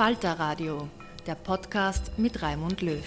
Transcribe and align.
Falter 0.00 0.32
Radio, 0.32 0.88
der 1.26 1.34
Podcast 1.34 2.18
mit 2.18 2.40
Raimund 2.40 2.80
Löw. 2.80 3.04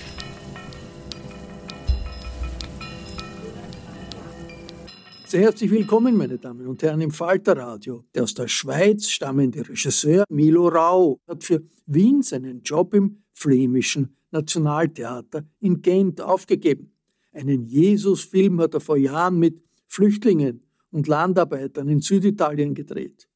Sehr 5.26 5.42
herzlich 5.42 5.72
willkommen, 5.72 6.16
meine 6.16 6.38
Damen 6.38 6.68
und 6.68 6.84
Herren, 6.84 7.02
im 7.02 7.10
Falter 7.10 7.58
Radio. 7.58 8.06
Der 8.14 8.22
aus 8.22 8.36
der 8.36 8.48
Schweiz 8.48 9.10
stammende 9.10 9.68
Regisseur 9.68 10.24
Milo 10.30 10.68
Rau 10.68 11.18
hat 11.28 11.44
für 11.44 11.64
Wien 11.88 12.22
seinen 12.22 12.62
Job 12.62 12.94
im 12.94 13.24
flämischen 13.34 14.16
Nationaltheater 14.30 15.48
in 15.62 15.82
Gent 15.82 16.22
aufgegeben. 16.22 16.96
Einen 17.32 17.66
Jesus-Film 17.66 18.62
hat 18.62 18.76
er 18.76 18.82
vor 18.82 18.98
Jahren 18.98 19.40
mit 19.40 19.64
Flüchtlingen 19.88 20.62
und 20.92 21.08
Landarbeitern 21.08 21.88
in 21.88 22.02
Süditalien 22.02 22.76
gedreht. 22.76 23.28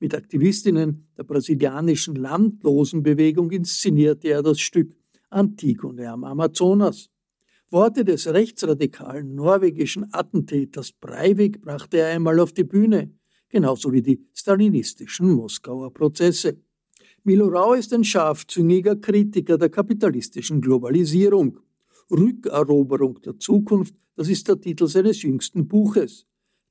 Mit 0.00 0.14
Aktivistinnen 0.14 1.06
der 1.16 1.24
brasilianischen 1.24 2.16
Landlosenbewegung 2.16 3.50
inszenierte 3.50 4.28
er 4.28 4.42
das 4.42 4.60
Stück 4.60 4.96
Antigone 5.30 6.10
am 6.10 6.24
Amazonas. 6.24 7.10
Worte 7.70 8.04
des 8.04 8.26
rechtsradikalen 8.26 9.34
norwegischen 9.34 10.06
Attentäters 10.12 10.92
Breivik 10.92 11.60
brachte 11.62 11.98
er 11.98 12.08
einmal 12.08 12.38
auf 12.38 12.52
die 12.52 12.64
Bühne, 12.64 13.12
genauso 13.48 13.92
wie 13.92 14.02
die 14.02 14.24
stalinistischen 14.32 15.32
Moskauer 15.32 15.92
Prozesse. 15.92 16.58
Milo 17.24 17.48
Rau 17.48 17.72
ist 17.72 17.92
ein 17.92 18.04
scharfzüngiger 18.04 18.96
Kritiker 18.96 19.58
der 19.58 19.70
kapitalistischen 19.70 20.60
Globalisierung. 20.60 21.58
Rückeroberung 22.10 23.20
der 23.22 23.38
Zukunft, 23.38 23.94
das 24.14 24.28
ist 24.28 24.46
der 24.46 24.60
Titel 24.60 24.86
seines 24.86 25.22
jüngsten 25.22 25.66
Buches. 25.66 26.26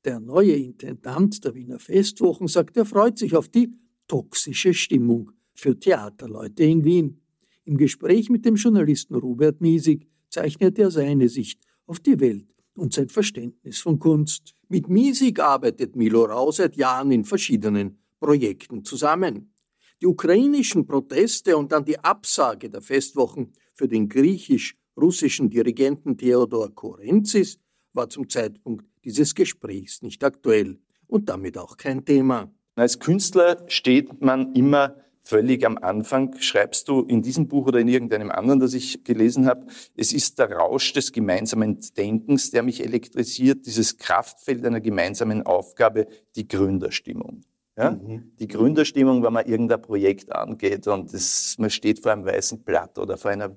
Der 0.06 0.19
neue 0.19 0.52
Intendant 0.52 1.46
der 1.46 1.56
Wiener 1.56 1.80
Festwochen 1.80 2.47
sagt, 2.47 2.75
er 2.75 2.86
freut 2.86 3.18
sich 3.18 3.38
auf 3.38 3.47
die 3.47 3.74
toxische 4.08 4.74
Stimmung 4.74 5.31
für 5.53 5.80
Theaterleute 5.80 6.64
in 6.66 6.84
Wien. 6.84 7.22
Im 7.64 7.78
Gespräch 7.78 8.30
mit 8.30 8.44
dem 8.44 8.56
Journalisten 8.56 9.16
Robert 9.16 9.62
Miesig 9.62 10.09
zeichnet 10.30 10.78
er 10.78 10.92
seine 10.92 11.30
Sicht 11.30 11.62
auf 11.86 12.02
die 12.02 12.19
Welt 12.19 12.53
und 12.75 12.92
sein 12.92 13.08
Verständnis 13.08 13.80
von 13.80 13.97
Kunst. 13.97 14.56
Mit 14.68 14.90
Miesig 14.90 15.40
arbeitet 15.40 15.96
Milo 15.96 16.25
Rau 16.25 16.52
seit 16.52 16.75
Jahren 16.75 17.12
in 17.12 17.24
verschiedenen 17.24 17.97
Projekten 18.19 18.84
zusammen. 18.84 19.53
Die 20.02 20.08
ukrainischen 20.08 20.86
Proteste 20.86 21.56
und 21.56 21.72
dann 21.72 21.86
die 21.86 22.00
Absage 22.00 22.69
der 22.69 22.81
Festwochen 22.81 23.53
für 23.74 23.88
den 23.88 24.09
griechisch-russischen 24.09 25.50
Dirigenten 25.50 26.18
Theodor 26.18 26.75
Korenzis 26.75 27.58
war 27.94 28.09
zum 28.09 28.30
Zeitpunkt 28.30 28.86
dieses 29.04 29.36
Gesprächs 29.36 30.02
nicht 30.02 30.24
aktuell 30.24 30.80
und 31.08 31.30
damit 31.30 31.58
auch 31.58 31.78
kein 31.78 32.06
Thema. 32.06 32.52
Als 32.76 33.00
Künstler 33.00 33.64
steht 33.68 34.22
man 34.22 34.54
immer 34.54 34.96
völlig 35.24 35.66
am 35.66 35.78
Anfang, 35.78 36.36
schreibst 36.40 36.90
du 36.90 37.02
in 37.02 37.22
diesem 37.22 37.48
Buch 37.48 37.68
oder 37.68 37.80
in 37.80 37.88
irgendeinem 37.88 38.30
anderen, 38.30 38.59
das 38.59 38.74
ich 38.74 39.04
gelesen 39.04 39.46
habe, 39.46 39.68
es 39.96 40.12
ist 40.12 40.38
der 40.38 40.52
Rausch 40.52 40.92
des 40.92 41.14
gemeinsamen 41.14 41.80
Denkens, 41.96 42.52
der 42.52 42.62
mich 42.62 42.84
elektrisiert, 42.84 43.66
dieses 43.66 43.98
Kraftfeld 43.98 44.66
einer 44.66 44.81
gemeinsamen 44.81 45.44
Aufgabe, 45.44 46.08
die 46.36 46.48
Gründerstimmung. 46.48 47.42
Ja? 47.78 47.92
Mhm. 47.92 48.34
Die 48.38 48.48
Gründerstimmung, 48.48 49.24
wenn 49.24 49.34
man 49.34 49.46
irgendein 49.46 49.81
Projekt 49.81 50.31
angeht 50.31 50.88
und 50.88 51.14
das, 51.14 51.56
man 51.58 51.70
steht 51.70 52.02
vor 52.02 52.12
einem 52.12 52.25
weißen 52.25 52.64
Blatt 52.64 53.00
oder 53.00 53.18
vor 53.18 53.31
einer 53.31 53.56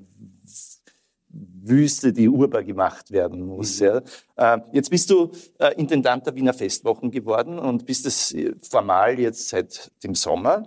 Wüste, 1.62 2.12
die 2.12 2.28
urbar 2.28 2.62
gemacht 2.62 3.10
werden 3.10 3.42
muss. 3.42 3.80
Mhm. 3.80 3.86
Ja. 3.86 4.54
Äh, 4.54 4.60
jetzt 4.72 4.90
bist 4.90 5.10
du 5.10 5.30
äh, 5.58 5.74
Intendant 5.76 6.26
der 6.26 6.34
Wiener 6.34 6.54
Festwochen 6.54 7.10
geworden 7.10 7.58
und 7.58 7.86
bist 7.86 8.06
es 8.06 8.32
äh, 8.32 8.54
formal 8.60 9.18
jetzt 9.18 9.48
seit 9.48 9.90
dem 10.02 10.14
Sommer. 10.14 10.66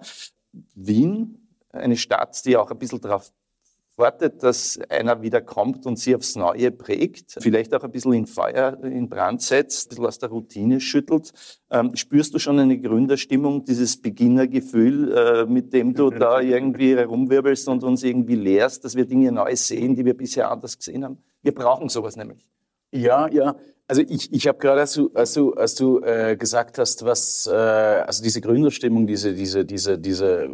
Wien, 0.76 1.48
eine 1.72 1.98
Stadt, 1.98 2.44
die 2.46 2.58
auch 2.58 2.72
ein 2.72 2.80
bisschen 2.80 3.02
darauf 3.02 3.32
wartet, 4.00 4.42
dass 4.42 4.80
einer 4.90 5.22
wieder 5.22 5.42
kommt 5.42 5.86
und 5.86 6.00
sie 6.00 6.16
aufs 6.16 6.36
Neue 6.36 6.72
prägt, 6.72 7.36
vielleicht 7.40 7.74
auch 7.76 7.84
ein 7.84 7.92
bisschen 7.92 8.14
in 8.14 8.26
Feuer, 8.26 8.82
in 8.84 9.10
Brand 9.10 9.42
setzt, 9.42 9.88
ein 9.88 9.90
bisschen 9.90 10.06
aus 10.06 10.20
der 10.20 10.30
Routine 10.30 10.80
schüttelt. 10.80 11.32
Ähm, 11.70 11.96
spürst 11.96 12.34
du 12.34 12.40
schon 12.40 12.58
eine 12.58 12.80
Gründerstimmung, 12.80 13.66
dieses 13.66 14.02
Beginnergefühl, 14.02 15.12
äh, 15.16 15.46
mit 15.46 15.74
dem 15.74 15.94
du 15.94 16.10
da 16.10 16.40
irgendwie 16.42 16.96
herumwirbelst 16.96 17.68
und 17.68 17.84
uns 17.84 18.04
irgendwie 18.04 18.36
lehrst, 18.36 18.84
dass 18.86 18.96
wir 18.96 19.06
Dinge 19.06 19.32
neu 19.32 19.56
sehen, 19.56 19.96
die 19.96 20.06
wir 20.06 20.18
bisher 20.18 20.50
anders 20.50 20.78
gesehen 20.78 21.04
haben? 21.04 21.18
Wir 21.44 21.54
brauchen 21.54 21.90
sowas 21.90 22.16
nämlich. 22.16 22.48
Ja, 22.92 23.28
ja. 23.28 23.56
Also 23.88 24.02
ich, 24.08 24.32
ich 24.34 24.48
habe 24.48 24.58
gerade, 24.58 24.82
als 24.82 24.94
du, 24.94 25.12
als 25.14 25.34
du, 25.34 25.54
als 25.54 25.76
du 25.76 26.00
äh, 26.02 26.36
gesagt 26.38 26.78
hast, 26.78 27.06
was, 27.06 27.48
äh, 27.48 27.54
also 27.54 28.24
diese 28.24 28.42
Gründerstimmung, 28.42 29.08
diese, 29.08 29.34
diese, 29.34 29.66
diese, 29.66 29.98
diese, 30.00 30.50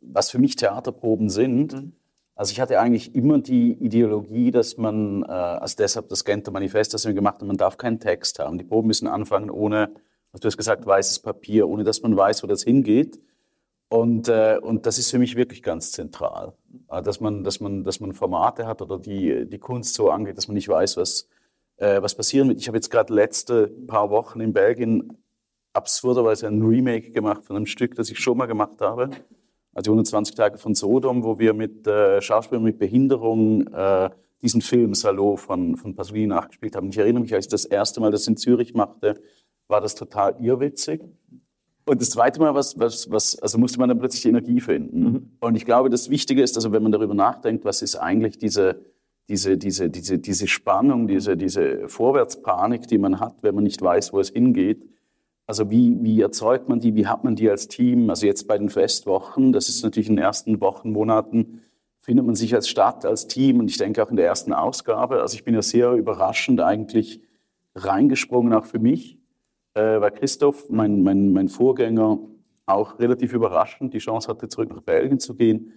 was 0.00 0.30
für 0.30 0.38
mich 0.38 0.56
Theaterproben 0.56 1.28
sind, 1.28 1.72
mhm 1.72 1.92
also 2.36 2.50
ich 2.50 2.60
hatte 2.60 2.80
eigentlich 2.80 3.14
immer 3.14 3.38
die 3.38 3.72
Ideologie, 3.72 4.50
dass 4.50 4.76
man, 4.76 5.22
äh, 5.22 5.26
also 5.26 5.76
deshalb 5.78 6.08
das 6.08 6.24
Genter 6.24 6.50
Manifest, 6.50 6.92
das 6.92 7.06
wir 7.06 7.14
gemacht 7.14 7.40
haben, 7.40 7.46
man 7.46 7.56
darf 7.56 7.76
keinen 7.76 8.00
Text 8.00 8.40
haben. 8.40 8.58
Die 8.58 8.64
Proben 8.64 8.88
müssen 8.88 9.06
anfangen 9.06 9.50
ohne, 9.50 9.94
was 10.32 10.40
du 10.40 10.46
hast 10.46 10.56
gesagt, 10.56 10.84
weißes 10.84 11.20
Papier, 11.20 11.68
ohne 11.68 11.84
dass 11.84 12.02
man 12.02 12.16
weiß, 12.16 12.42
wo 12.42 12.46
das 12.48 12.64
hingeht. 12.64 13.20
Und, 13.88 14.28
äh, 14.28 14.58
und 14.60 14.86
das 14.86 14.98
ist 14.98 15.10
für 15.10 15.18
mich 15.18 15.36
wirklich 15.36 15.62
ganz 15.62 15.92
zentral, 15.92 16.54
äh, 16.90 17.02
dass 17.02 17.20
man, 17.20 17.44
dass 17.44 17.60
man, 17.60 17.84
dass 17.84 18.00
man 18.00 18.12
Formate 18.12 18.66
hat 18.66 18.82
oder 18.82 18.98
die, 18.98 19.46
die 19.48 19.58
Kunst 19.58 19.94
so 19.94 20.10
angeht, 20.10 20.36
dass 20.36 20.48
man 20.48 20.54
nicht 20.54 20.68
weiß, 20.68 20.96
was, 20.96 21.28
was 21.76 22.14
passieren 22.14 22.48
wird. 22.48 22.60
Ich 22.60 22.68
habe 22.68 22.76
jetzt 22.76 22.88
gerade 22.88 23.12
letzte 23.12 23.66
paar 23.66 24.08
Wochen 24.08 24.40
in 24.40 24.52
Belgien 24.52 25.18
absurderweise 25.72 26.46
ein 26.46 26.62
Remake 26.62 27.10
gemacht 27.10 27.44
von 27.44 27.56
einem 27.56 27.66
Stück, 27.66 27.96
das 27.96 28.10
ich 28.10 28.20
schon 28.20 28.38
mal 28.38 28.46
gemacht 28.46 28.80
habe. 28.80 29.10
Also 29.74 29.90
120 29.90 30.34
Tage 30.34 30.58
von 30.58 30.74
Sodom, 30.74 31.24
wo 31.24 31.38
wir 31.38 31.52
mit 31.52 31.86
äh, 31.86 32.20
Schauspielern 32.20 32.62
mit 32.62 32.78
Behinderung 32.78 33.66
äh, 33.68 34.10
diesen 34.40 34.60
Film 34.60 34.94
Salo 34.94 35.36
von, 35.36 35.76
von 35.76 35.94
Pasolini 35.94 36.28
nachgespielt 36.28 36.76
haben. 36.76 36.88
Ich 36.90 36.98
erinnere 36.98 37.22
mich, 37.22 37.34
als 37.34 37.46
ich 37.46 37.50
das 37.50 37.64
erste 37.64 38.00
Mal 38.00 38.10
das 38.10 38.26
in 38.26 38.36
Zürich 38.36 38.74
machte, 38.74 39.20
war 39.68 39.80
das 39.80 39.94
total 39.94 40.36
irrwitzig. 40.40 41.00
Und 41.86 42.00
das 42.00 42.10
zweite 42.10 42.40
Mal, 42.40 42.54
was, 42.54 42.78
was, 42.78 43.10
was, 43.10 43.38
also 43.40 43.58
musste 43.58 43.78
man 43.78 43.88
dann 43.88 43.98
plötzlich 43.98 44.24
Energie 44.26 44.60
finden. 44.60 45.02
Mhm. 45.02 45.30
Und 45.40 45.56
ich 45.56 45.64
glaube, 45.64 45.90
das 45.90 46.08
Wichtige 46.08 46.42
ist, 46.42 46.56
also 46.56 46.72
wenn 46.72 46.82
man 46.82 46.92
darüber 46.92 47.14
nachdenkt, 47.14 47.64
was 47.64 47.82
ist 47.82 47.96
eigentlich 47.96 48.38
diese, 48.38 48.84
diese, 49.28 49.58
diese, 49.58 49.90
diese, 49.90 50.18
diese 50.18 50.46
Spannung, 50.46 51.08
diese, 51.08 51.36
diese 51.36 51.88
Vorwärtspanik, 51.88 52.86
die 52.88 52.98
man 52.98 53.20
hat, 53.20 53.42
wenn 53.42 53.54
man 53.54 53.64
nicht 53.64 53.80
weiß, 53.82 54.12
wo 54.12 54.20
es 54.20 54.30
hingeht. 54.30 54.86
Also 55.46 55.70
wie, 55.70 56.02
wie 56.02 56.20
erzeugt 56.20 56.68
man 56.68 56.80
die, 56.80 56.94
wie 56.94 57.06
hat 57.06 57.24
man 57.24 57.36
die 57.36 57.50
als 57.50 57.68
Team? 57.68 58.08
Also 58.08 58.26
jetzt 58.26 58.48
bei 58.48 58.56
den 58.56 58.70
Festwochen, 58.70 59.52
das 59.52 59.68
ist 59.68 59.82
natürlich 59.82 60.08
in 60.08 60.16
den 60.16 60.24
ersten 60.24 60.60
Wochen, 60.60 60.92
Monaten, 60.92 61.60
findet 61.98 62.24
man 62.24 62.34
sich 62.34 62.54
als 62.54 62.68
Stadt, 62.68 63.04
als 63.04 63.26
Team 63.26 63.60
und 63.60 63.70
ich 63.70 63.76
denke 63.76 64.02
auch 64.02 64.10
in 64.10 64.16
der 64.16 64.26
ersten 64.26 64.52
Ausgabe. 64.52 65.20
Also 65.20 65.36
ich 65.36 65.44
bin 65.44 65.54
ja 65.54 65.62
sehr 65.62 65.92
überraschend 65.92 66.60
eigentlich 66.60 67.20
reingesprungen, 67.74 68.52
auch 68.52 68.64
für 68.64 68.78
mich, 68.78 69.18
äh, 69.74 70.00
weil 70.00 70.12
Christoph, 70.12 70.68
mein, 70.70 71.02
mein, 71.02 71.32
mein 71.32 71.48
Vorgänger, 71.48 72.18
auch 72.66 72.98
relativ 72.98 73.34
überraschend 73.34 73.92
die 73.92 73.98
Chance 73.98 74.28
hatte, 74.28 74.48
zurück 74.48 74.70
nach 74.70 74.80
Belgien 74.80 75.18
zu 75.18 75.34
gehen. 75.34 75.72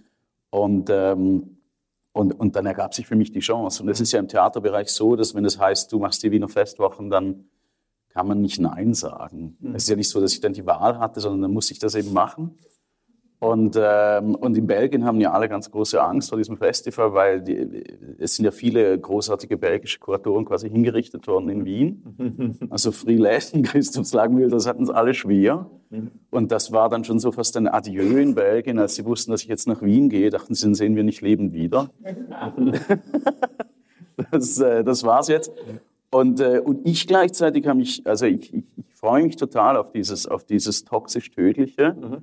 Und 0.50 0.88
ähm, 0.90 1.58
und, 2.18 2.32
und 2.32 2.56
dann 2.56 2.66
ergab 2.66 2.94
sich 2.94 3.06
für 3.06 3.14
mich 3.14 3.30
die 3.30 3.38
Chance. 3.38 3.80
Und 3.80 3.88
es 3.90 4.00
ist 4.00 4.10
ja 4.10 4.18
im 4.18 4.26
Theaterbereich 4.26 4.88
so, 4.88 5.14
dass 5.14 5.36
wenn 5.36 5.44
es 5.44 5.56
heißt, 5.56 5.92
du 5.92 6.00
machst 6.00 6.20
die 6.24 6.32
Wiener 6.32 6.48
Festwochen, 6.48 7.10
dann 7.10 7.44
kann 8.18 8.26
man 8.26 8.40
nicht 8.40 8.58
Nein 8.58 8.94
sagen. 8.94 9.56
Mhm. 9.60 9.76
Es 9.76 9.84
ist 9.84 9.90
ja 9.90 9.94
nicht 9.94 10.08
so, 10.08 10.20
dass 10.20 10.32
ich 10.32 10.40
dann 10.40 10.52
die 10.52 10.66
Wahl 10.66 10.98
hatte, 10.98 11.20
sondern 11.20 11.42
dann 11.42 11.52
muss 11.52 11.70
ich 11.70 11.78
das 11.78 11.94
eben 11.94 12.12
machen. 12.12 12.58
Und, 13.38 13.78
ähm, 13.80 14.34
und 14.34 14.58
in 14.58 14.66
Belgien 14.66 15.04
haben 15.04 15.20
ja 15.20 15.30
alle 15.30 15.48
ganz 15.48 15.70
große 15.70 16.02
Angst 16.02 16.30
vor 16.30 16.38
diesem 16.38 16.56
Festival, 16.56 17.14
weil 17.14 17.40
die, 17.40 17.84
es 18.18 18.34
sind 18.34 18.44
ja 18.44 18.50
viele 18.50 18.98
großartige 18.98 19.56
belgische 19.56 20.00
Kuratoren 20.00 20.46
quasi 20.46 20.68
hingerichtet 20.68 21.28
worden 21.28 21.48
in 21.48 21.64
Wien. 21.64 22.58
Also 22.70 22.90
Friedlächen, 22.90 23.62
Christoph 23.62 24.06
Slagmühl, 24.06 24.50
das 24.50 24.66
hatten 24.66 24.82
es 24.82 24.90
alle 24.90 25.14
schwer. 25.14 25.70
Und 26.30 26.50
das 26.50 26.72
war 26.72 26.88
dann 26.88 27.04
schon 27.04 27.20
so 27.20 27.30
fast 27.30 27.56
ein 27.56 27.68
Adieu 27.68 28.18
in 28.18 28.34
Belgien, 28.34 28.80
als 28.80 28.96
sie 28.96 29.04
wussten, 29.04 29.30
dass 29.30 29.42
ich 29.42 29.48
jetzt 29.48 29.68
nach 29.68 29.80
Wien 29.80 30.08
gehe, 30.08 30.30
dachten 30.30 30.54
sie, 30.54 30.64
dann 30.64 30.74
sehen 30.74 30.96
wir 30.96 31.04
nicht 31.04 31.20
lebend 31.20 31.52
wieder. 31.52 31.90
das, 34.32 34.58
äh, 34.58 34.82
das 34.82 35.04
war's 35.04 35.28
jetzt. 35.28 35.52
Und, 36.10 36.40
äh, 36.40 36.60
und 36.64 36.86
ich 36.86 37.06
gleichzeitig 37.06 37.66
habe 37.66 37.78
mich, 37.78 38.06
also 38.06 38.26
ich, 38.26 38.52
ich, 38.54 38.64
ich 38.76 38.94
freue 38.94 39.24
mich 39.24 39.36
total 39.36 39.76
auf 39.76 39.92
dieses, 39.92 40.26
auf 40.26 40.44
dieses 40.44 40.84
toxisch-tödliche. 40.84 41.94
Mhm. 41.94 42.22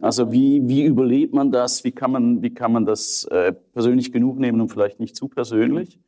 Also 0.00 0.30
wie, 0.30 0.68
wie 0.68 0.84
überlebt 0.84 1.32
man 1.32 1.50
das? 1.50 1.82
Wie 1.84 1.92
kann 1.92 2.12
man, 2.12 2.42
wie 2.42 2.52
kann 2.52 2.72
man 2.72 2.84
das 2.84 3.24
äh, 3.24 3.52
persönlich 3.72 4.12
genug 4.12 4.38
nehmen 4.38 4.60
und 4.60 4.68
vielleicht 4.68 5.00
nicht 5.00 5.16
zu 5.16 5.28
persönlich? 5.28 5.98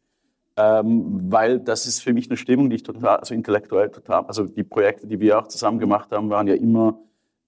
Ähm, 0.57 1.33
weil 1.33 1.61
das 1.61 1.87
ist 1.87 2.01
für 2.01 2.13
mich 2.13 2.29
eine 2.29 2.37
Stimmung, 2.37 2.69
die 2.69 2.77
ich 2.77 2.83
total, 2.83 3.19
also 3.19 3.33
intellektuell 3.33 3.91
total, 3.91 4.25
also 4.27 4.45
die 4.45 4.65
Projekte, 4.65 5.07
die 5.07 5.21
wir 5.21 5.39
auch 5.39 5.49
zusammen 5.49 5.79
gemacht 5.79 6.11
haben, 6.11 6.31
waren 6.31 6.49
ja 6.49 6.55
immer, 6.55 6.99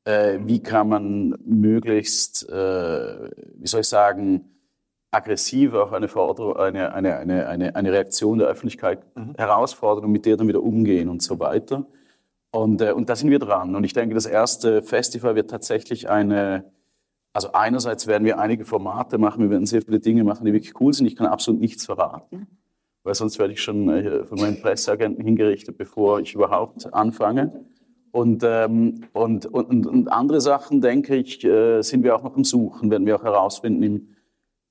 äh, 0.05 0.39
wie 0.45 0.63
kann 0.63 0.89
man 0.89 1.37
möglichst, 1.45 2.49
äh, 2.49 3.31
wie 3.57 3.67
soll 3.67 3.81
ich 3.81 3.89
sagen, 3.89 4.45
aggressiv 5.11 5.75
auch 5.75 5.93
eine, 5.93 6.09
Forderung, 6.09 6.57
eine, 6.57 6.95
eine, 6.95 7.17
eine, 7.17 7.49
eine, 7.49 7.75
eine 7.75 7.93
Reaktion 7.93 8.39
der 8.39 8.49
Öffentlichkeit 8.49 9.05
mhm. 9.17 9.35
herausfordern 9.37 10.05
und 10.05 10.13
mit 10.13 10.27
der 10.27 10.37
dann 10.37 10.49
wieder 10.49 10.63
umgehen 10.63 11.09
und 11.09 11.23
so 11.23 11.39
weiter. 11.41 11.87
Und, 12.53 12.81
äh, 12.81 12.93
und 12.93 13.09
da 13.09 13.17
sind 13.17 13.31
wir 13.31 13.39
dran. 13.39 13.75
Und 13.75 13.85
ich 13.85 13.93
denke, 13.93 14.15
das 14.15 14.27
erste 14.27 14.83
Festival 14.83 15.35
wird 15.35 15.51
tatsächlich 15.51 16.09
eine, 16.09 16.65
also 17.33 17.53
einerseits 17.53 18.07
werden 18.07 18.25
wir 18.25 18.39
einige 18.39 18.65
Formate 18.65 19.19
machen, 19.19 19.43
wir 19.43 19.51
werden 19.51 19.67
sehr 19.67 19.83
viele 19.83 20.01
Dinge 20.01 20.25
machen, 20.25 20.45
die 20.45 20.53
wirklich 20.53 20.81
cool 20.81 20.93
sind. 20.93 21.07
Ich 21.07 21.17
kann 21.17 21.27
absolut 21.27 21.61
nichts 21.61 21.87
verraten, 21.87 22.47
weil 23.03 23.15
sonst 23.15 23.39
werde 23.39 23.53
ich 23.53 23.63
schon 23.63 23.89
äh, 23.89 24.25
von 24.25 24.41
meinen 24.41 24.61
Presseagenten 24.61 25.25
hingerichtet, 25.25 25.77
bevor 25.77 26.21
ich 26.21 26.35
überhaupt 26.35 26.93
anfange. 26.93 27.65
Und, 28.13 28.43
ähm, 28.45 29.03
und, 29.13 29.47
und, 29.47 29.87
und 29.87 30.09
andere 30.09 30.41
Sachen, 30.41 30.81
denke 30.81 31.15
ich, 31.15 31.45
äh, 31.45 31.83
sind 31.83 32.03
wir 32.03 32.17
auch 32.17 32.25
noch 32.25 32.35
am 32.35 32.43
Suchen, 32.43 32.91
werden 32.91 33.07
wir 33.07 33.15
auch 33.15 33.23
herausfinden 33.23 33.83
im, 33.85 34.09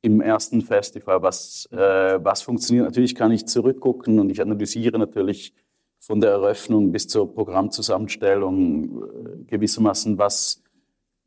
im 0.01 0.21
ersten 0.21 0.61
Festival, 0.61 1.21
was, 1.21 1.67
äh, 1.71 2.19
was 2.23 2.41
funktioniert. 2.41 2.85
Natürlich 2.85 3.15
kann 3.15 3.31
ich 3.31 3.45
zurückgucken 3.45 4.19
und 4.19 4.29
ich 4.29 4.41
analysiere 4.41 4.97
natürlich 4.97 5.53
von 5.97 6.21
der 6.21 6.31
Eröffnung 6.31 6.91
bis 6.91 7.07
zur 7.07 7.33
Programmzusammenstellung 7.33 9.03
äh, 9.03 9.43
gewissermaßen, 9.47 10.17
was, 10.17 10.63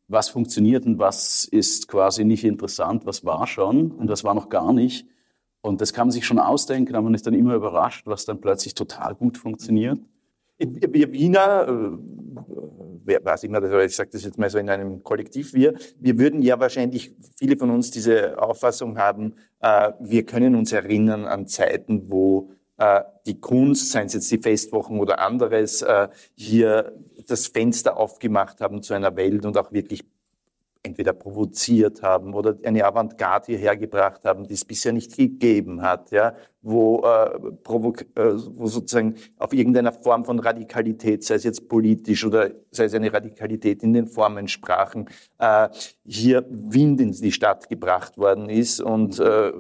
was 0.09 0.31
funktioniert 0.31 0.87
und 0.87 0.99
was 0.99 1.45
ist 1.45 1.89
quasi 1.89 2.25
nicht 2.25 2.45
interessant, 2.45 3.05
was 3.05 3.25
war 3.25 3.47
schon 3.47 3.93
und 3.93 4.09
was 4.09 4.25
war 4.25 4.35
noch 4.35 4.49
gar 4.49 4.73
nicht. 4.73 5.07
Und 5.61 5.81
das 5.81 5.93
kann 5.93 6.09
man 6.09 6.13
sich 6.13 6.27
schon 6.27 6.39
ausdenken, 6.39 6.95
aber 6.95 7.05
man 7.05 7.15
ist 7.15 7.27
dann 7.27 7.35
immer 7.35 7.55
überrascht, 7.55 8.07
was 8.07 8.25
dann 8.25 8.41
plötzlich 8.41 8.75
total 8.75 9.15
gut 9.15 9.39
funktioniert. 9.39 9.99
Wiener, 10.59 11.69
äh, 11.69 11.99
wer 13.05 13.21
immer, 13.43 13.63
ich 13.83 13.97
sage 13.97 14.11
das 14.13 14.25
jetzt 14.25 14.39
mal 14.39 14.51
so 14.51 14.59
in 14.59 14.69
einem 14.69 15.03
Kollektiv, 15.03 15.55
wir, 15.55 15.75
wir 15.99 16.19
würden 16.19 16.43
ja 16.43 16.59
wahrscheinlich, 16.61 17.15
viele 17.37 17.57
von 17.57 17.71
uns 17.71 17.91
diese 17.91 18.41
Auffassung 18.41 18.99
haben, 18.99 19.35
äh, 19.61 19.93
wir 20.01 20.25
können 20.25 20.55
uns 20.55 20.73
erinnern 20.73 21.25
an 21.25 21.47
Zeiten, 21.47 22.11
wo 22.11 22.51
äh, 22.79 23.03
die 23.27 23.41
Kunst, 23.41 23.93
seien 23.93 24.07
es 24.07 24.15
jetzt 24.15 24.31
die 24.31 24.39
Festwochen 24.39 24.99
oder 24.99 25.21
anderes, 25.21 25.83
äh, 25.83 26.09
hier 26.35 26.93
das 27.27 27.47
Fenster 27.47 27.97
aufgemacht 27.97 28.61
haben 28.61 28.83
zu 28.83 28.95
einer 28.95 29.15
Welt 29.17 29.45
und 29.45 29.57
auch 29.57 29.73
wirklich 29.73 30.05
entweder 30.83 31.13
provoziert 31.13 32.03
haben 32.03 32.35
oder 32.35 32.57
eine 32.65 32.85
Avantgarde 32.85 33.53
hierher 33.53 33.77
gebracht 33.77 34.25
haben, 34.25 34.49
die 34.49 34.55
es 34.55 34.65
bisher 34.65 34.93
nicht 34.93 35.17
gegeben 35.17 35.83
hat, 35.83 36.11
ja, 36.11 36.35
wo, 36.63 37.03
äh, 37.05 37.39
provok 37.65 38.03
äh, 38.15 38.33
wo 38.55 38.67
sozusagen 38.67 39.17
auf 39.37 39.53
irgendeiner 39.53 39.93
Form 39.93 40.25
von 40.25 40.39
Radikalität, 40.39 41.25
sei 41.25 41.35
es 41.35 41.45
jetzt 41.45 41.69
politisch 41.69 42.25
oder 42.25 42.51
sei 42.71 42.85
es 42.85 42.95
eine 42.95 43.13
Radikalität 43.13 43.83
in 43.83 43.93
den 43.93 44.07
Formensprachen, 44.07 45.09
äh, 45.39 45.69
hier 46.05 46.47
Wind 46.49 47.01
in 47.01 47.13
die 47.13 47.33
Stadt 47.33 47.69
gebracht 47.69 48.17
worden 48.17 48.49
ist. 48.49 48.81
Und 48.81 49.19
äh, 49.19 49.53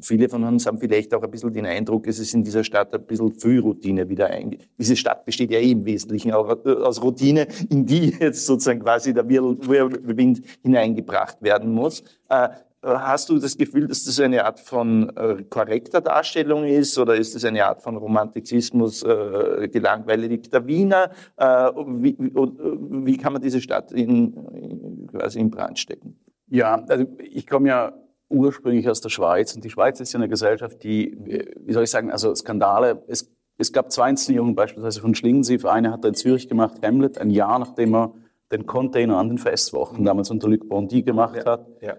viele 0.00 0.28
von 0.28 0.44
uns 0.44 0.66
haben 0.66 0.78
vielleicht 0.78 1.14
auch 1.14 1.22
ein 1.22 1.30
bisschen 1.30 1.52
den 1.52 1.66
Eindruck, 1.66 2.06
es 2.06 2.18
ist 2.18 2.34
in 2.34 2.42
dieser 2.42 2.64
Stadt 2.64 2.94
ein 2.94 3.04
bisschen 3.04 3.32
viel 3.32 3.60
Routine 3.60 4.08
wieder 4.08 4.28
einge... 4.28 4.58
Diese 4.78 4.96
Stadt 4.96 5.24
besteht 5.24 5.50
ja 5.50 5.58
eh 5.58 5.72
im 5.72 5.84
Wesentlichen 5.84 6.32
auch 6.32 6.64
äh, 6.64 6.70
aus 6.70 7.02
Routine, 7.02 7.46
in 7.68 7.84
die 7.84 8.16
jetzt 8.18 8.46
sozusagen 8.46 8.80
quasi 8.80 9.12
der 9.12 9.28
Wirbelwind 9.28 10.42
hineingebracht 10.62 11.42
werden 11.42 11.72
muss. 11.72 12.02
Äh, 12.28 12.48
Hast 12.82 13.30
du 13.30 13.38
das 13.38 13.56
Gefühl, 13.56 13.88
dass 13.88 14.04
das 14.04 14.20
eine 14.20 14.44
Art 14.44 14.60
von 14.60 15.10
äh, 15.16 15.42
korrekter 15.48 16.00
Darstellung 16.00 16.64
ist 16.64 16.96
oder 16.98 17.16
ist 17.16 17.34
es 17.34 17.44
eine 17.44 17.64
Art 17.64 17.82
von 17.82 17.96
Romantizismus, 17.96 19.02
äh, 19.02 19.68
gelangweiligter 19.72 20.66
Wiener? 20.66 21.10
Äh, 21.36 21.72
wie, 21.74 22.16
wie, 22.18 22.34
wie, 22.34 23.16
kann 23.16 23.32
man 23.32 23.42
diese 23.42 23.60
Stadt 23.60 23.92
in, 23.92 24.34
in, 24.54 25.06
quasi 25.08 25.40
in 25.40 25.50
Brand 25.50 25.78
stecken? 25.78 26.20
Ja, 26.48 26.84
also 26.88 27.06
ich 27.18 27.46
komme 27.46 27.68
ja 27.68 27.92
ursprünglich 28.28 28.88
aus 28.88 29.00
der 29.00 29.08
Schweiz 29.08 29.54
und 29.54 29.64
die 29.64 29.70
Schweiz 29.70 29.98
ist 30.00 30.12
ja 30.12 30.18
eine 30.18 30.28
Gesellschaft, 30.28 30.82
die, 30.84 31.16
wie 31.58 31.72
soll 31.72 31.84
ich 31.84 31.90
sagen, 31.90 32.10
also 32.10 32.34
Skandale, 32.34 33.02
es, 33.08 33.32
es 33.58 33.72
gab 33.72 33.90
zwei 33.90 34.10
Inszenierungen 34.10 34.54
beispielsweise 34.54 35.00
von 35.00 35.14
Schlingensief, 35.14 35.64
eine 35.64 35.92
hat 35.92 36.04
er 36.04 36.08
in 36.08 36.14
Zürich 36.14 36.48
gemacht, 36.48 36.76
Hamlet, 36.84 37.18
ein 37.18 37.30
Jahr 37.30 37.58
nachdem 37.58 37.94
er 37.94 38.14
den 38.52 38.66
Container 38.66 39.18
an 39.18 39.28
den 39.28 39.38
Festwochen 39.38 40.04
damals 40.04 40.30
unter 40.30 40.48
Luc 40.48 40.68
Bondy 40.68 41.02
gemacht 41.02 41.36
ja, 41.36 41.44
hat. 41.44 41.66
Ja. 41.80 41.96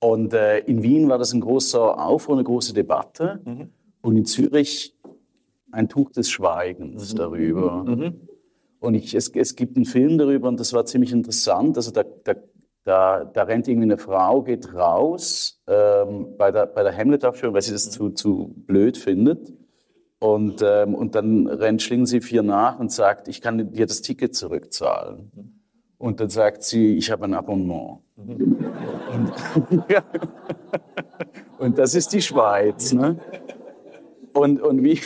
Und 0.00 0.32
äh, 0.32 0.60
in 0.60 0.82
Wien 0.82 1.08
war 1.08 1.18
das 1.18 1.32
ein 1.32 1.40
großer 1.40 2.02
Aufruhr, 2.02 2.36
eine 2.36 2.44
große 2.44 2.72
Debatte. 2.72 3.40
Mhm. 3.44 3.70
Und 4.00 4.16
in 4.16 4.24
Zürich 4.24 4.96
ein 5.70 5.88
Tuch 5.88 6.10
des 6.10 6.30
Schweigens 6.30 7.12
mhm. 7.12 7.18
darüber. 7.18 7.84
Mhm. 7.84 8.28
Und 8.80 8.94
ich, 8.94 9.14
es, 9.14 9.28
es, 9.28 9.56
gibt 9.56 9.76
einen 9.76 9.84
Film 9.84 10.16
darüber 10.16 10.48
und 10.48 10.58
das 10.58 10.72
war 10.72 10.86
ziemlich 10.86 11.12
interessant. 11.12 11.76
Also 11.76 11.90
da, 11.90 12.02
da, 12.24 12.34
da, 12.84 13.24
da 13.24 13.42
rennt 13.42 13.68
irgendwie 13.68 13.84
eine 13.84 13.98
Frau, 13.98 14.42
geht 14.42 14.72
raus 14.72 15.62
ähm, 15.66 16.34
bei 16.38 16.50
der, 16.50 16.64
bei 16.66 16.82
der 16.82 16.96
Hamlet-Aufführung, 16.96 17.54
weil 17.54 17.62
sie 17.62 17.72
das 17.72 17.90
zu, 17.90 18.10
zu 18.10 18.54
blöd 18.66 18.96
findet. 18.96 19.52
Und, 20.18 20.62
ähm, 20.62 20.94
und 20.94 21.14
dann 21.14 21.46
rennt 21.46 21.82
Schlingensief 21.82 22.30
ihr 22.32 22.42
nach 22.42 22.78
und 22.78 22.90
sagt, 22.90 23.28
ich 23.28 23.40
kann 23.40 23.72
dir 23.72 23.86
das 23.86 24.00
Ticket 24.00 24.34
zurückzahlen. 24.34 25.59
Mhm. 26.00 26.06
Und 26.06 26.20
dann 26.20 26.30
sagt 26.30 26.62
sie, 26.62 26.96
ich 26.96 27.10
habe 27.10 27.24
ein 27.24 27.34
Abonnement. 27.34 27.98
Und, 28.16 29.32
ja. 29.88 30.02
und, 31.58 31.78
das 31.78 31.94
ist 31.94 32.12
die 32.12 32.22
Schweiz. 32.22 32.92
Ne? 32.92 33.18
Und, 34.32 34.60
und, 34.60 34.82
wie, 34.82 34.98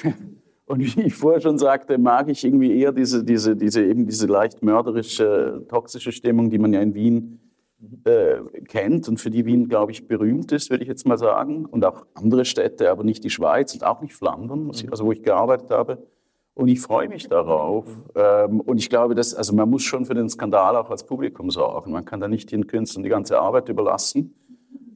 und 0.66 0.80
wie 0.80 1.02
ich 1.02 1.14
vorher 1.14 1.40
schon 1.40 1.58
sagte, 1.58 1.98
mag 1.98 2.28
ich 2.28 2.44
irgendwie 2.44 2.78
eher 2.78 2.92
diese, 2.92 3.24
diese, 3.24 3.56
diese, 3.56 3.84
eben 3.84 4.06
diese 4.06 4.26
leicht 4.26 4.62
mörderische, 4.62 5.64
toxische 5.68 6.12
Stimmung, 6.12 6.50
die 6.50 6.58
man 6.58 6.72
ja 6.72 6.80
in 6.80 6.94
Wien 6.94 7.40
äh, 8.04 8.36
kennt 8.68 9.08
und 9.08 9.18
für 9.18 9.30
die 9.30 9.44
Wien, 9.44 9.68
glaube 9.68 9.92
ich, 9.92 10.06
berühmt 10.06 10.52
ist, 10.52 10.70
würde 10.70 10.84
ich 10.84 10.88
jetzt 10.88 11.06
mal 11.06 11.18
sagen. 11.18 11.66
Und 11.66 11.84
auch 11.84 12.06
andere 12.14 12.44
Städte, 12.44 12.90
aber 12.90 13.04
nicht 13.04 13.24
die 13.24 13.30
Schweiz 13.30 13.74
und 13.74 13.84
auch 13.84 14.00
nicht 14.00 14.14
Flandern, 14.14 14.70
ich, 14.72 14.90
also 14.90 15.04
wo 15.04 15.12
ich 15.12 15.22
gearbeitet 15.22 15.70
habe. 15.70 16.06
Und 16.54 16.68
ich 16.68 16.80
freue 16.80 17.08
mich 17.08 17.28
darauf. 17.28 17.84
Ähm, 18.14 18.60
und 18.60 18.78
ich 18.78 18.88
glaube, 18.88 19.14
dass, 19.14 19.34
also 19.34 19.54
man 19.54 19.68
muss 19.68 19.82
schon 19.82 20.06
für 20.06 20.14
den 20.14 20.28
Skandal 20.28 20.76
auch 20.76 20.88
als 20.88 21.04
Publikum 21.04 21.50
sorgen. 21.50 21.90
Man 21.92 22.04
kann 22.04 22.20
da 22.20 22.28
nicht 22.28 22.52
den 22.52 22.66
Künstlern 22.66 23.02
die 23.02 23.08
ganze 23.08 23.40
Arbeit 23.40 23.68
überlassen. 23.68 24.34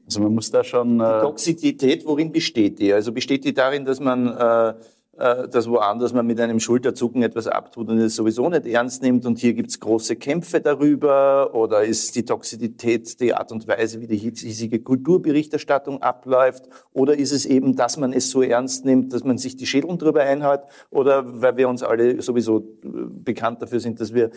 Also 0.06 0.20
man 0.20 0.34
muss 0.34 0.50
da 0.50 0.62
schon. 0.62 1.00
Äh 1.00 1.04
die 1.04 1.20
Toxizität, 1.20 2.06
worin 2.06 2.32
besteht 2.32 2.78
die? 2.78 2.92
Also 2.92 3.12
besteht 3.12 3.44
die 3.44 3.52
darin, 3.52 3.84
dass 3.84 3.98
man 4.00 4.28
äh, 4.28 4.74
dass 5.18 5.68
woanders 5.68 6.12
man 6.12 6.26
mit 6.26 6.40
einem 6.40 6.60
Schulterzucken 6.60 7.22
etwas 7.22 7.48
abtut 7.48 7.88
und 7.88 7.98
es 7.98 8.14
sowieso 8.14 8.48
nicht 8.48 8.66
ernst 8.66 9.02
nimmt 9.02 9.26
und 9.26 9.38
hier 9.38 9.52
gibt 9.54 9.70
es 9.70 9.80
große 9.80 10.16
Kämpfe 10.16 10.60
darüber 10.60 11.54
oder 11.54 11.82
ist 11.82 12.14
die 12.14 12.24
Toxizität 12.24 13.20
die 13.20 13.34
Art 13.34 13.50
und 13.50 13.66
Weise, 13.66 14.00
wie 14.00 14.06
die 14.06 14.16
hiesige 14.16 14.80
Kulturberichterstattung 14.80 16.02
abläuft 16.02 16.68
oder 16.92 17.18
ist 17.18 17.32
es 17.32 17.46
eben, 17.46 17.74
dass 17.74 17.96
man 17.96 18.12
es 18.12 18.30
so 18.30 18.42
ernst 18.42 18.84
nimmt, 18.84 19.12
dass 19.12 19.24
man 19.24 19.38
sich 19.38 19.56
die 19.56 19.66
Schädel 19.66 19.96
drüber 19.98 20.20
einhaut 20.20 20.60
oder 20.90 21.24
weil 21.42 21.56
wir 21.56 21.68
uns 21.68 21.82
alle 21.82 22.20
sowieso 22.22 22.58
äh, 22.58 22.88
bekannt 23.10 23.62
dafür 23.62 23.80
sind, 23.80 24.00
dass 24.00 24.14
wir 24.14 24.30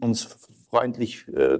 uns 0.00 0.36
freundlich 0.70 1.26
äh, 1.34 1.56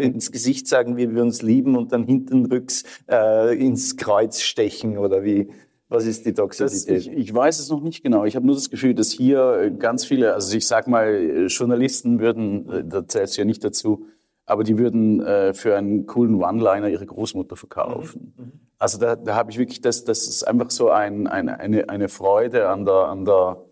ins 0.00 0.32
Gesicht 0.32 0.66
sagen, 0.66 0.96
wie 0.96 1.14
wir 1.14 1.22
uns 1.22 1.42
lieben 1.42 1.76
und 1.76 1.92
dann 1.92 2.04
hintenrücks 2.04 2.84
äh, 3.10 3.56
ins 3.58 3.96
Kreuz 3.96 4.40
stechen 4.40 4.98
oder 4.98 5.22
wie 5.22 5.50
was 5.88 6.04
ist 6.04 6.26
die 6.26 6.34
Toxizität? 6.34 6.96
Das, 6.96 7.06
ich, 7.06 7.12
ich, 7.12 7.34
weiß 7.34 7.58
es 7.58 7.70
noch 7.70 7.80
nicht 7.80 8.02
genau. 8.02 8.24
Ich 8.24 8.36
habe 8.36 8.46
nur 8.46 8.54
das 8.54 8.68
Gefühl, 8.68 8.94
dass 8.94 9.10
hier 9.10 9.70
ganz 9.78 10.04
viele, 10.04 10.34
also 10.34 10.56
ich 10.56 10.66
sag 10.66 10.86
mal, 10.86 11.46
Journalisten 11.48 12.20
würden, 12.20 12.68
äh, 12.70 12.84
da 12.84 13.06
zählt 13.08 13.28
es 13.28 13.36
ja 13.36 13.44
nicht 13.44 13.64
dazu, 13.64 14.06
aber 14.44 14.64
die 14.64 14.78
würden 14.78 15.20
äh, 15.20 15.54
für 15.54 15.76
einen 15.76 16.06
coolen 16.06 16.34
One-Liner 16.42 16.88
ihre 16.88 17.06
Großmutter 17.06 17.56
verkaufen. 17.56 18.34
Mhm. 18.36 18.44
mhm. 18.44 18.52
Also 18.80 18.98
da, 18.98 19.16
da 19.16 19.34
habe 19.34 19.50
ich 19.50 19.58
wirklich, 19.58 19.80
das, 19.80 20.04
das 20.04 20.28
ist 20.28 20.46
einfach 20.46 20.70
so 20.70 20.90
ein, 20.90 21.26
ein, 21.26 21.48
eine, 21.48 21.88
eine 21.88 22.08
Freude 22.08 22.68
an 22.68 22.84
der, 22.84 23.08
an 23.08 23.24
der, 23.24 23.64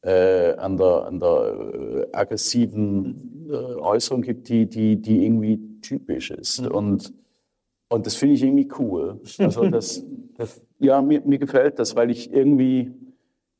äh, 0.00 0.54
an 0.56 0.78
der, 0.78 1.04
an 1.04 1.20
der 1.20 2.06
äh, 2.10 2.16
aggressiven 2.16 3.48
äh, 3.50 3.54
Äußerung 3.54 4.22
gibt, 4.22 4.48
die, 4.48 4.64
die, 4.64 4.96
die 4.96 5.26
irgendwie 5.26 5.60
typisch 5.82 6.30
ist. 6.30 6.62
Mhm. 6.62 6.68
Und, 6.68 7.12
und 7.90 8.06
das 8.06 8.14
finde 8.14 8.36
ich 8.36 8.42
irgendwie 8.42 8.68
cool. 8.78 9.20
Also 9.38 9.66
das, 9.70 10.02
das 10.38 10.62
ja, 10.78 11.00
mir, 11.02 11.22
mir 11.24 11.38
gefällt 11.38 11.78
das, 11.78 11.96
weil 11.96 12.10
ich 12.10 12.32
irgendwie, 12.32 12.92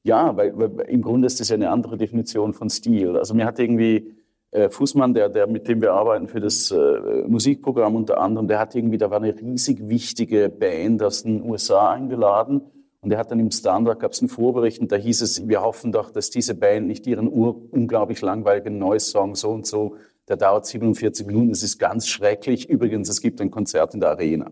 ja, 0.02 0.36
weil, 0.36 0.56
weil, 0.58 0.86
im 0.88 1.02
Grunde 1.02 1.26
ist 1.26 1.40
das 1.40 1.48
ja 1.48 1.54
eine 1.54 1.70
andere 1.70 1.96
Definition 1.96 2.52
von 2.52 2.70
Stil. 2.70 3.16
Also 3.16 3.34
mir 3.34 3.46
hat 3.46 3.58
irgendwie 3.58 4.14
äh, 4.50 4.68
Fußmann, 4.68 5.14
der, 5.14 5.28
der, 5.28 5.46
mit 5.46 5.68
dem 5.68 5.80
wir 5.80 5.92
arbeiten 5.92 6.28
für 6.28 6.40
das 6.40 6.70
äh, 6.70 7.24
Musikprogramm 7.26 7.96
unter 7.96 8.20
anderem, 8.20 8.48
der 8.48 8.58
hat 8.58 8.74
irgendwie, 8.74 8.98
da 8.98 9.10
war 9.10 9.18
eine 9.18 9.38
riesig 9.38 9.88
wichtige 9.88 10.48
Band 10.48 11.02
aus 11.02 11.22
den 11.22 11.42
USA 11.42 11.92
eingeladen. 11.92 12.62
Und 13.00 13.12
er 13.12 13.18
hat 13.18 13.30
dann 13.30 13.38
im 13.38 13.50
Standard, 13.50 14.00
gab 14.00 14.12
es 14.12 14.20
einen 14.20 14.28
Vorbericht 14.28 14.80
und 14.80 14.90
da 14.90 14.96
hieß 14.96 15.20
es, 15.22 15.46
wir 15.46 15.62
hoffen 15.62 15.92
doch, 15.92 16.10
dass 16.10 16.30
diese 16.30 16.54
Band 16.54 16.88
nicht 16.88 17.06
ihren 17.06 17.28
unglaublich 17.28 18.20
langweiligen 18.20 18.78
neues 18.78 19.10
Song 19.10 19.36
so 19.36 19.50
und 19.50 19.66
so, 19.66 19.96
der 20.28 20.36
dauert 20.36 20.66
47 20.66 21.24
Minuten, 21.24 21.50
das 21.50 21.62
ist 21.62 21.78
ganz 21.78 22.08
schrecklich. 22.08 22.68
Übrigens, 22.68 23.08
es 23.08 23.20
gibt 23.20 23.40
ein 23.40 23.50
Konzert 23.50 23.94
in 23.94 24.00
der 24.00 24.10
Arena. 24.10 24.50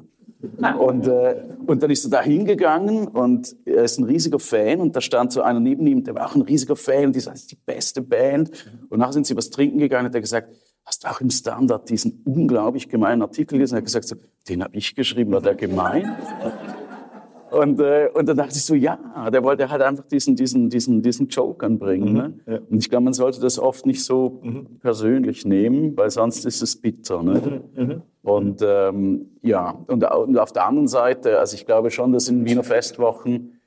Und, 0.79 1.07
äh, 1.07 1.43
und 1.67 1.83
dann 1.83 1.91
ist 1.91 2.05
er 2.05 2.11
da 2.11 2.23
hingegangen 2.23 3.09
und 3.09 3.57
er 3.65 3.85
ist 3.85 3.99
ein 3.99 4.05
riesiger 4.05 4.39
Fan 4.39 4.81
und 4.81 4.95
da 4.95 5.01
stand 5.01 5.33
so 5.33 5.43
einer 5.43 5.61
neben 5.61 5.87
ihm, 5.87 6.05
der 6.05 6.15
war 6.15 6.27
auch 6.27 6.35
ein 6.35 6.43
riesiger 6.43 6.77
Fan 6.77 7.07
und 7.07 7.17
die 7.17 7.21
sagt, 7.21 7.37
das 7.37 7.43
ist 7.43 7.53
die 7.53 7.59
beste 7.65 8.03
Band. 8.03 8.51
Und 8.91 8.99
nachher 8.99 9.13
sind 9.15 9.27
sie 9.27 9.37
was 9.37 9.51
trinken 9.51 9.79
gegangen 9.79 10.07
und 10.07 10.11
hat 10.11 10.15
er 10.15 10.21
gesagt, 10.21 10.55
hast 10.85 11.05
du 11.05 11.09
auch 11.09 11.21
im 11.21 11.31
Standard 11.31 11.89
diesen 11.89 12.23
unglaublich 12.25 12.89
gemeinen 12.89 13.23
Artikel 13.23 13.55
gelesen? 13.55 13.75
Er 13.75 13.79
hat 13.79 13.85
gesagt, 13.85 14.07
so, 14.07 14.17
den 14.49 14.63
habe 14.63 14.77
ich 14.77 14.95
geschrieben, 14.95 15.33
war 15.33 15.41
der 15.41 15.55
gemein? 15.55 16.15
Und, 17.55 17.81
äh, 17.81 18.09
und 18.13 18.29
dann 18.29 18.37
dachte 18.37 18.57
ich 18.57 18.65
so, 18.65 18.75
ja, 18.75 18.99
der 19.31 19.45
wollte 19.45 19.71
halt 19.71 19.81
einfach 19.81 20.05
diesen, 20.07 20.35
diesen, 20.35 20.71
diesen, 20.71 21.03
diesen 21.03 21.29
Joke 21.29 21.65
anbringen. 21.65 22.09
Mhm, 22.09 22.15
ne? 22.15 22.35
ja. 22.47 22.59
Und 22.69 22.79
ich 22.79 22.91
glaube, 22.91 23.05
man 23.05 23.13
sollte 23.13 23.41
das 23.41 23.61
oft 23.61 23.87
nicht 23.87 24.05
so 24.05 24.41
mhm. 24.43 24.79
persönlich 24.81 25.45
nehmen, 25.45 25.97
weil 25.97 26.11
sonst 26.11 26.45
ist 26.47 26.63
es 26.63 26.75
bitter. 26.75 27.23
Ne? 27.23 27.63
Mhm, 27.77 27.85
mhm. 27.85 28.03
und 28.23 28.61
ähm, 28.67 29.31
ja, 29.43 29.71
und, 29.87 30.05
und, 30.05 30.37
auf 30.37 30.53
der 30.53 30.67
anderen 30.67 30.89
Seite, 30.89 31.39
also 31.39 31.55
ich 31.55 31.65
glaube 31.65 31.93
schon, 31.93 32.13
dass 32.13 32.29
in 32.29 32.45
Wiener 32.45 32.65
Festwochen 32.65 33.61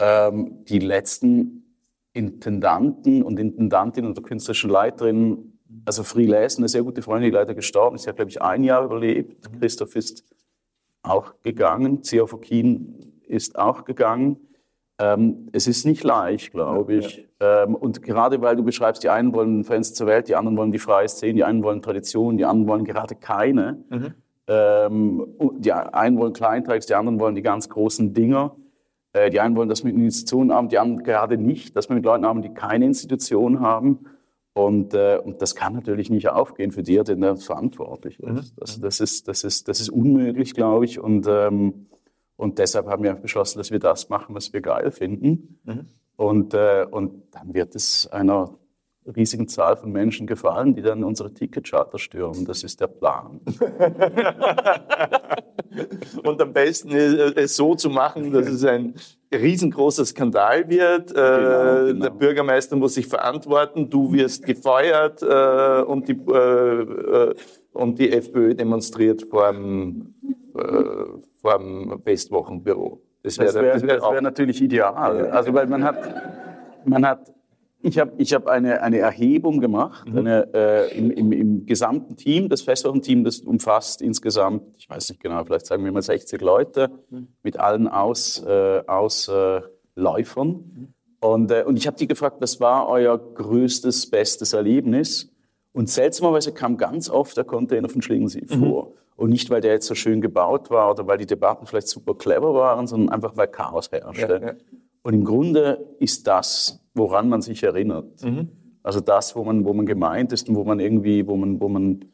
ähm, 0.00 0.64
die 0.64 0.80
letzten 0.80 1.76
Intendanten 2.14 3.22
und 3.22 3.38
Intendantinnen 3.38 4.10
oder 4.10 4.22
künstlerischen 4.22 4.68
Leiterinnen, 4.68 5.60
also 5.84 6.02
Free 6.02 6.26
Les, 6.26 6.58
eine 6.58 6.68
sehr 6.68 6.82
gute 6.82 7.02
Freundin, 7.02 7.30
die 7.30 7.36
leider 7.36 7.54
gestorben 7.54 7.94
ist, 7.94 8.02
sie 8.02 8.08
hat, 8.08 8.16
glaube 8.16 8.30
ich, 8.30 8.42
ein 8.42 8.64
Jahr 8.64 8.84
überlebt. 8.84 9.48
Mhm. 9.48 9.60
Christoph 9.60 9.94
ist 9.94 10.24
auch 11.02 11.34
gegangen. 11.42 12.02
Zia 12.02 12.26
Fokin 12.26 13.11
ist 13.32 13.58
auch 13.58 13.84
gegangen. 13.84 14.36
Ähm, 14.98 15.48
es 15.52 15.66
ist 15.66 15.84
nicht 15.84 16.04
leicht, 16.04 16.52
glaube 16.52 16.94
ich. 16.94 17.26
Ja. 17.40 17.64
Ähm, 17.64 17.74
und 17.74 18.02
gerade 18.02 18.40
weil 18.40 18.56
du 18.56 18.62
beschreibst, 18.62 19.02
die 19.02 19.08
einen 19.08 19.34
wollen 19.34 19.64
Fans 19.64 19.94
zur 19.94 20.06
Welt, 20.06 20.28
die 20.28 20.36
anderen 20.36 20.56
wollen 20.56 20.70
die 20.70 20.78
freie 20.78 21.08
Szene, 21.08 21.34
die 21.34 21.44
einen 21.44 21.62
wollen 21.62 21.82
Tradition, 21.82 22.36
die 22.36 22.44
anderen 22.44 22.68
wollen 22.68 22.84
gerade 22.84 23.16
keine. 23.16 23.82
Mhm. 23.90 24.14
Ähm, 24.46 25.26
die 25.58 25.72
einen 25.72 26.18
wollen 26.18 26.32
Kleinteils, 26.32 26.86
die 26.86 26.94
anderen 26.94 27.18
wollen 27.18 27.34
die 27.34 27.42
ganz 27.42 27.68
großen 27.68 28.12
Dinger. 28.12 28.54
Äh, 29.12 29.30
die 29.30 29.40
einen 29.40 29.56
wollen 29.56 29.68
das 29.68 29.82
mit 29.82 29.94
Institutionen 29.94 30.52
haben, 30.52 30.68
die 30.68 30.78
anderen 30.78 31.04
gerade 31.04 31.36
nicht, 31.36 31.74
dass 31.76 31.88
wir 31.88 31.96
mit 31.96 32.04
Leuten 32.04 32.26
haben, 32.26 32.42
die 32.42 32.50
keine 32.50 32.84
Institution 32.84 33.60
haben. 33.60 34.06
Und, 34.54 34.92
äh, 34.92 35.18
und 35.22 35.40
das 35.40 35.54
kann 35.54 35.72
natürlich 35.72 36.10
nicht 36.10 36.28
aufgehen 36.28 36.72
für 36.72 36.82
die, 36.82 37.02
der 37.02 37.36
verantwortlich 37.36 38.20
ist. 38.20 38.54
Mhm. 38.54 38.60
Das, 38.60 38.80
das, 38.80 39.00
ist, 39.00 39.28
das, 39.28 39.44
ist, 39.44 39.68
das 39.68 39.80
ist 39.80 39.88
unmöglich, 39.88 40.54
glaube 40.54 40.84
ich. 40.84 41.00
Und 41.00 41.26
ähm, 41.26 41.86
und 42.36 42.58
deshalb 42.58 42.86
haben 42.86 43.04
wir 43.04 43.14
beschlossen, 43.14 43.58
dass 43.58 43.70
wir 43.70 43.78
das 43.78 44.08
machen, 44.08 44.34
was 44.34 44.52
wir 44.52 44.60
geil 44.60 44.90
finden. 44.90 45.60
Mhm. 45.64 45.86
Und, 46.16 46.54
äh, 46.54 46.86
und 46.90 47.22
dann 47.32 47.54
wird 47.54 47.74
es 47.74 48.06
einer 48.06 48.58
riesigen 49.16 49.48
Zahl 49.48 49.76
von 49.76 49.90
Menschen 49.90 50.26
gefallen, 50.26 50.74
die 50.74 50.82
dann 50.82 51.02
unsere 51.02 51.32
Ticketcharter 51.32 51.98
stürmen. 51.98 52.44
Das 52.44 52.62
ist 52.62 52.80
der 52.80 52.86
Plan. 52.86 53.40
und 56.24 56.40
am 56.40 56.52
besten 56.52 56.92
es 56.92 57.56
so 57.56 57.74
zu 57.74 57.90
machen, 57.90 58.32
dass 58.32 58.46
es 58.46 58.64
ein 58.64 58.94
riesengroßer 59.32 60.04
Skandal 60.04 60.68
wird. 60.68 61.10
Äh, 61.10 61.14
genau, 61.14 61.86
genau. 61.86 62.02
Der 62.04 62.10
Bürgermeister 62.10 62.76
muss 62.76 62.94
sich 62.94 63.08
verantworten, 63.08 63.90
du 63.90 64.12
wirst 64.12 64.44
gefeuert 64.44 65.22
äh, 65.22 65.82
und, 65.82 66.06
die, 66.06 66.12
äh, 66.12 67.34
und 67.72 67.98
die 67.98 68.12
FPÖ 68.12 68.54
demonstriert 68.54 69.22
vor 69.22 69.52
dem 69.52 70.14
vor 71.42 71.58
dem 71.58 72.00
Festwochenbüro. 72.02 73.02
Das 73.22 73.38
wäre 73.38 73.54
wär, 73.54 73.82
wär, 73.82 74.00
wär 74.00 74.22
natürlich 74.22 74.62
ideal. 74.62 75.28
Also 75.30 75.52
weil 75.52 75.66
man 75.66 75.84
hat, 75.84 75.98
man 76.84 77.06
hat 77.06 77.32
ich 77.82 77.98
habe 77.98 78.12
ich 78.16 78.32
hab 78.32 78.46
eine, 78.46 78.80
eine 78.80 78.98
Erhebung 78.98 79.60
gemacht 79.60 80.08
mhm. 80.08 80.18
eine, 80.18 80.54
äh, 80.54 80.96
im, 80.96 81.10
im, 81.10 81.32
im, 81.32 81.66
gesamten 81.66 82.16
Team. 82.16 82.48
Das 82.48 82.62
Festwochenteam, 82.62 83.24
das 83.24 83.40
umfasst 83.40 84.02
insgesamt, 84.02 84.62
ich 84.78 84.88
weiß 84.88 85.10
nicht 85.10 85.20
genau, 85.20 85.44
vielleicht 85.44 85.66
sagen 85.66 85.84
wir 85.84 85.92
mal 85.92 86.02
60 86.02 86.40
Leute 86.40 86.90
mhm. 87.10 87.28
mit 87.42 87.58
allen 87.58 87.88
Aus, 87.88 88.42
äh, 88.46 88.82
Ausläufern. 88.86 90.48
Mhm. 90.48 90.88
Und, 91.20 91.50
äh, 91.50 91.64
und 91.66 91.76
ich 91.76 91.86
habe 91.86 91.96
die 91.96 92.06
gefragt, 92.06 92.36
was 92.40 92.60
war 92.60 92.88
euer 92.88 93.18
größtes, 93.18 94.10
bestes 94.10 94.52
Erlebnis? 94.52 95.30
Und 95.72 95.88
seltsamerweise 95.88 96.52
kam 96.52 96.76
ganz 96.76 97.08
oft 97.10 97.36
der 97.36 97.44
Container 97.44 97.88
von 97.88 98.02
Schlingensief 98.02 98.54
mhm. 98.54 98.60
vor. 98.60 98.92
Und 99.22 99.30
nicht, 99.30 99.50
weil 99.50 99.60
der 99.60 99.70
jetzt 99.70 99.86
so 99.86 99.94
schön 99.94 100.20
gebaut 100.20 100.68
war 100.68 100.90
oder 100.90 101.06
weil 101.06 101.16
die 101.16 101.26
Debatten 101.26 101.64
vielleicht 101.64 101.86
super 101.86 102.16
clever 102.16 102.54
waren, 102.54 102.88
sondern 102.88 103.10
einfach, 103.10 103.36
weil 103.36 103.46
Chaos 103.46 103.88
herrschte. 103.92 104.40
Ja, 104.42 104.48
ja. 104.48 104.54
Und 105.02 105.14
im 105.14 105.24
Grunde 105.24 105.86
ist 106.00 106.26
das, 106.26 106.84
woran 106.92 107.28
man 107.28 107.40
sich 107.40 107.62
erinnert. 107.62 108.20
Mhm. 108.24 108.48
Also 108.82 108.98
das, 108.98 109.36
wo 109.36 109.44
man, 109.44 109.64
wo 109.64 109.74
man 109.74 109.86
gemeint 109.86 110.32
ist 110.32 110.48
und 110.48 110.56
wo 110.56 110.64
man 110.64 110.80
irgendwie, 110.80 111.24
wo 111.28 111.36
man, 111.36 111.60
wo 111.60 111.68
man, 111.68 112.04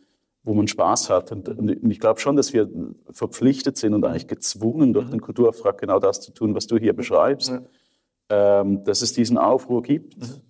wo 0.43 0.53
man 0.53 0.69
Spaß 0.69 1.09
hat. 1.09 1.33
Und, 1.33 1.49
und 1.49 1.91
ich 1.91 1.99
glaube 1.99 2.21
schon, 2.21 2.37
dass 2.37 2.53
wir 2.53 2.69
verpflichtet 3.11 3.79
sind 3.79 3.95
und 3.95 4.05
eigentlich 4.05 4.29
gezwungen 4.29 4.93
durch 4.93 5.07
mhm. 5.07 5.12
den 5.12 5.21
Kulturauftrag 5.23 5.79
genau 5.79 6.00
das 6.00 6.21
zu 6.21 6.35
tun, 6.35 6.55
was 6.55 6.67
du 6.67 6.77
hier 6.77 6.93
beschreibst. 6.93 7.49
Ja. 7.49 8.61
Ähm, 8.61 8.85
dass 8.85 9.00
es 9.00 9.15
diesen 9.15 9.38
Aufruhr 9.38 9.81
gibt. 9.81 10.19
Mhm. 10.19 10.43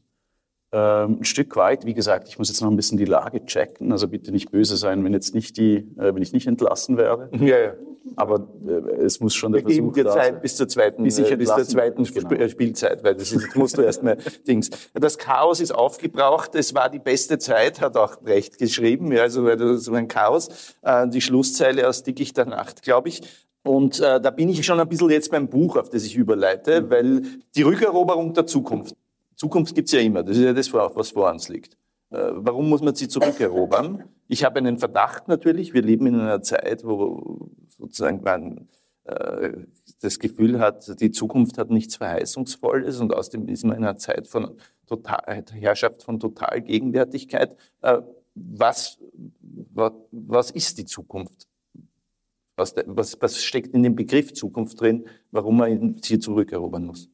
Ähm, 0.70 1.20
ein 1.20 1.24
Stück 1.24 1.56
weit, 1.56 1.86
wie 1.86 1.94
gesagt, 1.94 2.28
ich 2.28 2.38
muss 2.38 2.48
jetzt 2.48 2.60
noch 2.60 2.70
ein 2.70 2.76
bisschen 2.76 2.98
die 2.98 3.06
Lage 3.06 3.44
checken. 3.46 3.90
Also 3.90 4.06
bitte 4.06 4.32
nicht 4.32 4.50
böse 4.50 4.76
sein, 4.76 5.02
wenn 5.02 5.14
jetzt 5.14 5.34
nicht 5.34 5.56
die, 5.56 5.76
äh, 5.96 6.14
wenn 6.14 6.20
ich 6.20 6.32
nicht 6.32 6.46
entlassen 6.46 6.96
werde. 6.96 7.30
Ja, 7.38 7.58
ja. 7.58 7.72
Aber 8.16 8.48
äh, 8.66 9.02
es 9.02 9.20
muss 9.20 9.34
schon 9.34 9.52
der 9.52 9.62
Wir 9.62 9.76
Versuch 9.76 9.92
geben 9.94 10.08
dir 10.08 10.12
Zeit 10.12 10.42
bis 10.42 10.56
zur 10.56 10.68
zweiten, 10.68 11.02
bis, 11.02 11.18
ich 11.18 11.30
äh, 11.30 11.36
bis 11.36 11.48
zur 11.48 11.64
zweiten 11.64 12.04
genau. 12.04 12.48
Spielzeit, 12.48 13.02
weil 13.04 13.14
das 13.14 13.32
ist, 13.32 13.42
jetzt 13.44 13.56
musst 13.56 13.78
du 13.78 13.82
erstmal 13.82 14.18
Dings. 14.46 14.70
Das 14.92 15.16
Chaos 15.16 15.60
ist 15.60 15.72
aufgebraucht. 15.74 16.54
Es 16.54 16.74
war 16.74 16.90
die 16.90 16.98
beste 16.98 17.38
Zeit, 17.38 17.80
hat 17.80 17.96
auch 17.96 18.20
Brecht 18.20 18.58
geschrieben. 18.58 19.12
Ja, 19.12 19.22
also 19.22 19.46
das 19.46 19.90
war 19.90 19.98
ein 19.98 20.08
Chaos. 20.08 20.74
Die 21.12 21.20
Schlusszeile 21.20 21.88
aus 21.88 22.02
Dickichter 22.02 22.44
Nacht, 22.44 22.82
glaube 22.82 23.08
ich. 23.08 23.22
Und 23.62 24.00
äh, 24.00 24.20
da 24.20 24.30
bin 24.30 24.48
ich 24.48 24.64
schon 24.64 24.80
ein 24.80 24.88
bisschen 24.88 25.10
jetzt 25.10 25.30
beim 25.30 25.48
Buch, 25.48 25.76
auf 25.76 25.90
das 25.90 26.04
ich 26.04 26.16
überleite, 26.16 26.82
mhm. 26.82 26.90
weil 26.90 27.22
die 27.54 27.62
Rückeroberung 27.62 28.32
der 28.32 28.46
Zukunft. 28.46 28.94
Zukunft 29.38 29.74
gibt's 29.76 29.92
ja 29.92 30.00
immer, 30.00 30.24
das 30.24 30.36
ist 30.36 30.42
ja 30.42 30.52
das, 30.52 30.72
was 30.72 31.12
vor 31.12 31.30
uns 31.30 31.48
liegt. 31.48 31.74
Äh, 32.10 32.18
warum 32.32 32.68
muss 32.68 32.82
man 32.82 32.94
sie 32.96 33.06
zurückerobern? 33.06 34.04
Ich 34.26 34.44
habe 34.44 34.58
einen 34.58 34.78
Verdacht 34.78 35.28
natürlich. 35.28 35.72
Wir 35.72 35.82
leben 35.82 36.06
in 36.06 36.18
einer 36.18 36.42
Zeit, 36.42 36.84
wo 36.84 37.48
sozusagen 37.68 38.20
man 38.22 38.68
äh, 39.04 39.52
das 40.00 40.18
Gefühl 40.18 40.58
hat, 40.58 41.00
die 41.00 41.12
Zukunft 41.12 41.56
hat 41.56 41.70
nichts 41.70 41.94
Verheißungsvolles 41.96 43.00
und 43.00 43.14
außerdem 43.14 43.48
ist 43.48 43.64
man 43.64 43.76
in 43.76 43.84
einer 43.84 43.96
Zeit 43.96 44.26
von 44.26 44.56
Total, 44.86 45.44
Herrschaft 45.52 46.02
von 46.02 46.18
Totalgegenwärtigkeit. 46.18 47.56
Äh, 47.82 48.00
was, 48.34 48.98
was, 49.72 49.92
was 50.10 50.50
ist 50.50 50.78
die 50.78 50.84
Zukunft? 50.84 51.46
Was, 52.56 52.74
was, 52.86 53.16
was 53.20 53.44
steckt 53.44 53.72
in 53.72 53.84
dem 53.84 53.94
Begriff 53.94 54.32
Zukunft 54.32 54.80
drin, 54.80 55.06
warum 55.30 55.58
man 55.58 55.96
sie 56.02 56.18
zurückerobern 56.18 56.86
muss? 56.86 57.08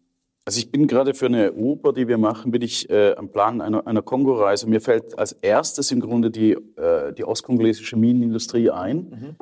Also 0.47 0.59
ich 0.59 0.71
bin 0.71 0.87
gerade 0.87 1.15
für 1.15 1.27
eine 1.27 1.55
Oper, 1.55 1.95
die 1.95 2.07
wir 2.07 2.19
machen, 2.19 2.51
bin 2.51 2.61
ich 2.61 2.91
äh, 2.91 3.15
am 3.17 3.31
Plan 3.31 3.63
einer, 3.63 3.87
einer 3.87 4.03
Kongo-Reise. 4.03 4.69
Mir 4.69 4.83
fällt 4.83 5.19
als 5.19 5.33
erstes 5.33 5.91
im 5.91 6.01
Grunde 6.01 6.31
die, 6.31 6.53
äh, 6.53 7.15
die 7.15 7.25
ostkongolesische 7.25 7.97
Minenindustrie 7.97 8.71
ein. 8.71 8.97
Mhm. 8.97 9.37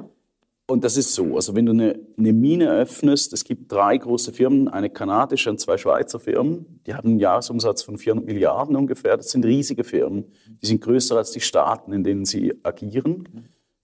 Und 0.68 0.85
das 0.85 0.97
ist 0.97 1.12
so, 1.14 1.35
also 1.35 1.56
wenn 1.56 1.66
du 1.66 1.73
eine, 1.73 1.99
eine, 2.16 2.32
Mine 2.32 2.71
öffnest, 2.71 3.32
es 3.32 3.42
gibt 3.42 3.71
drei 3.71 3.99
große 3.99 4.32
Firmen, 4.32 4.68
eine 4.68 4.90
kanadische 4.90 5.50
und 5.50 5.59
zwei 5.59 5.76
Schweizer 5.76 6.21
Firmen, 6.21 6.80
die 6.87 6.94
haben 6.94 7.09
einen 7.09 7.18
Jahresumsatz 7.18 7.82
von 7.82 7.99
400 7.99 8.25
Milliarden 8.25 8.76
ungefähr. 8.76 9.16
Das 9.16 9.30
sind 9.30 9.44
riesige 9.44 9.82
Firmen, 9.82 10.26
die 10.62 10.66
sind 10.66 10.80
größer 10.80 11.16
als 11.16 11.32
die 11.32 11.40
Staaten, 11.40 11.92
in 11.92 12.04
denen 12.04 12.25
sie 12.25 12.54
agieren. 12.62 13.28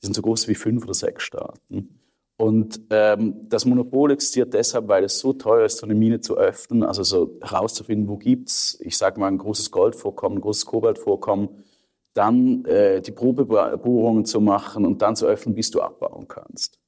Die 0.01 0.07
sind 0.07 0.15
so 0.15 0.23
groß 0.23 0.47
wie 0.47 0.55
fünf 0.55 0.85
oder 0.85 0.95
sechs 0.95 1.25
Staaten. 1.25 1.98
Und 2.41 2.83
ähm, 2.91 3.49
das 3.49 3.65
Monopol 3.65 4.13
existiert 4.13 4.55
deshalb, 4.55 4.87
weil 4.87 5.03
es 5.03 5.19
so 5.19 5.33
teuer 5.33 5.67
ist, 5.67 5.79
so 5.79 5.87
eine 5.87 5.97
Mine 5.97 6.21
zu 6.21 6.39
öffnen, 6.39 6.85
also 6.85 7.03
so 7.03 7.37
herauszufinden, 7.43 8.09
wo 8.09 8.17
gibt's, 8.17 8.79
ich 8.81 8.97
sage 8.97 9.19
mal, 9.19 9.27
ein 9.27 9.39
großes 9.39 9.73
Goldvorkommen, 9.73 10.39
ein 10.39 10.41
großes 10.41 10.65
Kobaltvorkommen, 10.65 11.49
dann 12.15 12.65
äh, 12.65 13.03
die 13.03 13.11
Probebohrungen 13.11 14.25
zu 14.25 14.41
machen 14.41 14.87
und 14.87 15.03
dann 15.03 15.17
zu 15.17 15.27
öffnen, 15.27 15.57
bis 15.57 15.73
du 15.73 15.81
abbauen 15.81 16.29
kannst. 16.29 16.79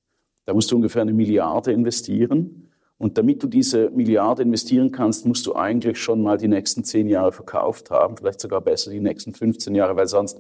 Da 0.45 0.55
musst 0.55 0.71
du 0.71 0.77
ungefähr 0.77 1.03
eine 1.03 1.13
Milliarde 1.13 1.73
investieren. 1.73 2.69
Und 2.97 3.19
damit 3.19 3.43
du 3.43 3.49
diese 3.49 3.91
Milliarde 3.91 4.43
investieren 4.43 4.93
kannst, 4.93 5.27
musst 5.27 5.47
du 5.47 5.57
eigentlich 5.57 5.99
schon 5.99 6.23
mal 6.23 6.39
die 6.39 6.49
nächsten 6.49 6.85
zehn 6.85 7.09
Jahre 7.09 7.33
verkauft 7.33 7.91
haben, 7.91 8.17
vielleicht 8.17 8.41
sogar 8.41 8.61
besser 8.61 8.93
die 8.93 9.01
nächsten 9.01 9.33
15 9.33 9.75
Jahre, 9.75 9.97
weil 9.97 10.07
sonst 10.07 10.39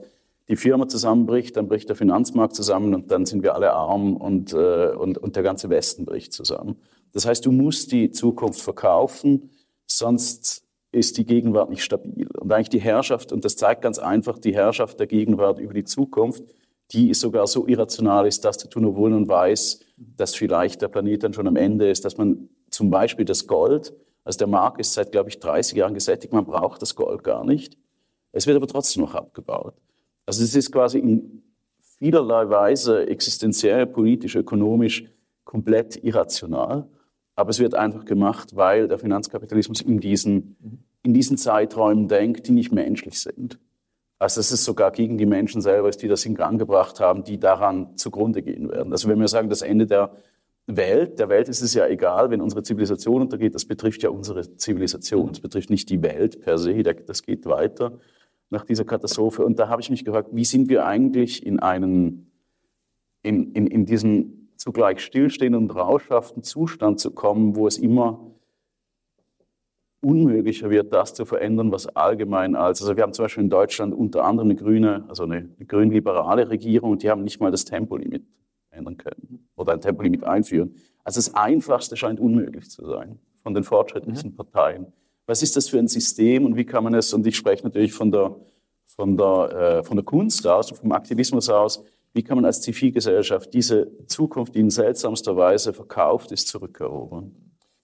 die 0.51 0.57
Firma 0.57 0.89
zusammenbricht, 0.89 1.57
dann 1.57 1.69
bricht 1.69 1.89
der 1.89 1.97
Finanzmarkt 1.97 2.57
zusammen 2.57 2.93
und 2.93 3.13
dann 3.13 3.25
sind 3.25 3.45
wir 3.45 3.55
alle 3.55 3.73
arm 3.73 4.17
und, 4.17 4.53
äh, 4.53 4.91
und, 4.91 5.17
und 5.17 5.37
der 5.37 5.45
ganze 5.45 5.71
Westen 5.71 6.05
bricht 6.05 6.33
zusammen. 6.33 6.77
Das 7.13 7.25
heißt, 7.25 7.47
du 7.47 7.53
musst 7.53 7.93
die 7.93 8.11
Zukunft 8.11 8.61
verkaufen, 8.61 9.51
sonst 9.87 10.65
ist 10.91 11.19
die 11.19 11.25
Gegenwart 11.25 11.71
nicht 11.71 11.85
stabil. 11.85 12.27
Und 12.37 12.53
eigentlich 12.53 12.69
die 12.69 12.81
Herrschaft, 12.81 13.33
und 13.33 13.45
das 13.45 13.55
zeigt 13.55 13.83
ganz 13.83 14.01
einfach 14.01 14.41
die 14.41 14.53
Herrschaft 14.53 14.99
der 14.99 15.07
Gegenwart 15.07 15.61
über 15.61 15.73
die 15.73 15.85
Zukunft, 15.85 16.43
die 16.91 17.15
sogar 17.15 17.47
so 17.47 17.69
irrational 17.69 18.27
ist, 18.27 18.45
das 18.45 18.59
zu 18.59 18.69
tun, 18.69 18.85
obwohl 18.87 19.11
man 19.11 19.29
weiß, 19.29 19.79
dass 19.97 20.35
vielleicht 20.35 20.83
der 20.83 20.89
Planet 20.89 21.23
dann 21.23 21.33
schon 21.33 21.47
am 21.47 21.55
Ende 21.55 21.89
ist, 21.89 22.05
dass 22.05 22.17
man 22.17 22.49
zum 22.71 22.91
Beispiel 22.91 23.25
das 23.25 23.47
Gold, 23.47 23.95
also 24.25 24.39
der 24.39 24.49
Markt 24.49 24.81
ist 24.81 24.95
seit, 24.95 25.13
glaube 25.13 25.29
ich, 25.29 25.39
30 25.39 25.79
Jahren 25.79 25.95
gesättigt, 25.95 26.33
man 26.33 26.45
braucht 26.45 26.83
das 26.83 26.97
Gold 26.97 27.23
gar 27.23 27.45
nicht. 27.45 27.79
Es 28.33 28.49
wird 28.49 28.57
aber 28.57 28.67
trotzdem 28.67 29.03
noch 29.03 29.15
abgebaut. 29.15 29.75
Also 30.31 30.45
es 30.45 30.55
ist 30.55 30.71
quasi 30.71 31.01
in 31.01 31.43
vielerlei 31.99 32.49
Weise 32.49 33.09
existenziell, 33.09 33.85
politisch, 33.85 34.37
ökonomisch 34.37 35.05
komplett 35.43 35.97
irrational. 36.05 36.87
Aber 37.35 37.51
es 37.51 37.59
wird 37.59 37.75
einfach 37.75 38.05
gemacht, 38.05 38.55
weil 38.55 38.87
der 38.87 39.01
Finanzkapitalismus 39.01 39.81
in 39.81 39.99
diesen, 39.99 40.85
in 41.03 41.15
diesen 41.15 41.37
Zeiträumen 41.37 42.07
denkt, 42.07 42.47
die 42.47 42.53
nicht 42.53 42.71
menschlich 42.71 43.19
sind. 43.19 43.59
Also 44.21 44.39
dass 44.39 44.53
es 44.53 44.65
sogar 44.65 44.93
gegen 44.93 45.19
die 45.19 45.27
Menschen 45.27 45.63
selber 45.63 45.89
ist, 45.89 46.01
die 46.01 46.07
das 46.07 46.25
in 46.25 46.37
Gang 46.37 46.61
gebracht 46.61 47.01
haben, 47.01 47.25
die 47.25 47.41
daran 47.41 47.97
zugrunde 47.97 48.41
gehen 48.41 48.71
werden. 48.71 48.93
Also 48.93 49.09
wenn 49.09 49.19
wir 49.19 49.27
sagen, 49.27 49.49
das 49.49 49.63
Ende 49.63 49.87
der 49.87 50.13
Welt, 50.69 51.19
der 51.19 51.29
Welt 51.29 51.49
ist 51.49 51.61
es 51.61 51.75
ja 51.75 51.89
egal, 51.89 52.31
wenn 52.31 52.41
unsere 52.41 52.63
Zivilisation 52.63 53.23
untergeht, 53.23 53.57
das 53.57 53.65
betrifft 53.65 54.05
ja 54.05 54.11
unsere 54.11 54.57
Zivilisation, 54.57 55.31
das 55.31 55.41
betrifft 55.41 55.71
nicht 55.71 55.91
die 55.91 56.03
Welt 56.03 56.41
per 56.41 56.57
se, 56.57 56.85
das 56.85 57.25
geht 57.25 57.47
weiter 57.47 57.99
nach 58.51 58.65
dieser 58.65 58.85
Katastrophe. 58.85 59.45
Und 59.45 59.59
da 59.59 59.69
habe 59.69 59.81
ich 59.81 59.91
mich 59.91 60.05
gefragt, 60.05 60.31
wie 60.33 60.45
sind 60.45 60.69
wir 60.69 60.85
eigentlich 60.85 61.47
in 61.47 61.61
einen, 61.61 62.31
in, 63.23 63.53
in, 63.53 63.67
in 63.67 63.87
diesen 63.87 64.51
zugleich 64.57 65.01
stillstehenden 65.01 65.63
und 65.63 65.75
rauschhaften 65.75 66.43
Zustand 66.43 67.01
zu 67.01 67.13
kommen, 67.13 67.57
wo 67.57 67.67
es 67.67 67.79
immer 67.79 68.31
unmöglicher 70.03 70.71
wird, 70.71 70.93
das 70.93 71.15
zu 71.15 71.25
verändern, 71.25 71.73
was 71.73 71.87
allgemein 71.87 72.57
als, 72.57 72.81
also 72.81 72.97
wir 72.97 73.03
haben 73.03 73.13
zum 73.13 73.27
Beispiel 73.27 73.45
in 73.45 73.51
Deutschland 73.51 73.95
unter 73.95 74.25
anderem 74.25 74.49
eine 74.49 74.57
grüne, 74.57 75.05
also 75.09 75.25
eine, 75.25 75.37
eine 75.57 75.67
grün-liberale 75.67 76.49
Regierung 76.49 76.93
und 76.93 77.03
die 77.03 77.11
haben 77.11 77.23
nicht 77.23 77.41
mal 77.41 77.51
das 77.51 77.65
Tempolimit 77.65 78.25
ändern 78.71 78.97
können 78.97 79.49
oder 79.57 79.75
ein 79.75 79.81
Tempolimit 79.81 80.25
einführen. 80.25 80.75
Also 81.05 81.19
das 81.19 81.35
Einfachste 81.35 81.97
scheint 81.97 82.19
unmöglich 82.19 82.71
zu 82.71 82.87
sein 82.87 83.19
von 83.43 83.55
den 83.55 83.65
fortschrittlichen 83.65 84.31
mhm. 84.31 84.37
Parteien 84.37 84.93
was 85.31 85.43
ist 85.45 85.57
das 85.57 85.69
für 85.69 85.79
ein 85.79 85.87
System 85.87 86.45
und 86.45 86.57
wie 86.57 86.65
kann 86.65 86.83
man 86.83 86.93
es, 86.93 87.15
und 87.15 87.25
ich 87.25 87.37
spreche 87.37 87.63
natürlich 87.63 87.93
von 87.93 88.11
der, 88.11 88.35
von 88.85 89.17
der, 89.17 89.79
äh, 89.79 89.85
von 89.85 89.97
der 89.97 90.05
Kunst 90.05 90.45
aus 90.45 90.73
und 90.73 90.79
vom 90.79 90.91
Aktivismus 90.91 91.49
aus, 91.49 91.85
wie 92.13 92.25
kann 92.25 92.37
man 92.37 92.45
als 92.45 92.61
Zivilgesellschaft 92.63 93.55
diese 93.55 93.87
Zukunft, 94.07 94.57
die 94.57 94.61
in 94.61 94.71
seltsamster 94.71 95.37
Weise 95.37 95.73
verkauft 95.73 96.33
ist, 96.33 96.49
zurückerobern? 96.49 97.31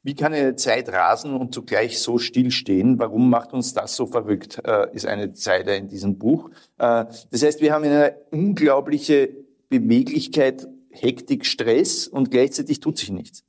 Wie 0.03 0.15
kann 0.15 0.35
eine 0.35 0.57
Zeit 0.57 0.89
rasen 0.89 1.37
und 1.37 1.55
zugleich 1.55 2.01
so 2.01 2.19
stillstehen? 2.19 2.99
Warum 2.99 3.31
macht 3.31 3.53
uns 3.53 3.73
das 3.75 3.95
so 3.95 4.07
verrückt, 4.07 4.61
äh, 4.65 4.93
ist 4.93 5.07
eine 5.07 5.33
Zeile 5.33 5.77
in 5.77 5.87
diesem 5.87 6.19
Buch. 6.19 6.51
Äh, 6.79 7.07
das 7.31 7.45
heißt, 7.45 7.61
wir 7.61 7.73
haben 7.73 7.85
eine 7.85 8.17
unglaubliche 8.33 9.31
Beweglichkeit, 9.69 10.67
Hektik, 10.91 11.47
Stress 11.47 12.09
und 12.09 12.33
gleichzeitig 12.33 12.81
tut 12.81 12.99
sich 12.99 13.11
nichts. 13.11 13.45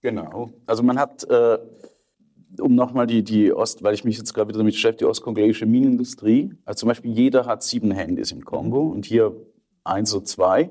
Genau. 0.00 0.50
Also 0.66 0.82
man 0.82 0.98
hat 0.98 1.24
äh, 1.24 1.58
um 2.58 2.74
nochmal 2.74 3.06
die, 3.06 3.22
die 3.22 3.52
Ost, 3.52 3.82
weil 3.82 3.94
ich 3.94 4.04
mich 4.04 4.18
jetzt 4.18 4.34
gerade 4.34 4.48
wieder 4.48 4.58
damit 4.58 4.74
beschäftige, 4.74 5.06
die 5.06 5.10
ostkongolesische 5.10 5.66
Minenindustrie. 5.66 6.52
Also 6.64 6.80
zum 6.80 6.88
Beispiel 6.88 7.12
jeder 7.12 7.46
hat 7.46 7.62
sieben 7.62 7.90
Handys 7.90 8.32
im 8.32 8.44
Kongo 8.44 8.88
und 8.88 9.06
hier 9.06 9.36
eins 9.84 10.14
oder 10.14 10.24
zwei. 10.24 10.70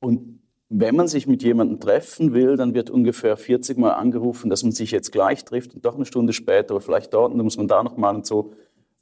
Und 0.00 0.40
wenn 0.68 0.96
man 0.96 1.06
sich 1.06 1.26
mit 1.26 1.42
jemandem 1.42 1.80
treffen 1.80 2.32
will, 2.32 2.56
dann 2.56 2.72
wird 2.74 2.88
ungefähr 2.88 3.36
40 3.36 3.76
Mal 3.76 3.90
angerufen, 3.90 4.48
dass 4.48 4.62
man 4.62 4.72
sich 4.72 4.90
jetzt 4.90 5.12
gleich 5.12 5.44
trifft 5.44 5.74
und 5.74 5.84
doch 5.84 5.96
eine 5.96 6.06
Stunde 6.06 6.32
später, 6.32 6.72
aber 6.72 6.80
vielleicht 6.80 7.12
dort 7.12 7.32
und 7.32 7.38
dann 7.38 7.44
muss 7.44 7.58
man 7.58 7.68
da 7.68 7.82
nochmal 7.82 8.14
und 8.14 8.26
so. 8.26 8.52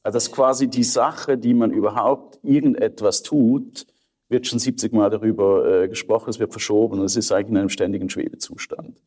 Also 0.02 0.16
das 0.16 0.24
ist 0.24 0.32
quasi 0.32 0.68
die 0.68 0.82
Sache, 0.82 1.38
die 1.38 1.54
man 1.54 1.70
überhaupt 1.70 2.40
irgendetwas 2.42 3.22
tut, 3.22 3.86
wird 4.28 4.46
schon 4.46 4.58
70 4.58 4.92
Mal 4.92 5.10
darüber 5.10 5.82
äh, 5.82 5.88
gesprochen, 5.88 6.30
es 6.30 6.38
wird 6.38 6.52
verschoben 6.52 6.98
und 6.98 7.04
es 7.04 7.16
ist 7.16 7.30
eigentlich 7.30 7.50
in 7.50 7.56
einem 7.58 7.68
ständigen 7.68 8.08
Schwebezustand. 8.08 8.99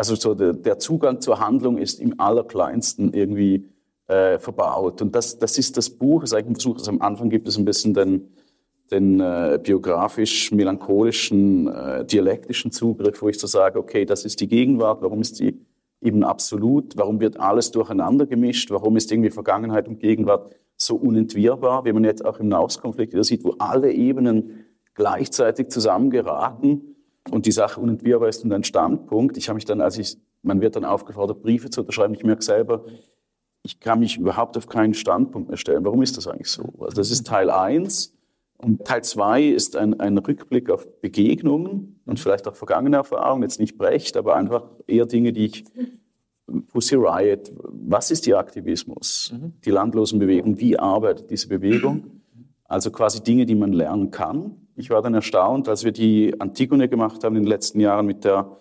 Also 0.00 0.14
so 0.14 0.34
der, 0.34 0.54
der 0.54 0.78
Zugang 0.78 1.20
zur 1.20 1.40
Handlung 1.40 1.76
ist 1.76 2.00
im 2.00 2.18
allerkleinsten 2.18 3.12
irgendwie 3.12 3.68
äh, 4.06 4.38
verbaut. 4.38 5.02
Und 5.02 5.14
das, 5.14 5.38
das 5.38 5.58
ist 5.58 5.76
das 5.76 5.90
Buch, 5.90 6.22
das 6.22 6.30
ist 6.30 6.38
eigentlich 6.38 6.52
ein 6.52 6.54
Versuch, 6.54 6.78
also 6.78 6.90
am 6.90 7.02
Anfang 7.02 7.28
gibt 7.28 7.46
es 7.46 7.58
ein 7.58 7.66
bisschen 7.66 7.92
den, 7.92 8.30
den 8.90 9.20
äh, 9.20 9.60
biografisch-melancholischen, 9.62 11.68
äh, 11.68 12.06
dialektischen 12.06 12.72
Zugriff, 12.72 13.20
wo 13.20 13.28
ich 13.28 13.38
so 13.38 13.46
sage, 13.46 13.78
okay, 13.78 14.06
das 14.06 14.24
ist 14.24 14.40
die 14.40 14.48
Gegenwart, 14.48 15.02
warum 15.02 15.20
ist 15.20 15.36
sie 15.36 15.60
eben 16.00 16.24
absolut, 16.24 16.96
warum 16.96 17.20
wird 17.20 17.38
alles 17.38 17.70
durcheinander 17.70 18.24
gemischt, 18.24 18.70
warum 18.70 18.96
ist 18.96 19.12
irgendwie 19.12 19.28
Vergangenheit 19.28 19.86
und 19.86 20.00
Gegenwart 20.00 20.56
so 20.78 20.96
unentwirrbar, 20.96 21.84
wie 21.84 21.92
man 21.92 22.04
jetzt 22.04 22.24
auch 22.24 22.40
im 22.40 22.48
Nahostkonflikt 22.48 23.12
wieder 23.12 23.24
sieht, 23.24 23.44
wo 23.44 23.54
alle 23.58 23.92
Ebenen 23.92 24.64
gleichzeitig 24.94 25.68
zusammengeraten 25.68 26.89
und 27.30 27.46
die 27.46 27.52
Sache 27.52 27.80
unentwirrbar 27.80 28.28
ist 28.28 28.44
und 28.44 28.52
ein 28.52 28.64
Standpunkt. 28.64 29.36
Ich 29.36 29.48
habe 29.48 29.56
mich 29.56 29.64
dann, 29.64 29.80
als 29.80 29.98
ich, 29.98 30.16
man 30.42 30.60
wird 30.60 30.76
dann 30.76 30.84
aufgefordert, 30.84 31.42
Briefe 31.42 31.70
zu 31.70 31.80
unterschreiben, 31.80 32.14
ich 32.14 32.24
merke 32.24 32.42
selber, 32.42 32.84
ich 33.62 33.78
kann 33.78 34.00
mich 34.00 34.16
überhaupt 34.16 34.56
auf 34.56 34.68
keinen 34.68 34.94
Standpunkt 34.94 35.48
mehr 35.48 35.58
stellen. 35.58 35.84
Warum 35.84 36.02
ist 36.02 36.16
das 36.16 36.26
eigentlich 36.26 36.48
so? 36.48 36.72
Also 36.80 36.96
das 36.96 37.10
ist 37.10 37.26
Teil 37.26 37.50
1 37.50 38.14
und 38.56 38.84
Teil 38.84 39.04
2 39.04 39.44
ist 39.44 39.76
ein, 39.76 40.00
ein 40.00 40.16
Rückblick 40.16 40.70
auf 40.70 40.88
Begegnungen 41.00 42.00
und 42.06 42.18
vielleicht 42.18 42.48
auch 42.48 42.54
vergangene 42.54 42.96
Erfahrungen, 42.96 43.42
jetzt 43.42 43.60
nicht 43.60 43.76
Brecht, 43.76 44.16
aber 44.16 44.36
einfach 44.36 44.64
eher 44.86 45.06
Dinge, 45.06 45.32
die 45.32 45.46
ich 45.46 45.64
Pussy 46.68 46.96
Riot, 46.96 47.52
was 47.62 48.10
ist 48.10 48.26
die 48.26 48.34
Aktivismus, 48.34 49.32
mhm. 49.32 49.52
die 49.64 49.70
Landlosenbewegung, 49.70 50.58
wie 50.58 50.78
arbeitet 50.78 51.30
diese 51.30 51.48
Bewegung? 51.48 52.22
Also 52.64 52.90
quasi 52.90 53.22
Dinge, 53.22 53.46
die 53.46 53.54
man 53.54 53.72
lernen 53.72 54.10
kann 54.10 54.56
ich 54.80 54.90
war 54.90 55.02
dann 55.02 55.14
erstaunt, 55.14 55.68
als 55.68 55.84
wir 55.84 55.92
die 55.92 56.34
Antigone 56.40 56.88
gemacht 56.88 57.22
haben 57.22 57.36
in 57.36 57.42
den 57.42 57.48
letzten 57.48 57.80
Jahren 57.80 58.06
mit 58.06 58.24
der, 58.24 58.56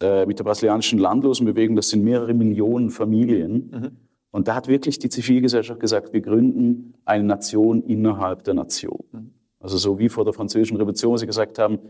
äh, 0.00 0.24
mit 0.24 0.38
der 0.38 0.44
brasilianischen 0.44 0.98
Landlosenbewegung. 0.98 1.76
Das 1.76 1.88
sind 1.90 2.04
mehrere 2.04 2.32
Millionen 2.32 2.90
Familien. 2.90 3.70
Mhm. 3.70 3.90
Und 4.30 4.48
da 4.48 4.54
hat 4.54 4.68
wirklich 4.68 4.98
die 4.98 5.08
Zivilgesellschaft 5.08 5.80
gesagt, 5.80 6.12
wir 6.12 6.20
gründen 6.20 6.94
eine 7.04 7.24
Nation 7.24 7.82
innerhalb 7.82 8.44
der 8.44 8.54
Nation. 8.54 9.04
Mhm. 9.12 9.30
Also 9.58 9.76
so 9.76 9.98
wie 9.98 10.08
vor 10.08 10.24
der 10.24 10.32
französischen 10.32 10.76
Revolution, 10.76 11.12
wo 11.12 11.16
sie 11.16 11.26
gesagt 11.26 11.58
haben, 11.58 11.80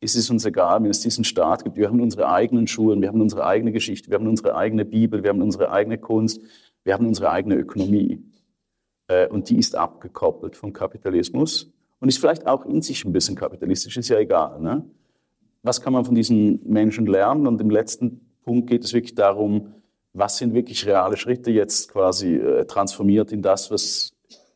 es 0.00 0.14
ist 0.14 0.30
uns 0.30 0.46
egal, 0.46 0.82
wenn 0.82 0.90
es 0.90 1.00
diesen 1.00 1.24
Staat 1.24 1.64
gibt. 1.64 1.76
Wir 1.76 1.88
haben 1.88 2.00
unsere 2.00 2.30
eigenen 2.30 2.66
Schulen, 2.66 3.02
wir 3.02 3.08
haben 3.08 3.20
unsere 3.20 3.44
eigene 3.44 3.72
Geschichte, 3.72 4.10
wir 4.10 4.18
haben 4.18 4.28
unsere 4.28 4.56
eigene 4.56 4.84
Bibel, 4.84 5.22
wir 5.22 5.30
haben 5.30 5.42
unsere 5.42 5.70
eigene 5.70 5.98
Kunst, 5.98 6.40
wir 6.84 6.94
haben 6.94 7.06
unsere 7.06 7.30
eigene 7.30 7.56
Ökonomie. 7.56 8.22
äh, 9.08 9.26
und 9.28 9.50
die 9.50 9.58
ist 9.58 9.74
abgekoppelt 9.74 10.56
vom 10.56 10.72
Kapitalismus 10.72 11.70
und 12.00 12.08
ist 12.08 12.18
vielleicht 12.18 12.46
auch 12.46 12.64
in 12.64 12.82
sich 12.82 13.04
ein 13.04 13.12
bisschen 13.12 13.34
kapitalistisch, 13.34 13.96
ist 13.96 14.08
ja 14.08 14.18
egal. 14.18 14.60
Ne? 14.60 14.84
Was 15.62 15.80
kann 15.80 15.92
man 15.92 16.04
von 16.04 16.14
diesen 16.14 16.60
Menschen 16.64 17.06
lernen? 17.06 17.46
Und 17.46 17.60
im 17.60 17.70
letzten 17.70 18.20
Punkt 18.44 18.68
geht 18.68 18.84
es 18.84 18.92
wirklich 18.92 19.14
darum, 19.14 19.74
was 20.12 20.38
sind 20.38 20.54
wirklich 20.54 20.86
reale 20.86 21.16
Schritte 21.16 21.50
jetzt 21.50 21.90
quasi 21.90 22.36
äh, 22.36 22.64
transformiert 22.64 23.32
in 23.32 23.42
das, 23.42 23.70
was 23.70 24.12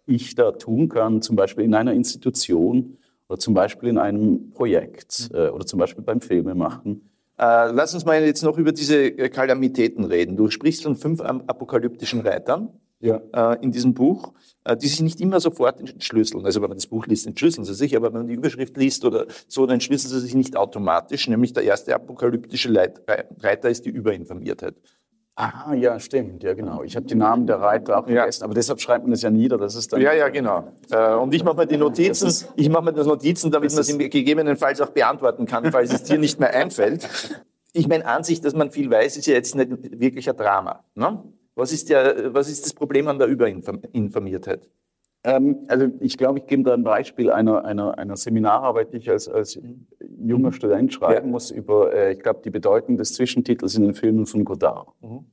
ich 0.06 0.34
da 0.34 0.52
tun 0.52 0.88
kann, 0.88 1.22
zum 1.22 1.36
Beispiel 1.36 1.64
in 1.64 1.74
einer 1.74 1.92
Institution 1.92 2.96
oder 3.28 3.38
zum 3.38 3.54
Beispiel 3.54 3.88
in 3.88 3.98
einem 3.98 4.50
Projekt 4.50 5.30
äh, 5.32 5.48
oder 5.48 5.66
zum 5.66 5.78
Beispiel 5.78 6.02
beim 6.02 6.20
Filmemachen. 6.20 7.08
Äh, 7.38 7.70
lass 7.72 7.94
uns 7.94 8.04
mal 8.04 8.22
jetzt 8.22 8.42
noch 8.42 8.58
über 8.58 8.72
diese 8.72 9.06
äh, 9.06 9.28
Kalamitäten 9.28 10.04
reden. 10.04 10.36
Du 10.36 10.50
sprichst 10.50 10.82
von 10.82 10.96
fünf 10.96 11.20
apokalyptischen 11.20 12.20
Reitern 12.20 12.68
ja. 13.02 13.20
äh, 13.34 13.62
in 13.62 13.72
diesem 13.72 13.94
Buch, 13.94 14.32
äh, 14.64 14.76
die 14.76 14.88
sich 14.88 15.02
nicht 15.02 15.20
immer 15.20 15.40
sofort 15.40 15.80
entschlüsseln. 15.80 16.44
Also 16.46 16.62
wenn 16.62 16.68
man 16.68 16.78
das 16.78 16.86
Buch 16.86 17.06
liest, 17.06 17.26
entschlüsseln 17.26 17.64
sie 17.64 17.74
sich, 17.74 17.96
aber 17.96 18.06
wenn 18.06 18.20
man 18.20 18.28
die 18.28 18.34
Überschrift 18.34 18.76
liest 18.76 19.04
oder 19.04 19.26
so, 19.48 19.66
dann 19.66 19.74
entschlüsseln 19.74 20.10
sie 20.10 20.20
sich 20.20 20.34
nicht 20.34 20.56
automatisch. 20.56 21.28
Nämlich 21.28 21.52
der 21.52 21.64
erste 21.64 21.94
apokalyptische 21.94 22.70
Leit 22.70 23.02
Reiter 23.40 23.68
ist 23.68 23.84
die 23.84 23.90
Überinformiertheit. 23.90 24.76
Ah, 25.34 25.72
ja, 25.72 25.98
stimmt, 25.98 26.42
ja, 26.42 26.52
genau. 26.52 26.82
Ich 26.82 26.94
habe 26.94 27.06
die 27.06 27.14
Namen 27.14 27.46
der 27.46 27.58
Reiter 27.58 27.98
auch 27.98 28.04
vergessen, 28.04 28.42
ja. 28.42 28.44
aber 28.44 28.54
deshalb 28.54 28.80
schreibt 28.80 29.04
man 29.04 29.12
das 29.12 29.22
ja 29.22 29.30
nieder. 29.30 29.56
Das 29.56 29.74
ist 29.74 29.90
dann 29.92 30.00
ja, 30.00 30.12
ja, 30.12 30.28
genau. 30.28 30.72
Äh, 30.90 31.14
und 31.14 31.32
ich 31.34 31.42
mache 31.42 31.56
mir 31.56 31.66
die 31.66 31.78
Notizen, 31.78 32.48
ich 32.54 32.68
mache 32.68 32.84
mir 32.84 32.92
das 32.92 33.06
Notizen, 33.06 33.50
damit 33.50 33.72
man 33.72 33.80
es 33.80 33.98
gegebenenfalls 33.98 34.80
auch 34.82 34.90
beantworten 34.90 35.46
kann, 35.46 35.72
falls 35.72 35.92
es 35.92 36.02
dir 36.02 36.18
nicht 36.18 36.38
mehr 36.38 36.54
einfällt. 36.54 37.08
Ich 37.72 37.88
meine, 37.88 38.04
an 38.04 38.22
sich, 38.22 38.42
dass 38.42 38.54
man 38.54 38.70
viel 38.70 38.90
weiß, 38.90 39.16
ist 39.16 39.26
ja 39.26 39.32
jetzt 39.32 39.54
nicht 39.54 39.98
wirklich 39.98 40.28
ein 40.28 40.36
Drama. 40.36 40.84
Ne? 40.94 41.22
Was, 41.54 41.72
ist 41.72 41.90
der, 41.90 42.32
was 42.34 42.50
ist 42.50 42.64
das 42.64 42.72
Problem 42.72 43.08
an 43.08 43.18
der 43.18 43.28
Überinformiertheit? 43.28 44.68
Ähm, 45.24 45.60
also 45.68 45.88
ich 46.00 46.18
glaube, 46.18 46.40
ich 46.40 46.46
gebe 46.46 46.62
da 46.62 46.74
ein 46.74 46.82
Beispiel 46.82 47.30
einer, 47.30 47.64
einer, 47.64 47.98
einer 47.98 48.16
Seminararbeit, 48.16 48.92
die 48.92 48.98
ich 48.98 49.10
als, 49.10 49.28
als 49.28 49.58
junger 50.18 50.48
mhm. 50.48 50.52
Student 50.52 50.92
schreiben 50.92 51.26
ja. 51.26 51.32
muss, 51.32 51.50
über, 51.50 51.94
äh, 51.94 52.12
ich 52.12 52.20
glaube, 52.20 52.40
die 52.44 52.50
Bedeutung 52.50 52.96
des 52.96 53.14
Zwischentitels 53.14 53.76
in 53.76 53.82
den 53.82 53.94
Filmen 53.94 54.26
von 54.26 54.44
Godard 54.44 54.88
mhm. 55.00 55.26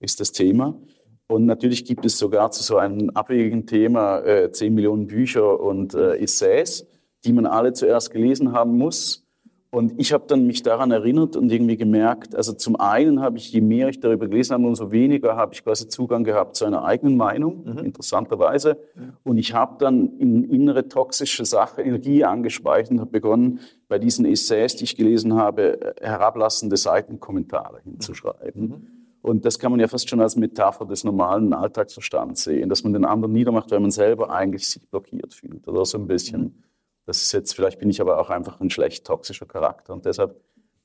ist 0.00 0.20
das 0.20 0.32
Thema. 0.32 0.78
Und 1.26 1.46
natürlich 1.46 1.84
gibt 1.84 2.04
es 2.04 2.18
sogar 2.18 2.50
zu 2.50 2.62
so 2.62 2.76
einem 2.76 3.10
abwegigen 3.10 3.64
Thema 3.66 4.18
äh, 4.20 4.50
10 4.50 4.74
Millionen 4.74 5.06
Bücher 5.06 5.60
und 5.60 5.94
äh, 5.94 6.16
Essays, 6.16 6.86
die 7.24 7.32
man 7.32 7.46
alle 7.46 7.72
zuerst 7.72 8.10
gelesen 8.10 8.52
haben 8.52 8.76
muss. 8.76 9.24
Und 9.72 10.00
ich 10.00 10.12
habe 10.12 10.24
dann 10.26 10.46
mich 10.46 10.64
daran 10.64 10.90
erinnert 10.90 11.36
und 11.36 11.52
irgendwie 11.52 11.76
gemerkt, 11.76 12.34
also 12.34 12.52
zum 12.52 12.74
einen 12.74 13.20
habe 13.20 13.38
ich, 13.38 13.52
je 13.52 13.60
mehr 13.60 13.88
ich 13.88 14.00
darüber 14.00 14.26
gelesen 14.26 14.54
habe, 14.54 14.66
umso 14.66 14.90
weniger 14.90 15.36
habe 15.36 15.54
ich 15.54 15.62
quasi 15.62 15.86
Zugang 15.86 16.24
gehabt 16.24 16.56
zu 16.56 16.64
einer 16.64 16.84
eigenen 16.84 17.16
Meinung, 17.16 17.64
mhm. 17.64 17.78
interessanterweise. 17.78 18.78
Und 19.22 19.38
ich 19.38 19.54
habe 19.54 19.76
dann 19.78 20.18
in 20.18 20.42
innere 20.42 20.88
toxische 20.88 21.44
Sache 21.44 21.82
Energie 21.82 22.24
angespeichert 22.24 22.90
und 22.90 23.00
habe 23.00 23.12
begonnen, 23.12 23.60
bei 23.86 24.00
diesen 24.00 24.24
Essays, 24.24 24.74
die 24.74 24.84
ich 24.84 24.96
gelesen 24.96 25.34
habe, 25.34 25.94
herablassende 26.00 26.76
Seitenkommentare 26.76 27.80
hinzuschreiben. 27.84 28.62
Mhm. 28.62 28.86
Und 29.22 29.44
das 29.44 29.58
kann 29.58 29.70
man 29.70 29.80
ja 29.80 29.86
fast 29.86 30.08
schon 30.08 30.20
als 30.20 30.34
Metapher 30.34 30.86
des 30.86 31.04
normalen 31.04 31.52
Alltagsverstands 31.52 32.42
sehen, 32.42 32.68
dass 32.68 32.82
man 32.82 32.92
den 32.92 33.04
anderen 33.04 33.32
niedermacht, 33.32 33.70
weil 33.70 33.80
man 33.80 33.90
selber 33.90 34.30
eigentlich 34.30 34.68
sich 34.68 34.88
blockiert 34.88 35.34
fühlt 35.34 35.68
oder 35.68 35.84
so 35.84 35.98
ein 35.98 36.06
bisschen. 36.06 36.64
Das 37.10 37.22
ist 37.22 37.32
jetzt, 37.32 37.56
vielleicht 37.56 37.80
bin 37.80 37.90
ich 37.90 38.00
aber 38.00 38.20
auch 38.20 38.30
einfach 38.30 38.60
ein 38.60 38.70
schlecht 38.70 39.04
toxischer 39.04 39.46
Charakter 39.46 39.92
und 39.92 40.04
deshalb 40.04 40.40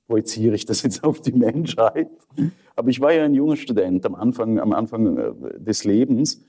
projiziere 0.08 0.56
ich 0.56 0.66
das 0.66 0.82
jetzt 0.82 1.04
auf 1.04 1.22
die 1.22 1.34
Menschheit. 1.34 2.10
Aber 2.76 2.90
ich 2.90 3.00
war 3.00 3.14
ja 3.14 3.24
ein 3.26 3.36
junger 3.36 3.56
Student 3.56 4.04
am 4.08 4.16
Anfang, 4.16 4.60
am 4.60 4.74
Anfang 4.74 5.18
äh, 5.18 5.60
des 5.60 5.84
Lebens 5.84 6.42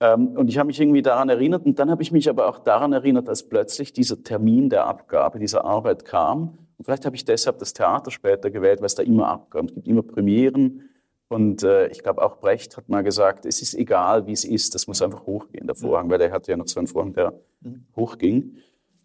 ähm, 0.00 0.28
und 0.28 0.48
ich 0.48 0.56
habe 0.56 0.68
mich 0.68 0.80
irgendwie 0.80 1.02
daran 1.02 1.28
erinnert 1.28 1.66
und 1.66 1.78
dann 1.78 1.90
habe 1.90 2.02
ich 2.02 2.10
mich 2.10 2.30
aber 2.30 2.48
auch 2.48 2.58
daran 2.60 2.94
erinnert, 2.94 3.28
als 3.28 3.42
plötzlich 3.42 3.92
dieser 3.92 4.22
Termin 4.22 4.70
der 4.70 4.86
Abgabe 4.86 5.38
dieser 5.38 5.62
Arbeit 5.66 6.06
kam. 6.06 6.56
Und 6.78 6.84
vielleicht 6.86 7.04
habe 7.04 7.14
ich 7.14 7.26
deshalb 7.26 7.58
das 7.58 7.74
Theater 7.74 8.10
später 8.10 8.50
gewählt, 8.50 8.80
weil 8.80 8.86
es 8.86 8.94
da 8.94 9.02
immer 9.02 9.28
abgab. 9.28 9.66
Es 9.66 9.74
gibt 9.74 9.88
immer 9.88 10.02
Premieren. 10.02 10.88
Und 11.28 11.62
äh, 11.64 11.88
ich 11.88 12.02
glaube, 12.02 12.22
auch 12.22 12.38
Brecht 12.38 12.78
hat 12.78 12.88
mal 12.88 13.02
gesagt, 13.02 13.44
es 13.44 13.60
ist 13.60 13.74
egal, 13.74 14.26
wie 14.26 14.32
es 14.32 14.46
ist, 14.46 14.74
das 14.74 14.86
muss 14.86 15.02
einfach 15.02 15.26
hochgehen, 15.26 15.66
der 15.66 15.74
Vorhang, 15.74 16.08
weil 16.08 16.16
der 16.16 16.32
hatte 16.32 16.50
ja 16.50 16.56
noch 16.56 16.68
so 16.68 16.80
einen 16.80 16.86
Vorhang, 16.86 17.12
der 17.12 17.34
mhm. 17.60 17.84
hochging. 17.94 18.56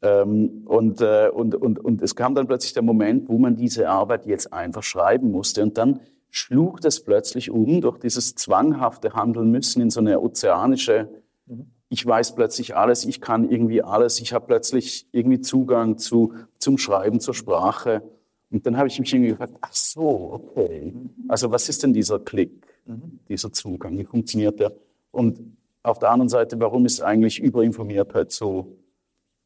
Ähm, 0.03 0.63
und, 0.65 0.99
äh, 0.99 1.29
und, 1.33 1.55
und, 1.55 1.79
und 1.79 2.01
es 2.01 2.15
kam 2.15 2.35
dann 2.35 2.45
plötzlich 2.45 2.73
der 2.73 2.83
Moment, 2.83 3.29
wo 3.29 3.37
man 3.37 3.55
diese 3.55 3.89
Arbeit 3.89 4.25
jetzt 4.25 4.51
einfach 4.51 4.83
schreiben 4.83 5.31
musste. 5.31 5.63
Und 5.63 5.77
dann 5.77 6.01
schlug 6.29 6.81
das 6.81 6.99
plötzlich 6.99 7.49
um 7.49 7.79
durch 7.79 7.99
dieses 7.99 8.35
zwanghafte 8.35 9.13
Handeln 9.13 9.49
müssen 9.49 9.81
in 9.81 9.89
so 9.89 10.01
eine 10.01 10.19
ozeanische, 10.19 11.07
mhm. 11.45 11.67
ich 11.87 12.05
weiß 12.05 12.35
plötzlich 12.35 12.75
alles, 12.75 13.05
ich 13.05 13.21
kann 13.21 13.49
irgendwie 13.49 13.81
alles, 13.81 14.19
ich 14.19 14.33
habe 14.33 14.45
plötzlich 14.45 15.07
irgendwie 15.13 15.39
Zugang 15.39 15.97
zu, 15.97 16.33
zum 16.59 16.77
Schreiben, 16.77 17.21
zur 17.21 17.33
Sprache. 17.33 18.03
Und 18.51 18.65
dann 18.65 18.75
habe 18.77 18.89
ich 18.89 18.99
mich 18.99 19.13
irgendwie 19.13 19.31
gefragt, 19.31 19.55
ach 19.61 19.73
so, 19.73 20.33
okay. 20.33 20.93
Also 21.29 21.49
was 21.49 21.69
ist 21.69 21.81
denn 21.81 21.93
dieser 21.93 22.19
Klick, 22.19 22.67
mhm. 22.85 23.19
dieser 23.29 23.53
Zugang, 23.53 23.97
wie 23.97 24.03
funktioniert 24.03 24.59
der? 24.59 24.73
Und 25.11 25.39
auf 25.81 25.99
der 25.99 26.11
anderen 26.11 26.29
Seite, 26.29 26.59
warum 26.59 26.85
ist 26.85 27.01
eigentlich 27.01 27.39
Überinformiertheit 27.39 28.31
so 28.33 28.75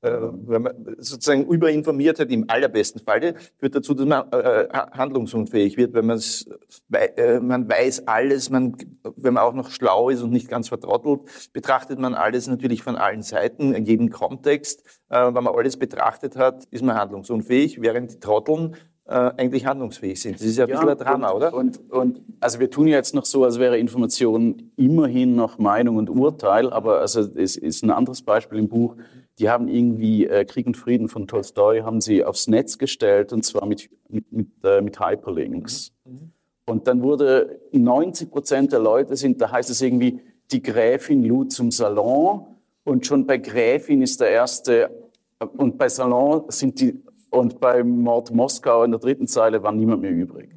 Äh, 0.00 0.10
wenn 0.10 0.62
man 0.62 0.96
sozusagen 0.98 1.46
Überinformiertheit 1.46 2.30
im 2.30 2.44
allerbesten 2.48 3.00
Falle 3.00 3.34
führt 3.58 3.74
dazu, 3.74 3.94
dass 3.94 4.06
man 4.06 4.30
äh, 4.30 4.68
handlungsunfähig 4.72 5.76
wird, 5.76 5.92
wenn 5.92 6.06
man 6.06 6.20
äh, 6.92 7.40
man 7.40 7.68
weiß 7.68 8.06
alles, 8.06 8.48
man, 8.48 8.76
wenn 9.16 9.34
man 9.34 9.42
auch 9.42 9.54
noch 9.54 9.70
schlau 9.70 10.08
ist 10.10 10.22
und 10.22 10.30
nicht 10.30 10.48
ganz 10.48 10.68
vertrottelt, 10.68 11.22
betrachtet 11.52 11.98
man 11.98 12.14
alles 12.14 12.46
natürlich 12.46 12.84
von 12.84 12.94
allen 12.94 13.22
Seiten, 13.22 13.74
in 13.74 13.86
jedem 13.86 14.10
Kontext. 14.10 14.84
Äh, 15.08 15.34
wenn 15.34 15.44
man 15.44 15.48
alles 15.48 15.76
betrachtet 15.76 16.36
hat, 16.36 16.64
ist 16.70 16.84
man 16.84 16.96
handlungsunfähig, 16.96 17.80
während 17.80 18.12
die 18.12 18.20
Trotteln 18.20 18.76
äh, 19.08 19.32
eigentlich 19.36 19.66
handlungsfähig 19.66 20.20
sind. 20.20 20.36
Das 20.36 20.42
ist 20.42 20.58
ja 20.58 20.64
ein 20.64 20.70
ja, 20.70 20.76
bisschen 20.76 20.90
ein 20.90 20.98
Drama, 20.98 21.30
und, 21.30 21.36
oder? 21.36 21.54
Und, 21.54 21.90
und 21.90 22.22
also 22.38 22.60
wir 22.60 22.70
tun 22.70 22.86
jetzt 22.86 23.14
noch 23.14 23.24
so, 23.24 23.42
als 23.42 23.58
wäre 23.58 23.78
Information 23.78 24.70
immerhin 24.76 25.34
noch 25.34 25.58
Meinung 25.58 25.96
und 25.96 26.08
Urteil, 26.08 26.70
aber 26.70 27.00
also 27.00 27.20
es 27.20 27.56
ist 27.56 27.82
ein 27.82 27.90
anderes 27.90 28.22
Beispiel 28.22 28.58
im 28.58 28.68
Buch 28.68 28.94
die 29.38 29.48
haben 29.48 29.68
irgendwie 29.68 30.26
äh, 30.26 30.44
Krieg 30.44 30.66
und 30.66 30.76
Frieden 30.76 31.08
von 31.08 31.26
Tolstoi 31.26 31.80
haben 31.80 32.00
sie 32.00 32.24
aufs 32.24 32.48
Netz 32.48 32.78
gestellt 32.78 33.32
und 33.32 33.44
zwar 33.44 33.66
mit, 33.66 33.88
mit, 34.08 34.30
mit, 34.32 34.48
äh, 34.64 34.80
mit 34.80 34.98
Hyperlinks. 35.00 35.92
Mhm. 36.04 36.32
Und 36.66 36.86
dann 36.86 37.02
wurde 37.02 37.60
90 37.72 38.30
Prozent 38.30 38.72
der 38.72 38.80
Leute 38.80 39.16
sind, 39.16 39.40
da 39.40 39.50
heißt 39.50 39.70
es 39.70 39.80
irgendwie, 39.80 40.20
die 40.50 40.62
Gräfin 40.62 41.24
lud 41.24 41.52
zum 41.52 41.70
Salon 41.70 42.46
und 42.84 43.06
schon 43.06 43.26
bei 43.26 43.38
Gräfin 43.38 44.02
ist 44.02 44.20
der 44.20 44.30
erste 44.30 44.90
und 45.56 45.78
bei 45.78 45.88
Salon 45.88 46.44
sind 46.48 46.80
die 46.80 47.02
und 47.30 47.60
bei 47.60 47.84
Mord 47.84 48.32
Moskau 48.32 48.84
in 48.84 48.90
der 48.90 49.00
dritten 49.00 49.26
Zeile 49.26 49.62
war 49.62 49.72
niemand 49.72 50.02
mehr 50.02 50.10
übrig. 50.10 50.50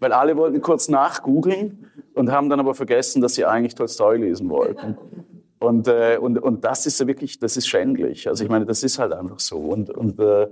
Weil 0.00 0.12
alle 0.12 0.36
wollten 0.36 0.60
kurz 0.60 0.88
nachgoogeln 0.88 1.86
und 2.14 2.30
haben 2.30 2.48
dann 2.48 2.60
aber 2.60 2.74
vergessen, 2.74 3.22
dass 3.22 3.34
sie 3.34 3.44
eigentlich 3.44 3.74
Tolstoi 3.74 4.16
lesen 4.16 4.50
wollten. 4.50 4.98
Und, 5.64 5.88
äh, 5.88 6.18
und, 6.20 6.38
und 6.38 6.64
das 6.64 6.86
ist 6.86 7.00
ja 7.00 7.06
wirklich, 7.06 7.38
das 7.38 7.56
ist 7.56 7.66
schändlich. 7.66 8.28
Also 8.28 8.44
ich 8.44 8.50
meine, 8.50 8.66
das 8.66 8.82
ist 8.82 8.98
halt 8.98 9.12
einfach 9.12 9.40
so. 9.40 9.58
Und, 9.58 9.90
und 9.90 10.20
äh, 10.20 10.48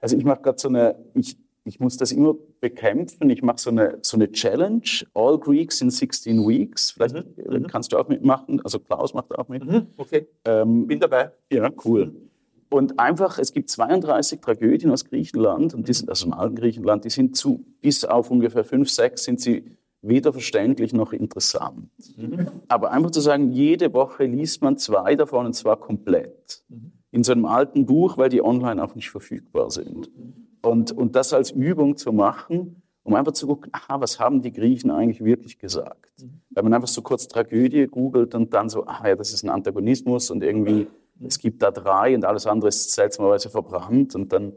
also 0.00 0.16
ich 0.16 0.24
mache 0.24 0.40
gerade 0.40 0.58
so 0.58 0.68
eine, 0.68 0.96
ich, 1.14 1.36
ich 1.64 1.78
muss 1.78 1.98
das 1.98 2.10
immer 2.10 2.34
bekämpfen. 2.60 3.28
Ich 3.28 3.42
mache 3.42 3.58
so 3.58 3.70
eine, 3.70 3.98
so 4.00 4.16
eine 4.16 4.32
Challenge, 4.32 4.82
All 5.12 5.38
Greeks 5.38 5.82
in 5.82 5.90
16 5.90 6.48
Weeks. 6.48 6.92
Vielleicht 6.92 7.16
mhm. 7.16 7.24
mhm. 7.36 7.66
kannst 7.66 7.92
du 7.92 7.98
auch 7.98 8.08
mitmachen. 8.08 8.62
Also 8.64 8.78
Klaus 8.78 9.12
macht 9.12 9.36
auch 9.38 9.48
mit. 9.48 9.64
Mhm. 9.64 9.88
Okay, 9.98 10.26
ähm, 10.46 10.86
bin 10.86 11.00
dabei. 11.00 11.32
Ja, 11.52 11.70
cool. 11.84 12.06
Mhm. 12.06 12.30
Und 12.70 12.98
einfach, 13.00 13.38
es 13.38 13.52
gibt 13.52 13.68
32 13.68 14.40
Tragödien 14.40 14.92
aus 14.92 15.04
Griechenland, 15.04 15.74
und 15.74 15.88
die 15.88 15.92
sind 15.92 16.08
aus 16.08 16.20
dem 16.20 16.32
alten 16.32 16.54
Griechenland, 16.54 17.04
die 17.04 17.10
sind 17.10 17.36
zu, 17.36 17.64
bis 17.80 18.04
auf 18.04 18.30
ungefähr 18.30 18.64
5, 18.64 18.88
6 18.88 19.24
sind 19.24 19.40
sie 19.40 19.76
weder 20.02 20.32
verständlich 20.32 20.92
noch 20.92 21.12
interessant. 21.12 21.90
Mhm. 22.16 22.48
Aber 22.68 22.90
einfach 22.90 23.10
zu 23.10 23.20
sagen, 23.20 23.52
jede 23.52 23.92
Woche 23.92 24.24
liest 24.24 24.62
man 24.62 24.78
zwei 24.78 25.14
davon 25.14 25.46
und 25.46 25.52
zwar 25.52 25.78
komplett. 25.78 26.64
Mhm. 26.68 26.92
In 27.10 27.24
so 27.24 27.32
einem 27.32 27.44
alten 27.44 27.86
Buch, 27.86 28.16
weil 28.16 28.28
die 28.28 28.42
online 28.42 28.82
auch 28.82 28.94
nicht 28.94 29.10
verfügbar 29.10 29.70
sind. 29.70 30.10
Und, 30.62 30.92
und 30.92 31.16
das 31.16 31.32
als 31.32 31.50
Übung 31.50 31.96
zu 31.96 32.12
machen, 32.12 32.82
um 33.02 33.14
einfach 33.14 33.32
zu 33.32 33.46
gucken, 33.46 33.70
aha, 33.72 34.00
was 34.00 34.20
haben 34.20 34.42
die 34.42 34.52
Griechen 34.52 34.90
eigentlich 34.90 35.24
wirklich 35.24 35.58
gesagt? 35.58 36.12
Mhm. 36.20 36.40
Wenn 36.50 36.64
man 36.64 36.74
einfach 36.74 36.88
so 36.88 37.02
kurz 37.02 37.28
Tragödie 37.28 37.86
googelt 37.86 38.34
und 38.34 38.54
dann 38.54 38.68
so, 38.68 38.86
ah 38.86 39.06
ja, 39.06 39.16
das 39.16 39.32
ist 39.32 39.42
ein 39.42 39.50
Antagonismus 39.50 40.30
und 40.30 40.42
irgendwie, 40.42 40.86
mhm. 41.18 41.26
es 41.26 41.38
gibt 41.38 41.62
da 41.62 41.70
drei 41.70 42.14
und 42.14 42.24
alles 42.24 42.46
andere 42.46 42.68
ist 42.68 42.92
seltsamerweise 42.92 43.50
verbrannt 43.50 44.14
und 44.14 44.32
dann, 44.32 44.52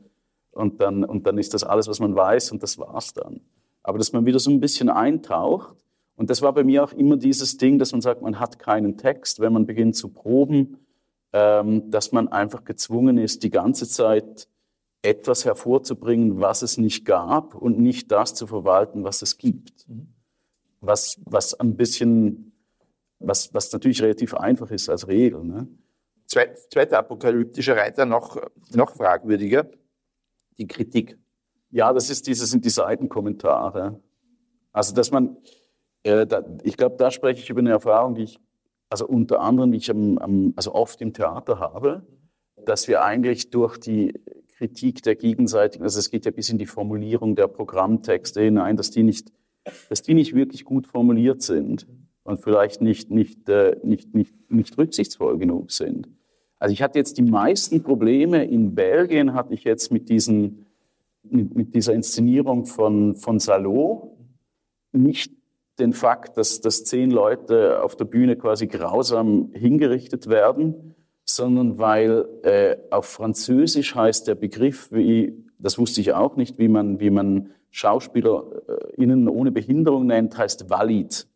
und 0.51 0.79
dann, 0.79 1.03
und 1.03 1.25
dann 1.25 1.38
ist 1.38 1.53
das 1.53 1.63
alles, 1.63 1.88
was 1.88 1.99
man 1.99 2.15
weiß 2.15 2.51
und 2.51 2.63
das 2.63 2.77
war's 2.77 3.13
dann. 3.13 3.41
Aber 3.84 3.98
dass 3.98 4.13
man 4.13 4.26
wieder 4.26 4.39
so 4.39 4.50
ein 4.50 4.60
bisschen 4.60 4.89
eintaucht 4.89 5.84
und 6.15 6.30
das 6.30 6.41
war 6.41 6.54
bei 6.54 6.63
mir 6.63 6.84
auch 6.84 6.93
immer 6.93 7.17
dieses 7.17 7.58
Ding, 7.58 7.80
dass 7.80 7.91
man 7.91 8.02
sagt, 8.02 8.22
man 8.22 8.39
hat 8.39 8.60
keinen 8.60 8.98
Text, 8.98 9.39
wenn 9.39 9.54
man 9.54 9.65
beginnt 9.65 9.96
zu 9.96 10.10
proben, 10.10 10.78
ähm, 11.34 11.89
dass 11.89 12.12
man 12.12 12.28
einfach 12.28 12.63
gezwungen 12.63 13.17
ist, 13.17 13.43
die 13.43 13.50
ganze 13.50 13.88
Zeit 13.88 14.48
etwas 15.02 15.43
hervorzubringen, 15.43 16.39
was 16.39 16.62
es 16.62 16.78
nicht 16.78 17.06
gab 17.06 17.56
und 17.56 17.80
nicht 17.80 18.12
das 18.12 18.34
zu 18.36 18.48
verwalten, 18.48 19.04
was 19.04 19.22
es 19.22 19.38
gibt. 19.38 19.88
Mhm. 19.89 20.13
Was, 20.80 21.19
was 21.26 21.60
ein 21.60 21.76
bisschen, 21.76 22.54
was, 23.19 23.54
was 23.54 23.72
natürlich 23.72 24.02
relativ 24.02 24.34
einfach 24.34 24.69
ist 24.69 24.89
als 24.89 25.08
Regel. 25.08 25.43
Ne? 25.43 25.67
Zweiter 26.26 27.00
apokalyptischer 27.00 27.76
Reiter, 27.76 28.06
noch, 28.06 28.38
noch 28.72 28.91
fragwürdiger, 28.91 29.69
die 30.58 30.67
Kritik. 30.67 31.17
Ja, 31.73 31.91
das 31.91 32.12
ist 32.12 32.27
diese, 32.27 32.45
sind 32.45 32.65
die 32.65 32.69
Seitenkommentare. 32.69 33.99
Also, 34.71 34.93
dass 34.93 35.09
man, 35.09 35.38
äh, 36.03 36.27
da, 36.27 36.43
ich 36.62 36.77
glaube, 36.77 36.97
da 36.99 37.09
spreche 37.09 37.41
ich 37.41 37.49
über 37.49 37.62
eine 37.62 37.71
Erfahrung, 37.71 38.13
die 38.13 38.23
ich, 38.23 38.39
also 38.89 39.07
unter 39.07 39.41
anderem, 39.41 39.71
die 39.71 39.79
ich 39.79 39.89
am, 39.89 40.19
am, 40.19 40.53
also 40.55 40.75
oft 40.75 41.01
im 41.01 41.13
Theater 41.13 41.59
habe, 41.59 42.05
dass 42.63 42.88
wir 42.88 43.03
eigentlich 43.03 43.49
durch 43.49 43.79
die 43.79 44.13
Kritik 44.55 45.01
der 45.01 45.15
gegenseitigen, 45.15 45.83
also 45.83 45.97
es 45.97 46.12
geht 46.12 46.25
ja 46.25 46.31
bis 46.31 46.49
in 46.49 46.59
die 46.59 46.67
Formulierung 46.67 47.36
der 47.36 47.47
Programmtexte 47.47 48.41
hinein, 48.41 48.77
dass 48.77 48.91
die 48.91 49.01
nicht, 49.01 49.33
dass 49.89 50.03
die 50.03 50.13
nicht 50.13 50.36
wirklich 50.36 50.65
gut 50.65 50.86
formuliert 50.86 51.41
sind 51.41 51.88
und 52.21 52.39
vielleicht 52.39 52.81
nicht, 52.83 53.09
nicht, 53.09 53.49
äh, 53.49 53.77
nicht, 53.81 54.13
nicht, 54.13 54.51
nicht 54.51 54.77
rücksichtsvoll 54.77 55.39
genug 55.39 55.71
sind. 55.71 56.07
Also 56.59 56.71
ich 56.71 56.83
hatte 56.83 56.99
jetzt 56.99 57.17
die 57.17 57.23
meisten 57.23 57.81
Probleme 57.81 58.45
in 58.45 58.75
Belgien, 58.75 59.33
hatte 59.33 59.55
ich 59.55 59.63
jetzt 59.63 59.91
mit, 59.91 60.07
diesen, 60.07 60.62
mit, 61.23 61.55
mit 61.55 61.75
dieser 61.75 61.93
Inszenierung 61.93 62.65
von, 62.65 63.15
von 63.15 63.39
Salot, 63.39 64.12
nicht 64.91 65.33
den 65.79 65.93
Fakt, 65.93 66.38
dass, 66.38 66.62
dass 66.62 66.83
zehn 66.83 67.09
Leute 67.09 67.81
auf 67.81 67.95
der 67.95 68.05
Bühne 68.05 68.36
quasi 68.36 68.67
grausam 68.67 69.51
hingerichtet 69.53 70.27
werden, 70.27 70.95
sondern 71.25 71.79
weil 71.79 72.27
äh, 72.43 72.77
auf 72.91 73.05
Französisch 73.05 73.95
heißt 73.95 74.27
der 74.27 74.36
Begriff, 74.36 74.91
wie, 74.91 75.33
das 75.57 75.77
wusste 75.79 76.01
ich 76.01 76.13
auch 76.13 76.36
nicht, 76.36 76.59
wie 76.59 76.67
man, 76.67 76.99
wie 76.99 77.09
man 77.09 77.49
SchauspielerInnen 77.71 79.27
ohne 79.27 79.51
Behinderung 79.51 80.05
nennt, 80.05 80.38
heißt 80.38 80.69
valid. 80.69 81.27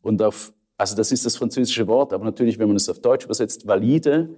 Und 0.00 0.22
auf, 0.22 0.54
also 0.78 0.96
das 0.96 1.12
ist 1.12 1.26
das 1.26 1.36
französische 1.36 1.86
Wort, 1.86 2.12
aber 2.12 2.24
natürlich, 2.24 2.58
wenn 2.58 2.68
man 2.68 2.76
es 2.76 2.88
auf 2.88 3.00
Deutsch 3.00 3.24
übersetzt, 3.26 3.66
valide 3.66 4.30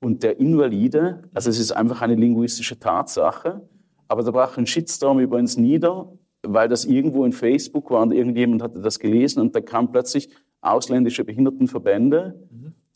und 0.00 0.22
der 0.22 0.40
Invalide, 0.40 1.22
also 1.34 1.50
es 1.50 1.58
ist 1.58 1.72
einfach 1.72 2.02
eine 2.02 2.14
linguistische 2.14 2.78
Tatsache. 2.78 3.68
Aber 4.08 4.22
da 4.22 4.30
brach 4.30 4.56
ein 4.56 4.66
Shitstorm 4.66 5.18
über 5.20 5.36
uns 5.36 5.56
nieder, 5.56 6.12
weil 6.42 6.68
das 6.68 6.84
irgendwo 6.84 7.24
in 7.24 7.32
Facebook 7.32 7.90
war 7.90 8.02
und 8.02 8.12
irgendjemand 8.12 8.62
hatte 8.62 8.80
das 8.80 8.98
gelesen 8.98 9.40
und 9.40 9.54
da 9.54 9.60
kam 9.60 9.90
plötzlich 9.90 10.28
ausländische 10.60 11.24
Behindertenverbände 11.24 12.34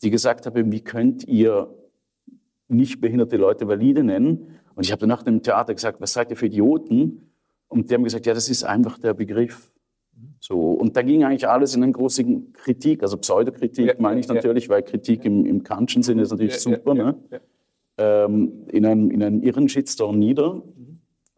die 0.01 0.09
gesagt 0.09 0.45
haben, 0.45 0.71
wie 0.71 0.81
könnt 0.81 1.27
ihr 1.27 1.73
nicht 2.67 3.01
behinderte 3.01 3.37
Leute 3.37 3.67
valide 3.67 4.03
nennen? 4.03 4.59
Und 4.75 4.85
ich 4.85 4.91
habe 4.91 5.05
nach 5.05 5.23
dem 5.23 5.43
Theater 5.43 5.73
gesagt, 5.73 6.01
was 6.01 6.13
seid 6.13 6.31
ihr 6.31 6.37
für 6.37 6.47
Idioten? 6.47 7.31
Und 7.67 7.89
die 7.89 7.95
haben 7.95 8.03
gesagt, 8.03 8.25
ja, 8.25 8.33
das 8.33 8.49
ist 8.49 8.63
einfach 8.63 8.97
der 8.97 9.13
Begriff. 9.13 9.71
So, 10.39 10.71
und 10.71 10.97
da 10.97 11.03
ging 11.03 11.23
eigentlich 11.23 11.47
alles 11.47 11.75
in 11.75 11.83
eine 11.83 11.91
große 11.91 12.23
Kritik, 12.53 13.03
also 13.03 13.17
Pseudokritik 13.17 13.87
ja, 13.87 13.93
meine 13.99 14.19
ich 14.19 14.27
ja, 14.27 14.33
natürlich, 14.33 14.65
ja. 14.65 14.71
weil 14.71 14.83
Kritik 14.83 15.23
im, 15.25 15.45
im 15.45 15.63
Kantschen 15.63 16.03
Sinne 16.03 16.23
ist 16.23 16.31
natürlich 16.31 16.59
super, 16.59 16.93
ne? 16.93 17.15
Ähm, 17.97 18.65
in, 18.71 18.85
einen, 18.85 19.11
in 19.11 19.21
einen 19.21 19.43
irren 19.43 19.69
Shitstorm 19.69 20.17
nieder. 20.17 20.63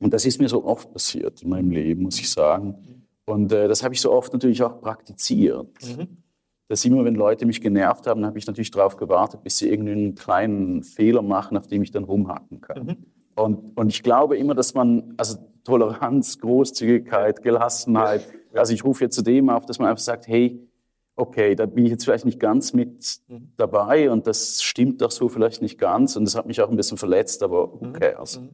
Und 0.04 0.14
das 0.14 0.26
ist 0.26 0.40
mir 0.40 0.50
so 0.50 0.66
oft 0.66 0.92
passiert 0.92 1.42
in 1.42 1.50
meinem 1.50 1.72
Leben, 1.72 2.04
muss 2.04 2.20
ich 2.20 2.30
sagen. 2.30 3.06
Und 3.26 3.52
äh, 3.52 3.68
das 3.68 3.84
habe 3.84 3.94
ich 3.94 4.02
so 4.02 4.12
oft 4.12 4.34
natürlich 4.34 4.62
auch 4.62 4.82
praktiziert. 4.82 5.70
Mhm 5.98 6.24
dass 6.74 6.86
immer, 6.86 7.06
wenn 7.06 7.14
Leute 7.14 7.46
mich 7.46 7.62
genervt 7.62 8.08
haben, 8.08 8.26
habe 8.26 8.40
ich 8.40 8.48
natürlich 8.48 8.72
darauf 8.72 8.98
gewartet, 8.98 9.44
bis 9.44 9.58
sie 9.60 9.70
irgendeinen 9.70 10.16
kleinen 10.16 10.82
Fehler 10.84 11.22
machen, 11.22 11.56
auf 11.56 11.68
dem 11.68 11.84
ich 11.84 11.92
dann 11.92 12.04
rumhacken 12.04 12.62
kann. 12.62 12.86
Mhm. 12.86 12.98
Und, 13.36 13.78
und 13.78 13.90
ich 13.90 14.02
glaube 14.02 14.38
immer, 14.38 14.56
dass 14.56 14.74
man, 14.74 15.14
also 15.18 15.38
Toleranz, 15.64 16.40
Großzügigkeit, 16.40 17.44
Gelassenheit, 17.44 18.28
also 18.54 18.74
ich 18.74 18.84
rufe 18.84 19.04
jetzt 19.04 19.16
zu 19.16 19.22
dem 19.22 19.50
auf, 19.50 19.68
dass 19.68 19.78
man 19.78 19.88
einfach 19.88 20.04
sagt, 20.04 20.28
hey, 20.28 20.68
okay, 21.16 21.54
da 21.54 21.66
bin 21.68 21.86
ich 21.86 21.92
jetzt 21.92 22.06
vielleicht 22.06 22.26
nicht 22.26 22.40
ganz 22.40 22.74
mit 22.74 23.20
mhm. 23.28 23.52
dabei 23.58 24.10
und 24.10 24.26
das 24.26 24.64
stimmt 24.64 25.02
doch 25.02 25.12
so 25.12 25.30
vielleicht 25.30 25.62
nicht 25.62 25.78
ganz 25.78 26.16
und 26.16 26.26
das 26.26 26.36
hat 26.36 26.48
mich 26.48 26.60
auch 26.62 26.70
ein 26.70 26.76
bisschen 26.76 26.98
verletzt, 26.98 27.44
aber 27.44 27.72
who 27.72 27.86
mhm. 27.86 27.94
cares? 27.94 28.40
Mhm. 28.40 28.50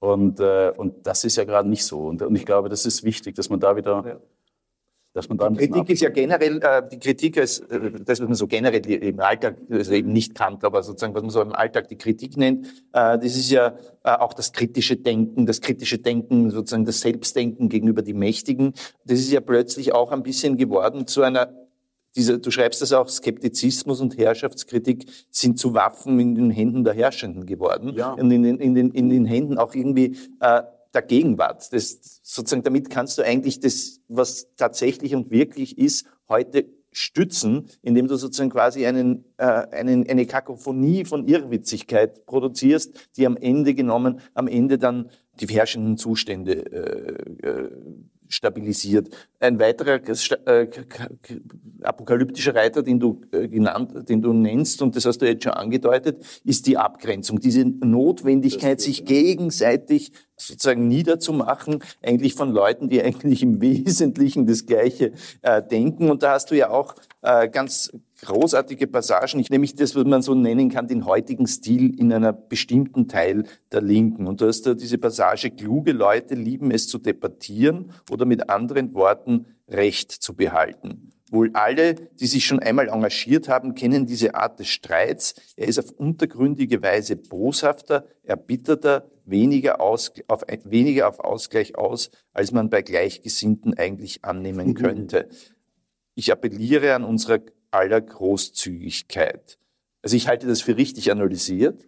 Und, 0.00 0.40
äh, 0.40 0.72
und 0.76 1.06
das 1.06 1.24
ist 1.24 1.36
ja 1.36 1.44
gerade 1.44 1.68
nicht 1.68 1.84
so. 1.84 2.06
Und, 2.06 2.22
und 2.22 2.36
ich 2.36 2.46
glaube, 2.46 2.68
das 2.68 2.86
ist 2.86 3.02
wichtig, 3.02 3.34
dass 3.34 3.50
man 3.50 3.60
da 3.60 3.76
wieder 3.76 4.04
ja 4.06 4.20
dass 5.18 5.28
man 5.28 5.36
da 5.36 5.50
die 5.50 5.68
Kritik 5.68 5.90
ist 5.90 6.00
ja 6.00 6.10
generell, 6.10 6.60
äh, 6.62 6.82
die 6.88 6.98
Kritik 6.98 7.36
ist, 7.36 7.60
äh, 7.70 7.90
das, 8.04 8.20
was 8.20 8.28
man 8.28 8.34
so 8.34 8.46
generell 8.46 8.84
im 8.86 9.18
Alltag 9.18 9.56
also 9.68 9.92
eben 9.92 10.12
nicht 10.12 10.34
kannt, 10.34 10.64
aber 10.64 10.82
sozusagen, 10.82 11.14
was 11.14 11.22
man 11.22 11.30
so 11.30 11.42
im 11.42 11.52
Alltag 11.52 11.88
die 11.88 11.96
Kritik 11.96 12.36
nennt, 12.36 12.66
äh, 12.92 13.18
das 13.18 13.36
ist 13.36 13.50
ja 13.50 13.74
äh, 14.04 14.10
auch 14.10 14.32
das 14.32 14.52
kritische 14.52 14.96
Denken, 14.96 15.44
das 15.44 15.60
kritische 15.60 15.98
Denken, 15.98 16.50
sozusagen 16.50 16.84
das 16.84 17.00
Selbstdenken 17.00 17.68
gegenüber 17.68 18.02
die 18.02 18.14
Mächtigen. 18.14 18.74
Das 19.04 19.18
ist 19.18 19.32
ja 19.32 19.40
plötzlich 19.40 19.92
auch 19.92 20.12
ein 20.12 20.22
bisschen 20.22 20.56
geworden 20.56 21.06
zu 21.06 21.22
einer 21.22 21.52
diese, 22.16 22.38
du 22.38 22.50
schreibst 22.50 22.82
das 22.82 22.92
auch, 22.92 23.08
Skeptizismus 23.08 24.00
und 24.00 24.16
Herrschaftskritik 24.18 25.04
sind 25.30 25.58
zu 25.58 25.74
Waffen 25.74 26.18
in 26.20 26.34
den 26.34 26.50
Händen 26.50 26.84
der 26.84 26.94
Herrschenden 26.94 27.46
geworden 27.46 27.94
ja. 27.96 28.12
und 28.12 28.30
in 28.30 28.42
den, 28.42 28.58
in, 28.58 28.74
den, 28.74 28.90
in 28.90 29.08
den 29.08 29.24
Händen 29.24 29.58
auch 29.58 29.74
irgendwie 29.74 30.16
äh, 30.40 30.62
der 30.94 31.02
Gegenwart. 31.02 31.72
Das, 31.72 32.20
sozusagen 32.22 32.62
damit 32.62 32.90
kannst 32.90 33.18
du 33.18 33.22
eigentlich 33.22 33.60
das, 33.60 34.00
was 34.08 34.48
tatsächlich 34.56 35.14
und 35.14 35.30
wirklich 35.30 35.78
ist, 35.78 36.06
heute 36.28 36.66
stützen, 36.92 37.68
indem 37.82 38.08
du 38.08 38.16
sozusagen 38.16 38.50
quasi 38.50 38.86
einen, 38.86 39.24
äh, 39.36 39.44
einen, 39.44 40.08
eine 40.08 40.26
Kakophonie 40.26 41.04
von 41.04 41.28
Irrwitzigkeit 41.28 42.26
produzierst, 42.26 43.08
die 43.16 43.26
am 43.26 43.36
Ende 43.36 43.74
genommen, 43.74 44.20
am 44.34 44.48
Ende 44.48 44.78
dann 44.78 45.10
die 45.40 45.46
herrschenden 45.46 45.96
Zustände 45.96 46.52
äh, 46.72 47.46
äh, 47.46 47.70
stabilisiert. 48.28 49.08
Ein 49.40 49.58
weiterer 49.58 50.00
äh, 50.46 50.68
apokalyptischer 51.82 52.54
Reiter, 52.54 52.82
den 52.82 53.00
du 53.00 53.22
äh, 53.32 53.48
genannt, 53.48 54.08
den 54.08 54.22
du 54.22 54.32
nennst, 54.32 54.82
und 54.82 54.96
das 54.96 55.04
hast 55.04 55.18
du 55.18 55.26
jetzt 55.26 55.44
schon 55.44 55.52
angedeutet, 55.52 56.18
ist 56.44 56.66
die 56.66 56.76
Abgrenzung. 56.76 57.40
Diese 57.40 57.64
Notwendigkeit, 57.64 58.80
sich 58.80 59.04
gegenseitig 59.04 60.12
sozusagen 60.36 60.88
niederzumachen, 60.88 61.82
eigentlich 62.02 62.34
von 62.34 62.52
Leuten, 62.52 62.88
die 62.88 63.02
eigentlich 63.02 63.42
im 63.42 63.60
Wesentlichen 63.60 64.46
das 64.46 64.66
Gleiche 64.66 65.12
äh, 65.42 65.62
denken. 65.62 66.10
Und 66.10 66.22
da 66.22 66.32
hast 66.32 66.50
du 66.50 66.56
ja 66.56 66.70
auch 66.70 66.94
äh, 67.22 67.48
ganz 67.48 67.92
großartige 68.24 68.86
Passagen, 68.86 69.44
nämlich 69.48 69.74
das, 69.74 69.94
was 69.94 70.04
man 70.04 70.22
so 70.22 70.34
nennen 70.34 70.70
kann, 70.70 70.86
den 70.86 71.06
heutigen 71.06 71.46
Stil 71.46 71.98
in 71.98 72.12
einer 72.12 72.32
bestimmten 72.32 73.08
Teil 73.08 73.44
der 73.72 73.80
Linken. 73.80 74.26
Und 74.26 74.40
du 74.40 74.46
hast 74.46 74.62
da 74.62 74.74
diese 74.74 74.98
Passage, 74.98 75.50
kluge 75.50 75.92
Leute 75.92 76.34
lieben 76.34 76.70
es 76.70 76.88
zu 76.88 76.98
debattieren 76.98 77.92
oder 78.10 78.24
mit 78.24 78.50
anderen 78.50 78.94
Worten 78.94 79.46
Recht 79.68 80.10
zu 80.10 80.34
behalten. 80.34 81.10
Wohl 81.30 81.50
alle, 81.52 81.94
die 81.94 82.26
sich 82.26 82.46
schon 82.46 82.58
einmal 82.58 82.88
engagiert 82.88 83.48
haben, 83.48 83.74
kennen 83.74 84.06
diese 84.06 84.34
Art 84.34 84.58
des 84.58 84.68
Streits. 84.68 85.34
Er 85.56 85.68
ist 85.68 85.78
auf 85.78 85.90
untergründige 85.90 86.82
Weise 86.82 87.16
boshafter, 87.16 88.06
erbitterter, 88.22 89.10
weniger, 89.26 89.80
auf, 89.80 90.10
weniger 90.64 91.08
auf 91.08 91.20
Ausgleich 91.20 91.76
aus, 91.76 92.10
als 92.32 92.52
man 92.52 92.70
bei 92.70 92.80
Gleichgesinnten 92.80 93.74
eigentlich 93.74 94.24
annehmen 94.24 94.72
könnte. 94.74 95.28
Ich 96.14 96.32
appelliere 96.32 96.94
an 96.94 97.04
unsere 97.04 97.42
aller 97.70 98.00
Großzügigkeit. 98.00 99.58
Also 100.02 100.16
ich 100.16 100.28
halte 100.28 100.46
das 100.46 100.60
für 100.60 100.76
richtig 100.76 101.10
analysiert. 101.10 101.86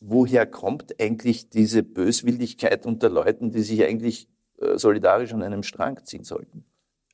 Woher 0.00 0.46
kommt 0.46 1.00
eigentlich 1.00 1.48
diese 1.48 1.82
Böswilligkeit 1.82 2.86
unter 2.86 3.08
Leuten, 3.08 3.50
die 3.50 3.62
sich 3.62 3.82
eigentlich 3.82 4.28
äh, 4.58 4.76
solidarisch 4.76 5.32
an 5.32 5.42
einem 5.42 5.62
Strang 5.62 6.04
ziehen 6.04 6.24
sollten? 6.24 6.64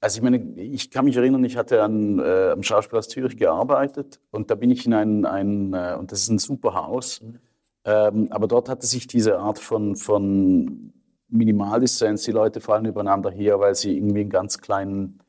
Also 0.01 0.19
ich 0.19 0.23
meine, 0.23 0.39
ich 0.61 0.91
kann 0.91 1.05
mich 1.05 1.17
erinnern, 1.17 1.45
ich 1.45 1.57
hatte 1.57 1.81
an, 1.83 2.19
äh, 2.19 2.51
am 2.51 2.65
Schauspielhaus 2.65 3.09
Zürich 3.09 3.37
gearbeitet 3.37 4.19
und 4.33 4.51
da 4.51 4.57
bin 4.57 4.71
ich 4.73 4.85
in 4.85 4.95
ein, 4.95 5.25
ein 5.25 5.75
äh, 5.75 5.97
und 5.97 6.11
das 6.11 6.23
ist 6.23 6.29
ein 6.29 6.41
super 6.41 6.75
Haus, 6.75 7.21
mhm. 7.21 7.39
ähm, 7.85 8.27
aber 8.31 8.49
dort 8.49 8.69
hatte 8.69 8.85
sich 8.85 9.07
diese 9.07 9.39
Art 9.39 9.61
von, 9.61 9.95
von 9.95 10.93
Minimaldissenz, 11.29 12.25
die 12.25 12.33
Leute 12.33 12.61
fallen 12.61 12.85
übereinander 12.85 13.31
her, 13.31 13.61
weil 13.61 13.77
sie 13.77 13.97
irgendwie 13.97 14.23
einen 14.23 14.31
ganz 14.31 14.59
kleinen 14.59 15.21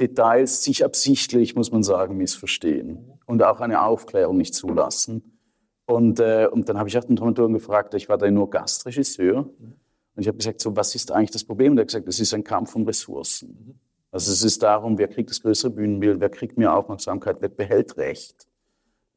Details 0.00 0.62
sich 0.62 0.84
absichtlich, 0.84 1.54
muss 1.54 1.72
man 1.72 1.82
sagen, 1.82 2.16
missverstehen 2.16 3.12
und 3.26 3.42
auch 3.42 3.60
eine 3.60 3.82
Aufklärung 3.82 4.36
nicht 4.36 4.54
zulassen. 4.54 5.38
Und, 5.86 6.20
äh, 6.20 6.48
und 6.50 6.68
dann 6.68 6.78
habe 6.78 6.88
ich 6.88 6.98
auch 6.98 7.04
den 7.04 7.16
Dramaturgen 7.16 7.54
gefragt, 7.54 7.94
ich 7.94 8.08
war 8.08 8.18
da 8.18 8.30
nur 8.30 8.50
Gastregisseur. 8.50 9.38
Und 9.38 10.22
ich 10.22 10.28
habe 10.28 10.36
gesagt, 10.36 10.60
so, 10.60 10.76
was 10.76 10.94
ist 10.94 11.12
eigentlich 11.12 11.30
das 11.30 11.44
Problem? 11.44 11.72
Und 11.72 11.78
er 11.78 11.82
hat 11.82 11.88
gesagt, 11.88 12.08
es 12.08 12.20
ist 12.20 12.34
ein 12.34 12.44
Kampf 12.44 12.74
um 12.74 12.84
Ressourcen. 12.84 13.80
Also 14.10 14.32
es 14.32 14.42
ist 14.42 14.62
darum, 14.62 14.98
wer 14.98 15.08
kriegt 15.08 15.30
das 15.30 15.40
größere 15.40 15.70
Bühnenbild, 15.70 16.20
wer 16.20 16.30
kriegt 16.30 16.58
mehr 16.58 16.74
Aufmerksamkeit, 16.74 17.36
wer 17.40 17.48
behält 17.48 17.96
Recht. 17.96 18.46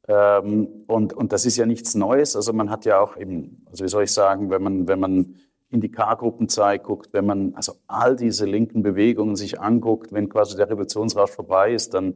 Ähm, 0.07 0.67
und, 0.87 1.13
und 1.13 1.31
das 1.31 1.45
ist 1.45 1.57
ja 1.57 1.65
nichts 1.65 1.95
Neues. 1.95 2.35
Also 2.35 2.53
man 2.53 2.69
hat 2.69 2.85
ja 2.85 2.99
auch 2.99 3.17
eben, 3.17 3.65
also 3.69 3.83
wie 3.83 3.89
soll 3.89 4.03
ich 4.03 4.11
sagen, 4.11 4.49
wenn 4.49 4.61
man, 4.61 4.87
wenn 4.87 4.99
man 4.99 5.35
in 5.71 5.81
die 5.81 5.89
K-Gruppenzeit 5.89 6.83
guckt, 6.83 7.13
wenn 7.13 7.25
man 7.25 7.53
also 7.55 7.73
all 7.87 8.15
diese 8.15 8.45
linken 8.45 8.83
Bewegungen 8.83 9.35
sich 9.35 9.59
anguckt, 9.59 10.11
wenn 10.11 10.29
quasi 10.29 10.55
der 10.57 10.69
Revolutionsrausch 10.69 11.31
vorbei 11.31 11.73
ist, 11.73 11.93
dann 11.93 12.15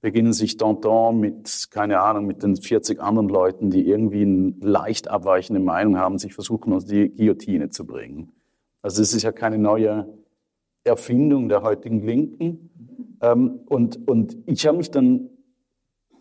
beginnen 0.00 0.32
sich 0.32 0.56
Danton 0.56 1.20
mit, 1.20 1.68
keine 1.70 2.00
Ahnung, 2.00 2.26
mit 2.26 2.42
den 2.42 2.56
40 2.56 3.00
anderen 3.00 3.28
Leuten, 3.28 3.70
die 3.70 3.86
irgendwie 3.86 4.22
eine 4.22 4.54
leicht 4.60 5.08
abweichende 5.08 5.60
Meinung 5.60 5.98
haben, 5.98 6.18
sich 6.18 6.34
versuchen, 6.34 6.72
unter 6.72 6.86
die 6.86 7.10
Guillotine 7.10 7.70
zu 7.70 7.86
bringen. 7.86 8.32
Also 8.82 9.02
es 9.02 9.14
ist 9.14 9.22
ja 9.22 9.32
keine 9.32 9.58
neue 9.58 10.08
Erfindung 10.84 11.48
der 11.48 11.62
heutigen 11.62 12.00
Linken. 12.00 13.16
Ähm, 13.20 13.60
und, 13.66 14.08
und 14.08 14.36
ich 14.46 14.66
habe 14.66 14.78
mich 14.78 14.90
dann, 14.90 15.28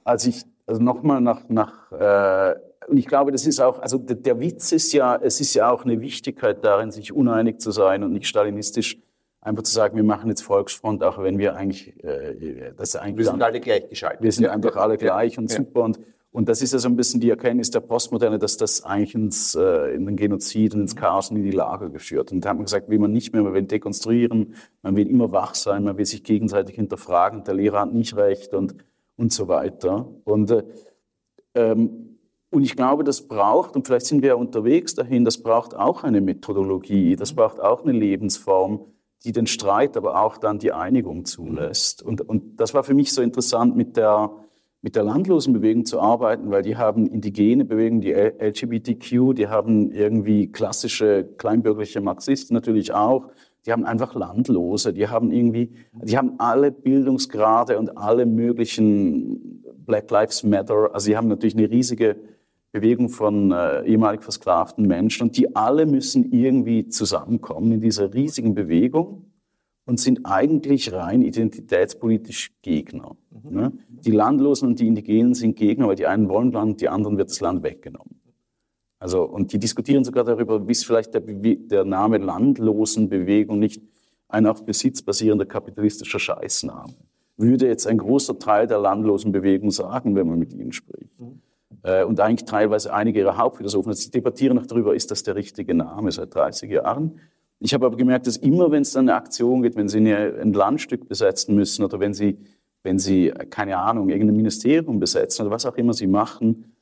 als 0.04 0.26
ich 0.26 0.44
also 0.66 0.82
nochmal 0.82 1.22
nach, 1.22 1.48
nach 1.50 1.92
äh, 1.92 2.56
und 2.90 2.98
ich 2.98 3.08
glaube, 3.08 3.32
das 3.32 3.46
ist 3.46 3.60
auch, 3.60 3.80
also 3.80 3.98
der, 3.98 4.16
der, 4.16 4.40
Witz 4.40 4.72
ist 4.72 4.92
ja, 4.94 5.16
es 5.16 5.40
ist 5.40 5.54
ja 5.54 5.72
auch 5.72 5.86
eine 5.86 6.02
Wichtigkeit 6.02 6.64
darin, 6.64 6.92
sich 6.92 7.14
uneinig 7.14 7.60
zu 7.60 7.72
sein 7.72 8.04
und 8.04 8.14
nicht 8.14 8.28
stalinistisch 8.28 8.98
einfach 9.42 9.64
zu 9.64 9.74
sagen, 9.74 9.96
wir 9.96 10.04
machen 10.04 10.30
jetzt 10.30 10.42
Volksfront, 10.42 11.04
auch 11.04 11.22
wenn 11.22 11.38
wir 11.38 11.56
eigentlich, 11.56 12.04
äh, 12.04 12.74
das 12.76 12.96
eigentlich 12.96 13.18
wir 13.18 13.26
sind 13.26 13.42
alle 13.42 13.60
gleich 13.60 13.88
geschaltet. 13.88 14.22
Wir 14.22 14.32
sind 14.32 14.46
ja, 14.46 14.52
einfach 14.52 14.76
alle 14.76 14.98
gleich 14.98 15.34
ja, 15.34 15.40
und 15.40 15.50
super 15.50 15.84
und 15.84 16.00
und 16.32 16.48
das 16.48 16.62
ist 16.62 16.74
ja 16.74 16.80
so 16.80 16.88
ein 16.88 16.96
bisschen 16.96 17.20
die 17.20 17.32
Erkenntnis 17.32 17.72
der 17.72 17.80
Postmoderne, 17.80 18.38
dass 18.38 18.56
das 18.56 18.84
eigentlich 18.84 19.16
ins, 19.16 19.56
äh, 19.56 19.96
in 19.96 20.06
den 20.06 20.16
Genozid 20.16 20.76
und 20.76 20.82
ins 20.82 20.96
Chaos 20.96 21.32
und 21.32 21.38
in 21.38 21.44
die 21.44 21.52
Lager 21.52 21.90
geführt. 21.90 22.32
Und 22.32 22.42
da 22.42 22.50
hat 22.50 22.58
man 22.58 22.66
gesagt, 22.66 22.88
will 22.88 23.00
man 23.00 23.12
nicht 23.12 23.34
mehr, 23.34 23.42
man 23.42 23.54
will 23.56 23.64
dekonstruieren, 23.64 24.54
man 24.84 24.96
will 24.96 25.10
immer 25.10 25.32
wach 25.32 25.56
sein, 25.56 25.84
man 25.84 25.98
will 25.98 26.06
sich 26.06 26.24
gegenseitig 26.24 26.76
hinterfragen, 26.76 27.44
der 27.46 27.56
Lehrer 27.56 27.80
hat 27.82 27.94
nicht 27.94 28.16
recht 28.16 28.54
und, 28.54 28.76
und 29.18 29.34
so 29.34 29.48
weiter. 29.48 30.08
Und, 30.24 30.52
äh, 30.52 30.64
ähm, 31.56 32.19
und 32.52 32.64
ich 32.64 32.76
glaube, 32.76 33.04
das 33.04 33.28
braucht, 33.28 33.76
und 33.76 33.86
vielleicht 33.86 34.08
sind 34.08 34.22
wir 34.22 34.30
ja 34.30 34.36
unterwegs 34.36 34.96
dahin, 34.96 35.24
das 35.24 35.38
braucht 35.38 35.76
auch 35.76 36.04
eine 36.04 36.20
Methodologie, 36.20 37.16
das 37.16 37.34
braucht 37.34 37.60
auch 37.60 37.84
eine 37.84 37.92
Lebensform, 37.92 38.86
die 39.24 39.32
den 39.32 39.48
Streit, 39.48 39.98
aber 39.98 40.24
auch 40.24 40.38
dann 40.38 40.60
die 40.60 40.72
Einigung 40.72 41.26
zulässt. 41.26 42.02
Und, 42.02 42.22
und 42.22 42.60
das 42.60 42.74
war 42.74 42.84
für 42.84 42.94
mich 42.94 43.14
so 43.14 43.22
interessant 43.22 43.76
mit 43.76 43.98
der, 43.98 44.32
mit 44.82 44.96
der 44.96 45.04
landlosen 45.04 45.54
Bewegung 45.54 45.86
zu 45.86 46.00
arbeiten, 46.00 46.50
weil 46.50 46.64
die 46.64 46.78
haben 46.78 47.06
indigene 47.06 47.66
Bewegungen, 47.66 48.02
die 48.02 48.14
LGBTQ, 48.14 49.36
die 49.36 49.48
haben 49.48 49.92
irgendwie 49.92 50.52
klassische 50.52 51.26
kleinbürgerliche 51.38 52.02
Marxisten 52.02 52.54
natürlich 52.56 52.94
auch, 52.94 53.28
die 53.66 53.74
haben 53.74 53.84
einfach 53.84 54.16
Landlose, 54.16 54.94
die 54.94 55.08
haben 55.08 55.32
irgendwie, 55.32 55.74
die 55.92 56.18
haben 56.18 56.40
alle 56.40 56.72
Bildungsgrade 56.72 57.78
und 57.78 57.98
alle 57.98 58.26
möglichen 58.26 59.64
Black 59.86 60.10
Lives 60.10 60.44
Matter, 60.44 60.92
also 60.94 61.06
sie 61.06 61.18
haben 61.18 61.28
natürlich 61.28 61.56
eine 61.56 61.70
riesige 61.70 62.16
Bewegung 62.72 63.10
von 63.10 63.52
äh, 63.52 63.84
ehemalig 63.86 64.24
versklavten 64.24 64.86
Menschen 64.86 65.24
und 65.24 65.38
die 65.38 65.56
alle 65.56 65.86
müssen 65.86 66.32
irgendwie 66.32 66.88
zusammenkommen 66.88 67.72
in 67.74 67.82
dieser 67.82 68.14
riesigen 68.14 68.54
Bewegung 68.54 69.26
und 69.86 70.00
sind 70.00 70.26
eigentlich 70.26 70.94
rein 70.94 71.24
identitätspolitisch 71.24 72.52
Gegner. 72.62 73.16
Mhm. 73.32 73.56
Ne? 73.56 73.72
Die 73.90 74.12
Landlosen 74.12 74.70
und 74.70 74.80
die 74.80 74.88
Indigenen 74.88 75.34
sind 75.34 75.56
Gegner, 75.56 75.88
weil 75.88 75.96
die 75.96 76.06
einen 76.06 76.30
wollen 76.30 76.52
Land, 76.52 76.82
die 76.82 76.90
anderen 76.90 77.18
wird 77.18 77.32
das 77.32 77.42
Land 77.42 77.64
weggenommen. 77.64 78.22
Also, 79.00 79.24
und 79.24 79.54
die 79.54 79.60
diskutieren 79.60 80.04
sogar 80.04 80.26
darüber, 80.26 80.68
wie 80.68 80.74
es 80.74 80.84
vielleicht 80.84 81.14
der, 81.14 81.22
der 81.22 81.86
Name 81.86 82.18
Landlosenbewegung 82.18 83.58
nicht 83.58 83.82
ein 84.28 84.46
auf 84.46 84.64
Besitz 84.64 85.02
basierender 85.02 85.46
kapitalistischer 85.46 86.20
Scheißname. 86.20 86.94
Würde 87.38 87.68
jetzt 87.68 87.88
ein 87.88 87.98
großer 87.98 88.38
Teil 88.38 88.68
der 88.68 88.80
Landlosenbewegung 88.80 89.72
sagen, 89.72 90.16
wenn 90.16 90.28
man 90.28 90.38
mit 90.38 90.54
ihnen 90.54 90.74
spricht. 90.74 91.20
Mhm. 91.20 91.42
Äh, 91.84 92.04
und 92.04 92.20
eigentlich 92.20 92.46
teilweise 92.46 92.94
einige 92.94 93.20
ihrer 93.20 93.38
Hauptphilosophen. 93.38 93.94
Sie 93.94 94.12
debattieren 94.12 94.56
noch 94.56 94.66
darüber, 94.66 94.96
ist 94.96 95.12
das 95.12 95.24
der 95.24 95.36
richtige 95.36 95.74
Name 95.74 96.12
seit 96.12 96.34
30 96.34 96.72
Jahren. 96.72 97.20
Ich 97.60 97.74
habe 97.74 97.86
aber 97.86 97.98
gemerkt, 97.98 98.28
dass 98.28 98.38
immer, 98.38 98.72
wenn 98.72 98.84
es 98.84 98.94
dann 98.94 99.10
eine 99.10 99.18
Aktion 99.18 99.62
geht, 99.62 99.76
wenn 99.76 99.90
Sie 99.90 100.00
ein 100.00 100.54
Landstück 100.54 101.08
besetzen 101.10 101.56
müssen 101.56 101.84
oder 101.84 102.00
wenn 102.00 102.14
Sie, 102.14 102.38
wenn 102.84 103.00
Sie, 103.00 103.34
keine 103.50 103.78
Ahnung, 103.78 104.10
irgendein 104.10 104.38
Ministerium 104.38 105.00
besetzen 105.00 105.42
oder 105.42 105.52
was 105.52 105.66
auch 105.66 105.76
immer 105.76 105.94
Sie 105.94 106.08
machen, 106.08 106.74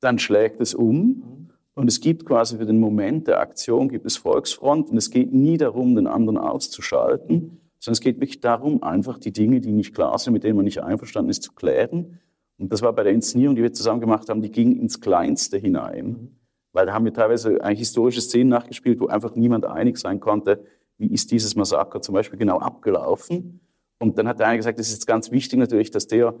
dann 0.00 0.18
schlägt 0.18 0.60
es 0.60 0.74
um. 0.74 1.48
Und 1.74 1.88
es 1.88 2.00
gibt 2.00 2.26
quasi 2.26 2.58
für 2.58 2.66
den 2.66 2.78
Moment 2.78 3.26
der 3.26 3.40
Aktion, 3.40 3.88
gibt 3.88 4.04
es 4.04 4.18
Volksfront. 4.18 4.90
Und 4.90 4.96
es 4.98 5.10
geht 5.10 5.32
nie 5.32 5.56
darum, 5.56 5.96
den 5.96 6.06
anderen 6.06 6.36
auszuschalten, 6.36 7.58
sondern 7.80 7.94
es 7.94 8.00
geht 8.00 8.16
wirklich 8.16 8.40
darum, 8.40 8.82
einfach 8.82 9.18
die 9.18 9.32
Dinge, 9.32 9.60
die 9.60 9.72
nicht 9.72 9.94
klar 9.94 10.18
sind, 10.18 10.34
mit 10.34 10.44
denen 10.44 10.56
man 10.56 10.66
nicht 10.66 10.82
einverstanden 10.82 11.30
ist, 11.30 11.42
zu 11.42 11.52
klären. 11.52 12.20
Und 12.58 12.72
das 12.72 12.82
war 12.82 12.92
bei 12.92 13.02
der 13.02 13.12
Inszenierung, 13.12 13.56
die 13.56 13.62
wir 13.62 13.72
zusammen 13.72 14.00
gemacht 14.00 14.28
haben, 14.28 14.42
die 14.42 14.50
ging 14.50 14.78
ins 14.78 15.00
Kleinste 15.00 15.58
hinein. 15.58 16.36
Weil 16.72 16.86
da 16.86 16.92
haben 16.92 17.04
wir 17.04 17.12
teilweise 17.12 17.62
eigentlich 17.62 17.80
historische 17.80 18.20
Szenen 18.20 18.50
nachgespielt, 18.50 19.00
wo 19.00 19.06
einfach 19.06 19.34
niemand 19.34 19.64
einig 19.64 19.98
sein 19.98 20.20
konnte, 20.20 20.64
wie 20.98 21.06
ist 21.06 21.30
dieses 21.30 21.56
Massaker 21.56 22.00
zum 22.00 22.14
Beispiel 22.14 22.38
genau 22.38 22.58
abgelaufen. 22.58 23.60
Und 23.98 24.18
dann 24.18 24.28
hat 24.28 24.40
der 24.40 24.48
eine 24.48 24.58
gesagt, 24.58 24.78
es 24.78 24.88
ist 24.88 24.94
jetzt 24.94 25.06
ganz 25.06 25.30
wichtig 25.30 25.58
natürlich, 25.58 25.90
dass 25.90 26.06
der, 26.06 26.34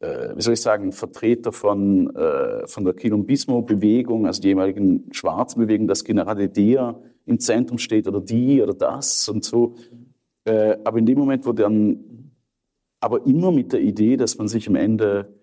äh, 0.00 0.34
wie 0.34 0.42
soll 0.42 0.54
ich 0.54 0.60
sagen, 0.60 0.92
Vertreter 0.92 1.52
von, 1.52 2.14
äh, 2.16 2.66
von 2.66 2.84
der 2.84 2.94
Kilombismo-Bewegung, 2.94 4.26
also 4.26 4.40
die 4.40 4.48
ehemaligen 4.48 5.08
schwarzen 5.12 5.60
Bewegung, 5.60 5.86
dass 5.86 6.04
gerade 6.04 6.48
der 6.48 7.00
im 7.26 7.38
Zentrum 7.38 7.78
steht 7.78 8.08
oder 8.08 8.20
die 8.20 8.62
oder 8.62 8.74
das 8.74 9.28
und 9.28 9.44
so. 9.44 9.74
Äh, 10.44 10.78
aber 10.84 10.98
in 10.98 11.06
dem 11.06 11.18
Moment, 11.18 11.44
wo 11.44 11.52
dann, 11.52 12.32
aber 13.00 13.26
immer 13.26 13.52
mit 13.52 13.72
der 13.72 13.80
Idee, 13.80 14.16
dass 14.16 14.38
man 14.38 14.48
sich 14.48 14.68
am 14.68 14.76
Ende 14.76 15.35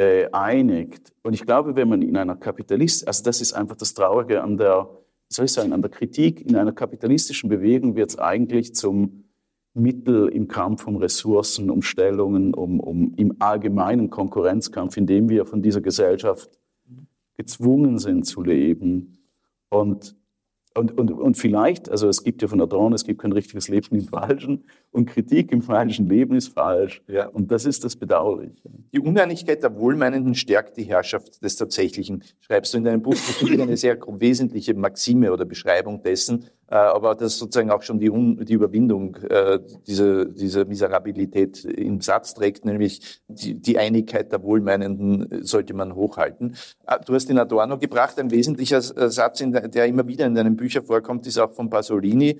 äh, 0.00 0.30
einigt. 0.32 1.12
Und 1.22 1.34
ich 1.34 1.44
glaube, 1.44 1.76
wenn 1.76 1.86
man 1.86 2.00
in 2.00 2.16
einer 2.16 2.34
Kapitalist, 2.34 3.06
also 3.06 3.22
das 3.22 3.42
ist 3.42 3.52
einfach 3.52 3.76
das 3.76 3.92
Traurige 3.92 4.42
an 4.42 4.56
der, 4.56 4.88
soll 5.28 5.44
ich 5.44 5.52
sagen, 5.52 5.74
an 5.74 5.82
der 5.82 5.90
Kritik, 5.90 6.40
in 6.40 6.56
einer 6.56 6.72
kapitalistischen 6.72 7.50
Bewegung 7.50 7.96
wird 7.96 8.08
es 8.08 8.18
eigentlich 8.18 8.74
zum 8.74 9.24
Mittel 9.74 10.28
im 10.28 10.48
Kampf 10.48 10.86
um 10.86 10.96
Ressourcen, 10.96 11.68
um 11.68 11.82
Stellungen, 11.82 12.54
um, 12.54 12.80
um 12.80 13.12
im 13.16 13.36
allgemeinen 13.40 14.08
Konkurrenzkampf, 14.08 14.96
in 14.96 15.06
dem 15.06 15.28
wir 15.28 15.44
von 15.44 15.60
dieser 15.60 15.82
Gesellschaft 15.82 16.58
gezwungen 17.36 17.98
sind 17.98 18.24
zu 18.24 18.42
leben. 18.42 19.18
Und 19.68 20.16
und, 20.74 20.96
und, 20.96 21.10
und 21.10 21.36
vielleicht, 21.36 21.90
also 21.90 22.08
es 22.08 22.22
gibt 22.22 22.42
ja 22.42 22.48
von 22.48 22.60
Adorno, 22.60 22.94
es 22.94 23.04
gibt 23.04 23.20
kein 23.20 23.32
richtiges 23.32 23.68
Leben 23.68 23.96
im 23.96 24.06
Falschen 24.06 24.64
und 24.92 25.06
Kritik 25.06 25.52
im 25.52 25.62
falschen 25.62 26.08
Leben 26.08 26.34
ist 26.34 26.48
falsch. 26.48 27.02
Ja. 27.06 27.28
Und 27.28 27.50
das 27.50 27.64
ist 27.64 27.84
das 27.84 27.94
Bedauerliche. 27.94 28.70
Die 28.92 28.98
Uneinigkeit 28.98 29.62
der 29.62 29.76
Wohlmeinenden 29.76 30.34
stärkt 30.34 30.76
die 30.76 30.84
Herrschaft 30.84 31.42
des 31.44 31.56
Tatsächlichen. 31.56 32.24
Schreibst 32.40 32.74
du 32.74 32.78
in 32.78 32.84
deinem 32.84 33.02
Buch 33.02 33.14
eine 33.42 33.76
sehr 33.76 33.98
wesentliche 34.08 34.74
Maxime 34.74 35.32
oder 35.32 35.44
Beschreibung 35.44 36.02
dessen, 36.02 36.46
äh, 36.68 36.74
aber 36.74 37.14
das 37.14 37.38
sozusagen 37.38 37.70
auch 37.70 37.82
schon 37.82 38.00
die, 38.00 38.10
die 38.44 38.54
Überwindung 38.54 39.16
äh, 39.28 39.60
dieser, 39.86 40.24
dieser 40.24 40.64
Miserabilität 40.64 41.64
im 41.64 42.00
Satz 42.00 42.34
trägt, 42.34 42.64
nämlich 42.64 43.20
die, 43.28 43.54
die 43.54 43.78
Einigkeit 43.78 44.32
der 44.32 44.42
Wohlmeinenden 44.42 45.44
sollte 45.44 45.74
man 45.74 45.94
hochhalten. 45.94 46.56
Äh, 46.86 46.98
du 47.04 47.14
hast 47.14 47.28
den 47.28 47.38
Adorno 47.38 47.78
gebracht, 47.78 48.18
ein 48.18 48.30
wesentlicher 48.30 48.80
Satz, 48.80 49.38
der, 49.38 49.68
der 49.68 49.86
immer 49.86 50.06
wieder 50.08 50.26
in 50.26 50.34
deinen 50.34 50.56
Büchern 50.56 50.82
vorkommt, 50.82 51.26
ist 51.26 51.38
auch 51.38 51.52
von 51.52 51.70
Pasolini. 51.70 52.38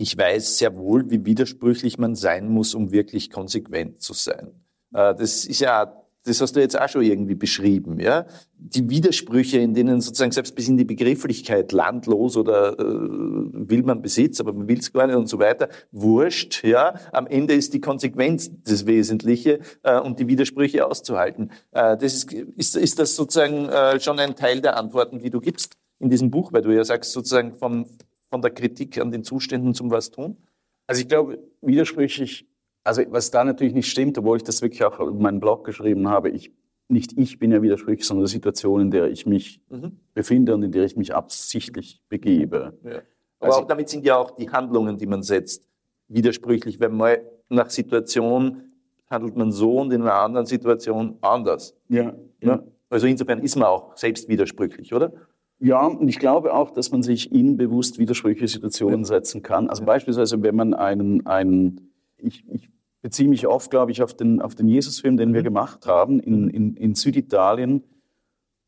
Ich 0.00 0.16
weiß 0.16 0.56
sehr 0.56 0.78
wohl, 0.78 1.10
wie 1.10 1.26
widersprüchlich 1.26 1.98
man 1.98 2.14
sein 2.14 2.48
muss, 2.48 2.74
um 2.74 2.90
wirklich 2.90 3.28
konsequent 3.28 4.00
zu 4.00 4.14
sein. 4.14 4.48
Äh, 4.94 5.14
das 5.14 5.44
ist 5.44 5.60
ja 5.60 5.94
das 6.24 6.40
hast 6.40 6.54
du 6.54 6.60
jetzt 6.60 6.78
auch 6.78 6.88
schon 6.88 7.02
irgendwie 7.02 7.34
beschrieben, 7.34 7.98
ja. 7.98 8.26
Die 8.58 8.90
Widersprüche, 8.90 9.58
in 9.58 9.72
denen 9.72 10.02
sozusagen 10.02 10.32
selbst 10.32 10.54
bis 10.54 10.68
in 10.68 10.76
die 10.76 10.84
Begrifflichkeit 10.84 11.72
landlos 11.72 12.36
oder 12.36 12.78
äh, 12.78 12.84
will 12.84 13.82
man 13.82 14.02
Besitz, 14.02 14.38
aber 14.38 14.52
man 14.52 14.68
will 14.68 14.78
es 14.78 14.92
gar 14.92 15.06
nicht 15.06 15.16
und 15.16 15.28
so 15.28 15.38
weiter, 15.38 15.70
wurscht, 15.92 16.62
ja. 16.62 16.94
Am 17.12 17.26
Ende 17.26 17.54
ist 17.54 17.72
die 17.72 17.80
Konsequenz 17.80 18.50
das 18.64 18.86
Wesentliche 18.86 19.60
äh, 19.82 19.98
und 19.98 20.18
die 20.18 20.28
Widersprüche 20.28 20.86
auszuhalten. 20.86 21.52
Äh, 21.72 21.96
das 21.96 22.14
ist, 22.14 22.32
ist, 22.32 22.76
ist 22.76 22.98
das 22.98 23.16
sozusagen 23.16 23.68
äh, 23.70 23.98
schon 23.98 24.18
ein 24.18 24.34
Teil 24.34 24.60
der 24.60 24.76
Antworten, 24.76 25.20
die 25.20 25.30
du 25.30 25.40
gibst 25.40 25.74
in 26.00 26.10
diesem 26.10 26.30
Buch, 26.30 26.52
weil 26.52 26.62
du 26.62 26.70
ja 26.70 26.84
sagst 26.84 27.12
sozusagen 27.12 27.54
vom, 27.54 27.86
von 28.30 28.40
der 28.40 28.50
Kritik 28.52 28.98
an 28.98 29.12
den 29.12 29.24
Zuständen 29.24 29.74
zum 29.74 29.90
was 29.90 30.10
tun? 30.10 30.38
Also 30.86 31.02
ich 31.02 31.08
glaube, 31.08 31.38
widersprüchlich 31.60 32.46
also 32.84 33.02
was 33.10 33.30
da 33.30 33.44
natürlich 33.44 33.74
nicht 33.74 33.90
stimmt, 33.90 34.16
obwohl 34.18 34.38
ich 34.38 34.42
das 34.42 34.62
wirklich 34.62 34.84
auch 34.84 34.98
in 35.00 35.18
meinem 35.18 35.40
Blog 35.40 35.64
geschrieben 35.64 36.08
habe, 36.08 36.30
ich, 36.30 36.52
nicht 36.88 37.16
ich 37.16 37.38
bin 37.38 37.52
ja 37.52 37.62
widersprüchlich, 37.62 38.06
sondern 38.06 38.26
die 38.26 38.32
Situation, 38.32 38.80
in 38.80 38.90
der 38.90 39.10
ich 39.10 39.26
mich 39.26 39.60
mhm. 39.68 40.00
befinde 40.14 40.54
und 40.54 40.62
in 40.62 40.72
der 40.72 40.84
ich 40.84 40.96
mich 40.96 41.14
absichtlich 41.14 42.00
begebe. 42.08 42.78
Ja. 42.82 43.02
Aber 43.38 43.52
also, 43.52 43.60
auch 43.60 43.66
damit 43.66 43.88
sind 43.88 44.04
ja 44.04 44.16
auch 44.16 44.32
die 44.32 44.50
Handlungen, 44.50 44.98
die 44.98 45.06
man 45.06 45.22
setzt, 45.22 45.68
widersprüchlich. 46.08 46.80
Wenn 46.80 46.96
man 46.96 47.18
nach 47.48 47.70
Situation 47.70 48.64
handelt 49.08 49.36
man 49.36 49.50
so 49.50 49.78
und 49.78 49.92
in 49.92 50.02
einer 50.02 50.14
anderen 50.14 50.46
Situation 50.46 51.16
anders. 51.20 51.74
Ja. 51.88 52.14
ja. 52.42 52.62
Also 52.88 53.06
insofern 53.06 53.40
ist 53.40 53.56
man 53.56 53.66
auch 53.66 53.96
selbst 53.96 54.28
widersprüchlich, 54.28 54.94
oder? 54.94 55.12
Ja, 55.60 55.86
und 55.86 56.08
ich 56.08 56.18
glaube 56.18 56.54
auch, 56.54 56.70
dass 56.70 56.90
man 56.90 57.02
sich 57.02 57.30
in 57.32 57.58
bewusst 57.58 57.98
widersprüchliche 57.98 58.48
Situationen 58.48 59.04
setzen 59.04 59.42
kann. 59.42 59.68
Also 59.68 59.84
beispielsweise, 59.84 60.42
wenn 60.42 60.56
man 60.56 60.72
einen, 60.72 61.26
einen 61.26 61.92
ich, 62.16 62.44
ich 62.48 62.70
beziehe 63.02 63.28
mich 63.28 63.46
oft, 63.46 63.70
glaube 63.70 63.92
ich, 63.92 64.02
auf 64.02 64.14
den, 64.14 64.40
auf 64.40 64.54
den 64.54 64.68
Jesus-Film, 64.68 65.18
den 65.18 65.34
wir 65.34 65.42
gemacht 65.42 65.86
haben 65.86 66.18
in, 66.18 66.48
in, 66.48 66.76
in 66.76 66.94
Süditalien. 66.94 67.82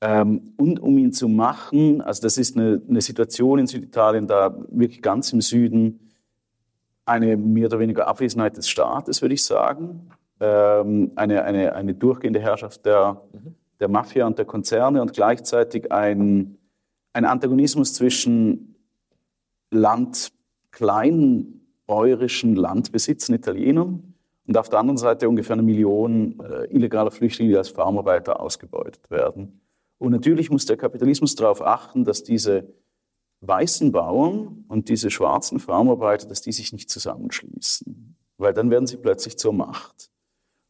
Ähm, 0.03 0.53
und 0.59 0.81
um 0.81 0.99
ihn 0.99 1.13
zu 1.13 1.29
machen, 1.29 2.03
also 2.03 2.23
das 2.23 2.37
ist 2.37 2.57
eine, 2.57 2.83
eine 2.87 3.01
Situation 3.01 3.59
in 3.59 3.67
Süditalien, 3.67 4.27
da 4.27 4.55
wirklich 4.69 5.01
ganz 5.01 5.33
im 5.33 5.41
Süden, 5.41 6.11
eine 7.07 7.37
mehr 7.37 7.67
oder 7.67 7.79
weniger 7.79 8.07
Abwesenheit 8.07 8.57
des 8.57 8.69
Staates, 8.69 9.23
würde 9.23 9.35
ich 9.35 9.45
sagen. 9.45 10.11
Ähm, 10.41 11.13
eine, 11.15 11.45
eine, 11.45 11.75
eine 11.75 11.95
durchgehende 11.95 12.41
Herrschaft 12.41 12.85
der, 12.85 13.23
der 13.81 13.89
Mafia 13.89 14.27
und 14.27 14.39
der 14.39 14.45
Konzerne 14.45 15.01
und 15.01 15.13
gleichzeitig 15.13 15.91
ein, 15.93 16.59
ein 17.13 17.25
Antagonismus 17.25 17.95
zwischen 17.95 18.77
Land, 19.71 20.33
kleinen 20.71 21.67
bäuerischen 21.87 22.57
Landbesitzern, 22.57 23.37
Italienern, 23.37 24.13
und 24.47 24.57
auf 24.57 24.69
der 24.69 24.81
anderen 24.81 24.99
Seite 24.99 25.29
ungefähr 25.29 25.55
eine 25.55 25.63
Million 25.63 26.41
äh, 26.41 26.65
illegaler 26.75 27.11
Flüchtlinge, 27.11 27.53
die 27.53 27.57
als 27.57 27.69
Farmarbeiter 27.69 28.41
ausgebeutet 28.41 29.11
werden. 29.11 29.61
Und 29.99 30.11
natürlich 30.11 30.51
muss 30.51 30.67
der 30.67 30.77
Kapitalismus 30.77 31.37
darauf 31.37 31.63
achten, 31.63 32.05
dass 32.05 32.25
diese 32.25 32.67
weißen 33.41 33.93
Bauern 33.93 34.65
und 34.69 34.89
diese 34.89 35.11
schwarzen 35.11 35.61
Farmarbeiter, 35.61 36.27
dass 36.27 36.43
die 36.43 36.53
sich 36.53 36.73
nicht 36.73 36.91
zusammenschließen, 36.91 38.17
weil 38.37 38.53
dann 38.53 38.71
werden 38.71 38.87
sie 38.87 38.97
plötzlich 38.97 39.39
zur 39.39 39.53
Macht. 39.53 40.11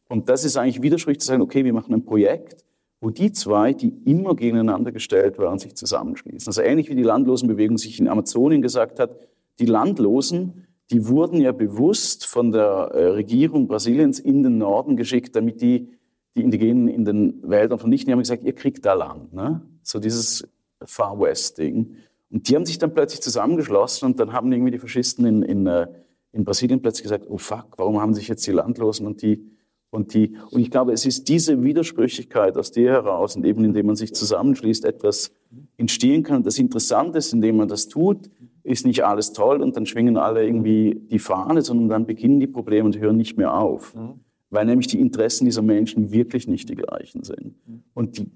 Und 0.07 0.29
das 0.29 0.43
ist 0.43 0.55
eigentlich 0.55 0.81
widersprüchlich 0.81 1.21
zu 1.21 1.27
sagen, 1.27 1.41
okay, 1.41 1.65
wir 1.65 1.73
machen 1.73 1.93
ein 1.93 2.05
Projekt, 2.05 2.63
wo 3.03 3.09
die 3.09 3.31
zwei, 3.31 3.73
die 3.73 3.93
immer 4.05 4.35
gegeneinander 4.35 4.91
gestellt 4.91 5.37
waren, 5.37 5.59
sich 5.59 5.75
zusammenschließen. 5.75 6.47
Also 6.47 6.61
ähnlich 6.61 6.89
wie 6.89 6.95
die 6.95 7.03
Landlosenbewegung 7.03 7.77
sich 7.77 7.99
in 7.99 8.07
Amazonien 8.07 8.61
gesagt 8.61 8.99
hat, 8.99 9.17
die 9.59 9.65
Landlosen, 9.65 10.65
die 10.89 11.07
wurden 11.07 11.41
ja 11.41 11.51
bewusst 11.51 12.25
von 12.25 12.51
der 12.51 12.91
äh, 12.93 13.07
Regierung 13.07 13.67
Brasiliens 13.67 14.19
in 14.19 14.43
den 14.43 14.57
Norden 14.57 14.95
geschickt, 14.95 15.35
damit 15.35 15.61
die 15.61 15.89
die 16.35 16.41
Indigenen 16.41 16.87
in 16.87 17.05
den 17.05 17.47
Wäldern 17.47 17.77
vernichten. 17.77 18.07
Die 18.07 18.13
haben 18.13 18.19
gesagt, 18.19 18.43
ihr 18.43 18.55
kriegt 18.55 18.85
da 18.85 18.93
Land. 18.93 19.33
Ne? 19.33 19.61
So 19.83 19.99
dieses 19.99 20.47
Far 20.83 21.19
West-Ding. 21.19 21.95
Und 22.31 22.49
die 22.49 22.55
haben 22.55 22.65
sich 22.65 22.79
dann 22.79 22.93
plötzlich 22.93 23.21
zusammengeschlossen 23.21 24.07
und 24.07 24.19
dann 24.19 24.33
haben 24.33 24.51
irgendwie 24.51 24.71
die 24.71 24.79
Faschisten 24.79 25.25
in, 25.25 25.43
in, 25.43 25.67
äh, 25.67 25.87
in 26.31 26.43
Brasilien 26.43 26.81
plötzlich 26.81 27.03
gesagt, 27.03 27.25
oh 27.29 27.37
fuck, 27.37 27.67
warum 27.77 28.01
haben 28.01 28.15
sich 28.15 28.27
jetzt 28.27 28.47
die 28.47 28.51
Landlosen 28.51 29.05
und 29.05 29.21
die 29.21 29.52
und 29.93 30.15
die, 30.15 30.35
und 30.49 30.59
ich 30.59 30.71
glaube, 30.71 30.91
es 30.91 31.05
ist 31.05 31.29
diese 31.29 31.63
Widersprüchlichkeit 31.63 32.57
aus 32.57 32.71
der 32.71 32.93
heraus 32.93 33.35
und 33.35 33.45
eben 33.45 33.63
indem 33.63 33.85
man 33.85 33.95
sich 33.95 34.11
zusammenschließt, 34.15 34.85
etwas 34.85 35.31
entstehen 35.77 36.23
kann. 36.23 36.41
Das 36.41 36.57
Interessante 36.57 37.19
ist, 37.19 37.31
indem 37.31 37.57
man 37.57 37.67
das 37.67 37.89
tut, 37.89 38.31
ist 38.63 38.87
nicht 38.87 39.05
alles 39.05 39.33
toll 39.33 39.61
und 39.61 39.77
dann 39.77 39.85
schwingen 39.85 40.17
alle 40.17 40.43
irgendwie 40.43 40.99
die 41.11 41.19
Fahne, 41.19 41.61
sondern 41.61 41.89
dann 41.89 42.05
beginnen 42.07 42.39
die 42.39 42.47
Probleme 42.47 42.85
und 42.85 42.99
hören 42.99 43.17
nicht 43.17 43.37
mehr 43.37 43.53
auf. 43.55 43.93
Mhm. 43.93 44.21
Weil 44.49 44.65
nämlich 44.65 44.87
die 44.87 44.99
Interessen 44.99 45.45
dieser 45.45 45.61
Menschen 45.61 46.11
wirklich 46.11 46.47
nicht 46.47 46.69
die 46.69 46.75
gleichen 46.75 47.23
sind. 47.23 47.53
Mhm. 47.67 47.83
Und, 47.93 48.17
die, 48.17 48.31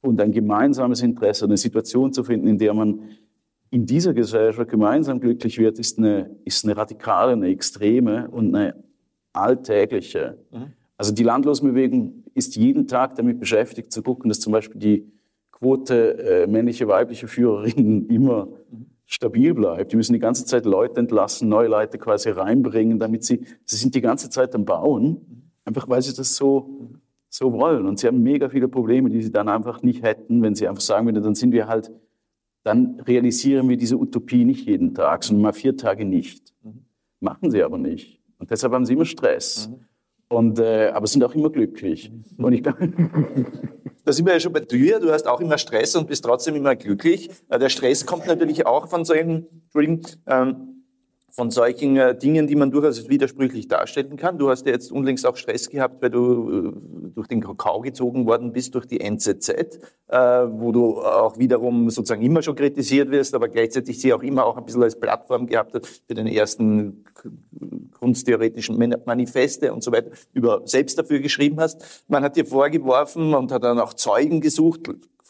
und 0.00 0.20
ein 0.20 0.32
gemeinsames 0.32 1.02
Interesse, 1.02 1.44
eine 1.44 1.56
Situation 1.56 2.12
zu 2.12 2.24
finden, 2.24 2.48
in 2.48 2.58
der 2.58 2.74
man 2.74 3.02
in 3.70 3.86
dieser 3.86 4.12
Gesellschaft 4.12 4.68
gemeinsam 4.68 5.20
glücklich 5.20 5.56
wird, 5.56 5.78
ist 5.78 5.98
eine, 5.98 6.36
ist 6.44 6.64
eine 6.64 6.76
radikale, 6.76 7.34
eine 7.34 7.46
extreme 7.46 8.28
und 8.28 8.52
eine 8.52 8.74
alltägliche. 9.32 10.38
Mhm. 10.50 10.72
Also 10.96 11.12
die 11.12 11.22
Landlosenbewegung 11.22 12.24
ist 12.34 12.56
jeden 12.56 12.86
Tag 12.86 13.16
damit 13.16 13.38
beschäftigt 13.38 13.92
zu 13.92 14.02
gucken, 14.02 14.28
dass 14.28 14.40
zum 14.40 14.52
Beispiel 14.52 14.80
die 14.80 15.12
Quote 15.52 16.18
äh, 16.18 16.46
männliche, 16.46 16.88
weibliche 16.88 17.28
Führerinnen 17.28 18.06
immer 18.10 18.46
mhm 18.70 18.86
stabil 19.06 19.54
bleibt. 19.54 19.92
Die 19.92 19.96
müssen 19.96 20.12
die 20.12 20.18
ganze 20.18 20.44
Zeit 20.44 20.66
Leute 20.66 21.00
entlassen, 21.00 21.48
neue 21.48 21.68
Leute 21.68 21.96
quasi 21.96 22.28
reinbringen, 22.30 22.98
damit 22.98 23.24
sie, 23.24 23.46
sie 23.64 23.76
sind 23.76 23.94
die 23.94 24.00
ganze 24.00 24.28
Zeit 24.28 24.54
am 24.54 24.64
Bauen, 24.64 25.50
einfach 25.64 25.88
weil 25.88 26.02
sie 26.02 26.14
das 26.14 26.36
so, 26.36 26.90
so 27.30 27.52
wollen. 27.52 27.86
Und 27.86 28.00
sie 28.00 28.08
haben 28.08 28.22
mega 28.22 28.48
viele 28.48 28.68
Probleme, 28.68 29.08
die 29.08 29.22
sie 29.22 29.30
dann 29.30 29.48
einfach 29.48 29.82
nicht 29.82 30.02
hätten, 30.02 30.42
wenn 30.42 30.54
sie 30.54 30.66
einfach 30.68 30.82
sagen 30.82 31.06
würden, 31.06 31.22
dann 31.22 31.36
sind 31.36 31.52
wir 31.52 31.68
halt, 31.68 31.90
dann 32.64 33.00
realisieren 33.00 33.68
wir 33.68 33.76
diese 33.76 33.96
Utopie 33.96 34.44
nicht 34.44 34.66
jeden 34.66 34.92
Tag, 34.92 35.22
sondern 35.22 35.42
mal 35.42 35.52
vier 35.52 35.76
Tage 35.76 36.04
nicht. 36.04 36.52
Machen 37.20 37.50
sie 37.50 37.62
aber 37.62 37.78
nicht. 37.78 38.20
Und 38.38 38.50
deshalb 38.50 38.72
haben 38.72 38.84
sie 38.84 38.94
immer 38.94 39.06
Stress. 39.06 39.70
Und, 40.28 40.58
äh, 40.58 40.88
aber 40.88 41.06
sind 41.06 41.22
auch 41.22 41.34
immer 41.34 41.50
glücklich. 41.50 42.10
Und 42.36 42.52
ich 42.52 42.62
glaube, 42.62 42.88
da 44.04 44.12
sind 44.12 44.26
wir 44.26 44.32
ja 44.34 44.40
schon 44.40 44.52
bei 44.52 44.60
dir. 44.60 44.98
Du 44.98 45.10
hast 45.12 45.26
auch 45.28 45.40
immer 45.40 45.56
Stress 45.56 45.94
und 45.94 46.08
bist 46.08 46.24
trotzdem 46.24 46.56
immer 46.56 46.74
glücklich. 46.74 47.30
Äh, 47.48 47.58
der 47.58 47.68
Stress 47.68 48.06
kommt 48.06 48.26
natürlich 48.26 48.66
auch 48.66 48.88
von 48.88 49.04
solchen, 49.04 49.46
Entschuldigung, 49.66 50.02
ähm, 50.26 50.75
von 51.36 51.50
solchen 51.50 51.98
äh, 51.98 52.16
Dingen, 52.16 52.46
die 52.46 52.56
man 52.56 52.70
durchaus 52.70 53.10
widersprüchlich 53.10 53.68
darstellen 53.68 54.16
kann. 54.16 54.38
Du 54.38 54.48
hast 54.48 54.64
ja 54.64 54.72
jetzt 54.72 54.90
unlängst 54.90 55.26
auch 55.26 55.36
Stress 55.36 55.68
gehabt, 55.68 56.00
weil 56.00 56.08
du 56.08 56.72
äh, 56.74 57.10
durch 57.14 57.28
den 57.28 57.42
Kakao 57.42 57.82
gezogen 57.82 58.26
worden 58.26 58.52
bist, 58.52 58.74
durch 58.74 58.86
die 58.86 59.00
NZZ, 59.00 59.50
äh, 60.08 60.16
wo 60.16 60.72
du 60.72 60.98
auch 60.98 61.38
wiederum 61.38 61.90
sozusagen 61.90 62.22
immer 62.22 62.42
schon 62.42 62.56
kritisiert 62.56 63.10
wirst, 63.10 63.34
aber 63.34 63.48
gleichzeitig 63.48 64.00
sie 64.00 64.14
auch 64.14 64.22
immer 64.22 64.46
auch 64.46 64.56
ein 64.56 64.64
bisschen 64.64 64.82
als 64.82 64.98
Plattform 64.98 65.46
gehabt 65.46 65.74
hat 65.74 65.86
für 65.86 66.14
den 66.14 66.26
ersten 66.26 67.04
kunsttheoretischen 67.98 68.78
Manifeste 69.04 69.74
und 69.74 69.84
so 69.84 69.92
weiter, 69.92 70.10
über 70.32 70.62
selbst 70.64 70.98
dafür 70.98 71.20
geschrieben 71.20 71.60
hast. 71.60 72.04
Man 72.08 72.22
hat 72.22 72.36
dir 72.36 72.46
vorgeworfen 72.46 73.34
und 73.34 73.52
hat 73.52 73.62
dann 73.62 73.78
auch 73.78 73.92
Zeugen 73.92 74.40
gesucht, 74.40 74.88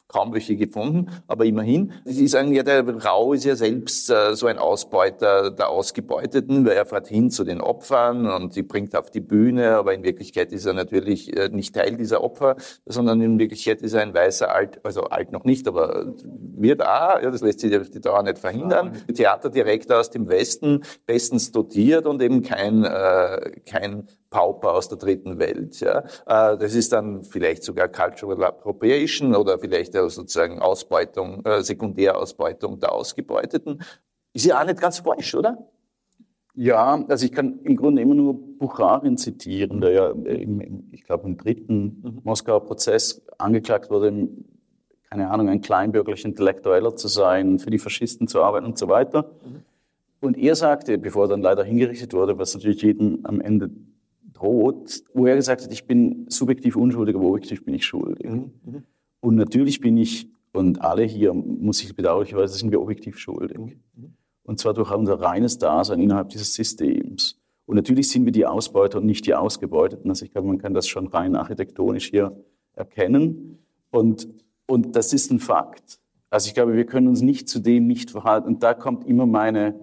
kaum 0.09 0.33
welche 0.33 0.57
gefunden, 0.57 1.11
aber 1.27 1.45
immerhin. 1.45 1.93
Sie 2.05 2.27
sagen 2.29 2.53
ja, 2.53 2.63
der 2.63 2.87
Rau 3.05 3.33
ist 3.33 3.45
ja 3.45 3.57
selbst 3.57 4.11
äh, 4.11 4.35
so 4.35 4.47
ein 4.47 4.59
Ausbeuter 4.59 5.51
der 5.51 5.69
Ausgebeuteten, 5.69 6.65
weil 6.65 6.77
er 6.77 6.87
fährt 6.87 7.09
hin 7.09 7.31
zu 7.31 7.45
den 7.45 7.61
Opfern 7.61 8.27
und 8.27 8.55
die 8.55 8.63
bringt 8.63 8.95
auf 8.95 9.11
die 9.11 9.21
Bühne, 9.21 9.77
aber 9.77 9.95
in 9.95 10.05
Wirklichkeit 10.05 10.53
ist 10.53 10.67
er 10.67 10.75
natürlich 10.75 11.37
äh, 11.37 11.49
nicht 11.49 11.75
Teil 11.75 11.97
dieser 11.97 12.23
Opfer, 12.23 12.57
sondern 12.85 13.21
in 13.21 13.39
Wirklichkeit 13.39 13.83
ist 13.83 13.95
er 13.95 14.03
ein 14.03 14.15
weißer 14.15 14.53
Alt, 14.53 14.81
also 14.85 15.03
alt 15.05 15.33
noch 15.33 15.45
nicht, 15.45 15.67
aber 15.67 16.15
wird 16.57 16.83
auch, 16.83 17.21
ja, 17.21 17.31
das 17.31 17.41
lässt 17.41 17.61
sich 17.61 17.91
die 17.91 18.01
Dauer 18.01 18.23
nicht 18.23 18.39
verhindern. 18.39 18.93
Theaterdirektor 19.13 19.99
aus 19.99 20.11
dem 20.11 20.29
Westen, 20.29 20.83
bestens 21.07 21.53
dotiert 21.53 22.07
und 22.07 22.23
eben 22.23 22.43
kein, 22.43 22.85
äh, 22.85 23.53
kein 23.65 24.07
Pauper 24.31 24.75
aus 24.75 24.89
der 24.89 24.99
dritten 24.99 25.39
Welt. 25.39 25.81
Ja. 25.81 26.01
Äh, 26.27 26.59
das 26.59 26.75
ist 26.75 26.93
dann 26.93 27.23
vielleicht 27.23 27.63
sogar 27.63 27.89
Cultural 27.89 28.45
Appropriation 28.45 29.35
oder 29.35 29.59
vielleicht 29.59 29.93
sozusagen 29.93 30.61
Ausbeutung, 30.61 31.45
äh, 31.45 31.63
Sekundärausbeutung 31.63 32.81
der 32.81 32.93
Ausgebeuteten. 32.93 33.83
Ist 34.33 34.47
ja 34.47 34.61
auch 34.61 34.67
nicht 34.67 34.81
ganz 34.81 34.99
falsch, 34.99 35.35
oder? 35.35 35.67
Ja, 36.59 37.05
also 37.09 37.27
ich 37.27 37.33
kann 37.33 37.61
im 37.65 37.77
Grunde 37.77 38.01
immer 38.01 38.15
nur 38.15 38.35
Bucharin 38.59 39.19
zitieren, 39.19 39.83
der 39.83 39.91
ja, 39.91 40.11
im, 40.11 40.89
ich 40.91 41.05
glaube, 41.05 41.29
im 41.29 41.37
dritten 41.37 42.01
mhm. 42.03 42.21
Moskauer 42.25 42.65
Prozess 42.65 43.23
angeklagt 43.37 43.91
wurde, 43.91 44.29
keine 45.11 45.31
Ahnung, 45.31 45.51
ein 45.51 45.61
kleinbürgerlicher 45.61 46.29
Intellektueller 46.29 46.97
zu 46.97 47.09
sein, 47.09 47.59
für 47.59 47.71
die 47.71 47.79
Faschisten 47.79 48.27
zu 48.27 48.43
arbeiten 48.43 48.65
und 48.65 48.79
so 48.79 48.89
weiter. 48.89 49.35
Mhm. 49.45 49.63
Und 50.21 50.39
er 50.39 50.57
sagte, 50.57 50.97
bevor 50.97 51.27
er 51.27 51.29
dann 51.29 51.43
leider 51.43 51.63
hingerichtet 51.63 52.15
wurde, 52.15 52.39
was 52.39 52.55
natürlich 52.55 52.81
jeden 52.81 53.27
am 53.27 53.41
Ende 53.41 53.71
droht, 54.37 55.03
wo 55.15 55.27
er 55.27 55.37
gesagt 55.37 55.63
hat, 55.63 55.73
ich 55.73 55.87
bin 55.87 56.27
subjektiv 56.29 56.77
unschuldig, 56.77 57.17
aber 57.17 57.27
objektiv 57.27 57.65
bin 57.65 57.75
ich 57.75 57.87
schuldig. 57.87 58.29
Mhm. 58.29 58.53
mhm. 58.65 58.83
Und 59.21 59.35
natürlich 59.35 59.81
bin 59.81 59.97
ich, 59.97 60.29
und 60.53 60.83
alle 60.83 61.03
hier, 61.03 61.35
muss 61.35 61.83
ich 61.83 61.97
bedauerlicherweise, 61.97 62.57
sind 62.57 62.71
wir 62.71 62.81
objektiv 62.81 63.19
schuldig. 63.19 63.59
Mhm. 63.59 63.81
mhm. 63.95 64.13
Und 64.45 64.61
zwar 64.61 64.75
durch 64.75 64.93
unser 64.93 65.21
reines 65.21 65.59
Dasein 65.59 66.01
innerhalb 66.01 66.29
dieses 66.29 66.55
Systems. 66.55 67.37
Und 67.65 67.75
natürlich 67.75 68.09
sind 68.09 68.25
wir 68.25 68.33
die 68.33 68.47
Ausbeuter 68.47 68.99
und 68.99 69.07
nicht 69.07 69.27
die 69.27 69.35
Ausgebeuteten. 69.35 70.09
Also 70.09 70.25
ich 70.25 70.31
glaube, 70.31 70.47
man 70.47 70.59
kann 70.59 70.73
das 70.73 70.87
schon 70.87 71.09
rein 71.09 71.35
architektonisch 71.35 72.11
hier 72.11 72.33
erkennen. 72.75 73.59
Und, 73.91 74.29
und 74.67 74.95
das 74.95 75.13
ist 75.13 75.33
ein 75.33 75.41
Fakt. 75.41 75.99
Also 76.31 76.47
ich 76.47 76.55
glaube, 76.55 76.75
wir 76.75 76.87
können 76.87 77.09
uns 77.09 77.23
nicht 77.23 77.49
zu 77.49 77.59
dem 77.59 77.89
nicht 77.89 78.13
verhalten. 78.13 78.47
Und 78.47 78.63
da 78.63 78.73
kommt 78.73 79.05
immer 79.07 79.27
meine, 79.27 79.75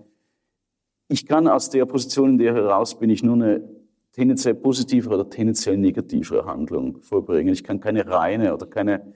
ich 1.09 1.25
kann 1.25 1.47
aus 1.49 1.69
der 1.69 1.85
Position, 1.85 2.31
in 2.31 2.37
der 2.37 2.53
heraus 2.53 2.97
bin, 2.97 3.09
ich 3.09 3.21
nur 3.21 3.35
eine 3.35 3.69
tendenziell 4.13 4.55
positivere 4.55 5.15
oder 5.15 5.29
tendenziell 5.29 5.77
negativere 5.77 6.45
Handlung 6.45 7.01
vollbringen. 7.01 7.51
Ich 7.51 7.63
kann 7.63 7.79
keine 7.79 8.07
reine 8.07 8.53
oder 8.53 8.67
keine 8.67 9.13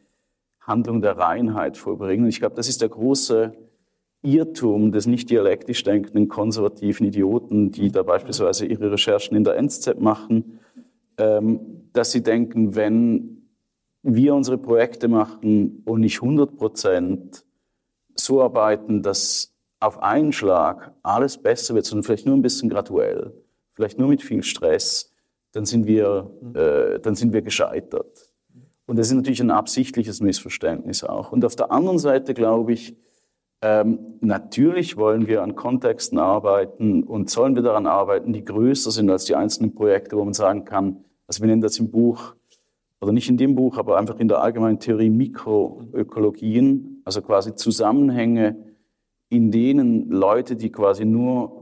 Handlung 0.59 1.01
der 1.01 1.17
Reinheit 1.17 1.77
vollbringen. 1.77 2.27
Ich 2.27 2.39
glaube, 2.39 2.55
das 2.55 2.67
ist 2.67 2.81
der 2.81 2.89
große 2.89 3.53
Irrtum 4.23 4.91
des 4.91 5.07
nicht 5.07 5.29
dialektisch 5.29 5.83
denkenden 5.83 6.27
konservativen 6.27 7.05
Idioten, 7.07 7.71
die 7.71 7.91
da 7.91 8.03
beispielsweise 8.03 8.65
ihre 8.65 8.91
Recherchen 8.91 9.37
in 9.37 9.43
der 9.43 9.55
NZZ 9.55 9.99
machen, 9.99 10.59
ähm, 11.17 11.89
dass 11.93 12.11
sie 12.11 12.23
denken, 12.23 12.75
wenn 12.75 13.43
wir 14.03 14.35
unsere 14.35 14.57
Projekte 14.57 15.07
machen 15.07 15.83
und 15.85 16.01
nicht 16.01 16.21
100 16.21 16.57
Prozent 16.57 17.45
so 18.15 18.41
arbeiten, 18.41 19.01
dass 19.01 19.53
auf 19.79 20.01
einen 20.01 20.33
Schlag 20.33 20.93
alles 21.03 21.37
besser 21.37 21.75
wird, 21.75 21.85
sondern 21.85 22.03
vielleicht 22.03 22.25
nur 22.25 22.35
ein 22.35 22.41
bisschen 22.41 22.69
graduell, 22.69 23.33
vielleicht 23.77 23.99
nur 23.99 24.07
mit 24.07 24.23
viel 24.23 24.41
Stress, 24.41 25.13
dann 25.51 25.65
sind 25.65 25.85
wir, 25.85 26.31
äh, 26.55 26.99
dann 26.99 27.13
sind 27.13 27.31
wir 27.31 27.43
gescheitert. 27.43 28.33
Und 28.87 28.97
das 28.97 29.07
ist 29.07 29.13
natürlich 29.13 29.41
ein 29.41 29.51
absichtliches 29.51 30.19
Missverständnis 30.19 31.03
auch. 31.03 31.31
Und 31.31 31.45
auf 31.45 31.55
der 31.55 31.71
anderen 31.71 31.99
Seite 31.99 32.33
glaube 32.33 32.73
ich, 32.73 32.97
ähm, 33.61 33.99
natürlich 34.19 34.97
wollen 34.97 35.27
wir 35.27 35.43
an 35.43 35.55
Kontexten 35.55 36.17
arbeiten 36.17 37.03
und 37.03 37.29
sollen 37.29 37.55
wir 37.55 37.61
daran 37.61 37.85
arbeiten, 37.85 38.33
die 38.33 38.43
größer 38.43 38.89
sind 38.89 39.11
als 39.11 39.25
die 39.25 39.35
einzelnen 39.35 39.75
Projekte, 39.75 40.17
wo 40.17 40.23
man 40.23 40.33
sagen 40.33 40.65
kann, 40.65 41.05
also 41.27 41.41
wir 41.43 41.47
nennen 41.47 41.61
das 41.61 41.77
im 41.77 41.91
Buch, 41.91 42.33
oder 42.99 43.11
nicht 43.11 43.29
in 43.29 43.37
dem 43.37 43.53
Buch, 43.53 43.77
aber 43.77 43.97
einfach 43.97 44.19
in 44.19 44.27
der 44.27 44.41
allgemeinen 44.41 44.79
Theorie 44.79 45.11
Mikroökologien, 45.11 47.03
also 47.05 47.21
quasi 47.21 47.53
Zusammenhänge, 47.53 48.55
in 49.29 49.51
denen 49.51 50.09
Leute, 50.09 50.55
die 50.55 50.71
quasi 50.71 51.05
nur 51.05 51.56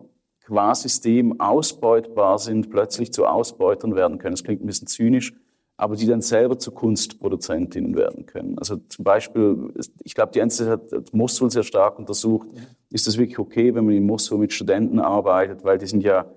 qua 0.45 0.75
System 0.75 1.39
ausbeutbar 1.39 2.37
sind, 2.39 2.69
plötzlich 2.69 3.11
zu 3.11 3.25
Ausbeutern 3.25 3.95
werden 3.95 4.19
können. 4.19 4.35
Das 4.35 4.43
klingt 4.43 4.63
ein 4.63 4.67
bisschen 4.67 4.87
zynisch, 4.87 5.33
aber 5.75 5.95
die 5.95 6.05
dann 6.05 6.21
selber 6.21 6.57
zu 6.57 6.71
Kunstproduzentinnen 6.71 7.95
werden 7.95 8.25
können. 8.25 8.57
Also 8.57 8.77
zum 8.77 9.03
Beispiel, 9.03 9.73
ich 10.03 10.13
glaube, 10.13 10.31
die 10.33 10.39
NZZ 10.39 10.67
hat 10.67 11.13
Mosul 11.13 11.49
sehr 11.49 11.63
stark 11.63 11.97
untersucht. 11.97 12.47
Ist 12.91 13.07
das 13.07 13.17
wirklich 13.17 13.39
okay, 13.39 13.73
wenn 13.73 13.85
man 13.85 13.95
in 13.95 14.05
Mosul 14.05 14.37
mit 14.37 14.53
Studenten 14.53 14.99
arbeitet, 14.99 15.63
weil 15.63 15.77
die 15.77 15.87
sind 15.87 16.03
ja, 16.03 16.31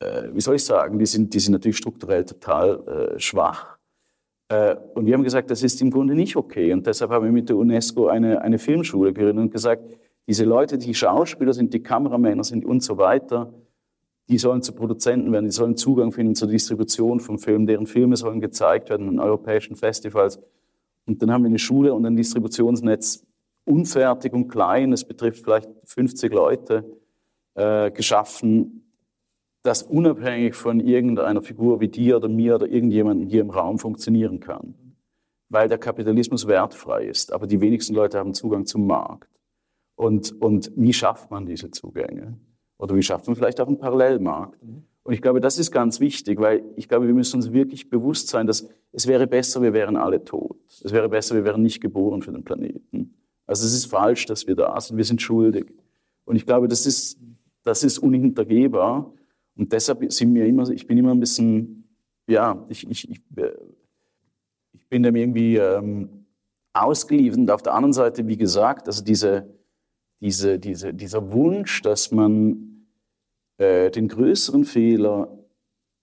äh, 0.00 0.28
wie 0.32 0.40
soll 0.40 0.56
ich 0.56 0.64
sagen, 0.64 0.98
die 0.98 1.06
sind, 1.06 1.34
die 1.34 1.38
sind 1.38 1.52
natürlich 1.52 1.76
strukturell 1.76 2.24
total 2.24 3.14
äh, 3.16 3.20
schwach. 3.20 3.76
Äh, 4.48 4.76
und 4.94 5.06
wir 5.06 5.14
haben 5.14 5.24
gesagt, 5.24 5.50
das 5.50 5.62
ist 5.62 5.80
im 5.82 5.90
Grunde 5.90 6.14
nicht 6.14 6.36
okay. 6.36 6.72
Und 6.72 6.86
deshalb 6.86 7.10
haben 7.10 7.24
wir 7.24 7.32
mit 7.32 7.50
der 7.50 7.56
UNESCO 7.56 8.08
eine, 8.08 8.40
eine 8.40 8.58
Filmschule 8.58 9.12
gegründet 9.12 9.44
und 9.44 9.50
gesagt, 9.50 9.82
diese 10.26 10.44
Leute, 10.44 10.78
die 10.78 10.94
Schauspieler 10.94 11.52
sind, 11.52 11.72
die 11.72 11.82
Kameramänner 11.82 12.44
sind 12.44 12.64
und 12.64 12.82
so 12.82 12.98
weiter, 12.98 13.52
die 14.28 14.38
sollen 14.38 14.62
zu 14.62 14.72
Produzenten 14.72 15.32
werden, 15.32 15.44
die 15.44 15.52
sollen 15.52 15.76
Zugang 15.76 16.10
finden 16.10 16.34
zur 16.34 16.48
Distribution 16.48 17.20
von 17.20 17.38
Filmen, 17.38 17.66
deren 17.66 17.86
Filme 17.86 18.16
sollen 18.16 18.40
gezeigt 18.40 18.90
werden 18.90 19.08
an 19.08 19.20
europäischen 19.20 19.76
Festivals. 19.76 20.40
Und 21.06 21.22
dann 21.22 21.30
haben 21.30 21.44
wir 21.44 21.48
eine 21.48 21.60
Schule 21.60 21.94
und 21.94 22.04
ein 22.04 22.16
Distributionsnetz 22.16 23.24
unfertig 23.64 24.32
und 24.32 24.48
klein, 24.48 24.92
es 24.92 25.04
betrifft 25.04 25.44
vielleicht 25.44 25.70
50 25.84 26.32
Leute, 26.32 26.84
äh, 27.54 27.90
geschaffen, 27.90 28.82
das 29.62 29.82
unabhängig 29.82 30.54
von 30.54 30.80
irgendeiner 30.80 31.42
Figur 31.42 31.80
wie 31.80 31.88
dir 31.88 32.16
oder 32.16 32.28
mir 32.28 32.54
oder 32.54 32.68
irgendjemandem 32.68 33.28
hier 33.28 33.40
im 33.40 33.50
Raum 33.50 33.78
funktionieren 33.78 34.40
kann. 34.40 34.74
Weil 35.48 35.68
der 35.68 35.78
Kapitalismus 35.78 36.46
wertfrei 36.46 37.04
ist, 37.04 37.32
aber 37.32 37.46
die 37.46 37.60
wenigsten 37.60 37.94
Leute 37.94 38.18
haben 38.18 38.34
Zugang 38.34 38.66
zum 38.66 38.86
Markt. 38.86 39.28
Und, 39.96 40.40
und 40.40 40.70
wie 40.76 40.92
schafft 40.92 41.30
man 41.30 41.46
diese 41.46 41.70
Zugänge? 41.70 42.38
Oder 42.78 42.94
wie 42.94 43.02
schafft 43.02 43.26
man 43.26 43.34
vielleicht 43.34 43.60
auch 43.60 43.66
einen 43.66 43.78
Parallelmarkt? 43.78 44.62
Und 45.02 45.12
ich 45.12 45.22
glaube, 45.22 45.40
das 45.40 45.58
ist 45.58 45.70
ganz 45.70 46.00
wichtig, 46.00 46.38
weil 46.38 46.62
ich 46.76 46.88
glaube, 46.88 47.06
wir 47.06 47.14
müssen 47.14 47.36
uns 47.36 47.52
wirklich 47.52 47.88
bewusst 47.88 48.28
sein, 48.28 48.46
dass 48.46 48.68
es 48.92 49.06
wäre 49.06 49.26
besser, 49.26 49.62
wir 49.62 49.72
wären 49.72 49.96
alle 49.96 50.22
tot. 50.22 50.58
Es 50.84 50.92
wäre 50.92 51.08
besser, 51.08 51.34
wir 51.34 51.44
wären 51.44 51.62
nicht 51.62 51.80
geboren 51.80 52.22
für 52.22 52.32
den 52.32 52.44
Planeten. 52.44 53.14
Also 53.46 53.64
es 53.64 53.72
ist 53.72 53.86
falsch, 53.86 54.26
dass 54.26 54.46
wir 54.46 54.56
da 54.56 54.78
sind. 54.80 54.96
Wir 54.96 55.04
sind 55.04 55.22
schuldig. 55.22 55.66
Und 56.24 56.36
ich 56.36 56.44
glaube, 56.44 56.68
das 56.68 56.86
ist, 56.86 57.18
das 57.62 57.84
ist 57.84 57.98
unhintergehbar. 57.98 59.12
Und 59.56 59.72
deshalb 59.72 60.12
sind 60.12 60.32
mir 60.32 60.46
immer, 60.46 60.68
ich 60.70 60.86
bin 60.86 60.98
immer 60.98 61.12
ein 61.12 61.20
bisschen, 61.20 61.88
ja, 62.26 62.64
ich, 62.68 62.88
ich, 62.90 63.08
ich, 63.08 63.22
ich 64.72 64.88
bin 64.88 65.02
dem 65.02 65.16
irgendwie 65.16 65.56
ähm, 65.56 66.26
ausgeliefert. 66.72 67.38
Und 67.38 67.50
auf 67.50 67.62
der 67.62 67.74
anderen 67.74 67.92
Seite, 67.92 68.26
wie 68.26 68.36
gesagt, 68.36 68.88
also 68.88 69.02
diese, 69.02 69.55
diese, 70.20 70.58
diese, 70.58 70.94
dieser 70.94 71.32
Wunsch, 71.32 71.82
dass 71.82 72.10
man 72.10 72.86
äh, 73.58 73.90
den 73.90 74.08
größeren 74.08 74.64
Fehler 74.64 75.36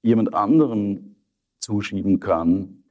jemand 0.02 0.34
anderen 0.34 1.16
zuschieben 1.60 2.20
kann, 2.20 2.84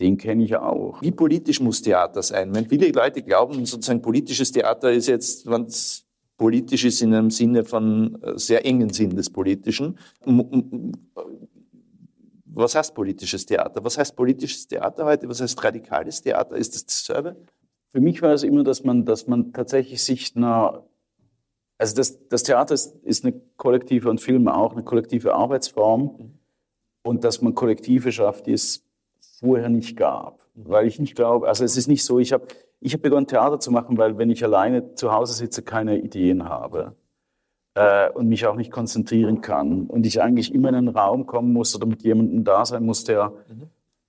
den 0.00 0.16
kenne 0.16 0.44
ich 0.44 0.56
auch. 0.56 1.02
Wie 1.02 1.10
politisch 1.10 1.60
muss 1.60 1.82
Theater 1.82 2.22
sein? 2.22 2.54
Wenn 2.54 2.66
viele 2.66 2.90
Leute 2.90 3.22
glauben, 3.22 3.66
sozusagen 3.66 4.00
politisches 4.00 4.52
Theater 4.52 4.92
ist 4.92 5.08
jetzt, 5.08 5.46
wenn 5.46 5.64
es 5.64 6.04
politisch 6.36 6.84
ist 6.84 7.02
in 7.02 7.12
einem 7.12 7.30
Sinne 7.30 7.64
von 7.64 8.22
äh, 8.22 8.38
sehr 8.38 8.64
engen 8.64 8.90
Sinn 8.90 9.16
des 9.16 9.28
Politischen. 9.28 9.98
Was 12.44 12.74
heißt 12.74 12.94
politisches 12.94 13.44
Theater? 13.44 13.82
Was 13.84 13.98
heißt 13.98 14.16
politisches 14.16 14.66
Theater 14.66 15.04
heute? 15.04 15.28
Was 15.28 15.40
heißt 15.40 15.62
radikales 15.62 16.22
Theater? 16.22 16.56
Ist 16.56 16.74
das 16.74 16.86
dasselbe? 16.86 17.36
Für 17.90 18.00
mich 18.00 18.20
war 18.22 18.32
es 18.32 18.42
immer, 18.42 18.64
dass 18.64 18.84
man, 18.84 19.04
dass 19.04 19.26
man 19.26 19.52
tatsächlich 19.52 20.02
sich 20.02 20.36
einer, 20.36 20.84
also 21.78 21.96
das, 21.96 22.28
das 22.28 22.42
Theater 22.42 22.74
ist, 22.74 22.96
ist 23.04 23.24
eine 23.24 23.40
kollektive 23.56 24.10
und 24.10 24.20
Film 24.20 24.48
auch 24.48 24.72
eine 24.72 24.82
kollektive 24.82 25.34
Arbeitsform. 25.34 26.34
Und 27.02 27.24
dass 27.24 27.40
man 27.40 27.54
Kollektive 27.54 28.12
schafft, 28.12 28.46
die 28.46 28.52
es 28.52 28.84
vorher 29.38 29.68
nicht 29.68 29.96
gab. 29.96 30.46
Weil 30.54 30.86
ich 30.86 30.98
nicht 30.98 31.14
glaube, 31.14 31.48
also 31.48 31.64
es 31.64 31.76
ist 31.76 31.86
nicht 31.86 32.04
so, 32.04 32.18
ich 32.18 32.32
habe 32.32 32.46
ich 32.80 32.94
hab 32.94 33.02
begonnen 33.02 33.26
Theater 33.26 33.58
zu 33.58 33.70
machen, 33.70 33.98
weil 33.98 34.18
wenn 34.18 34.30
ich 34.30 34.44
alleine 34.44 34.94
zu 34.94 35.12
Hause 35.12 35.32
sitze, 35.32 35.62
keine 35.62 35.98
Ideen 35.98 36.48
habe 36.48 36.94
äh, 37.74 38.10
und 38.10 38.28
mich 38.28 38.46
auch 38.46 38.56
nicht 38.56 38.70
konzentrieren 38.70 39.40
kann. 39.40 39.86
Und 39.86 40.06
ich 40.06 40.22
eigentlich 40.22 40.54
immer 40.54 40.68
in 40.68 40.74
einen 40.74 40.88
Raum 40.88 41.26
kommen 41.26 41.52
muss 41.52 41.74
oder 41.74 41.86
mit 41.86 42.02
jemandem 42.02 42.44
da 42.44 42.64
sein 42.64 42.84
muss, 42.84 43.04
der, 43.04 43.32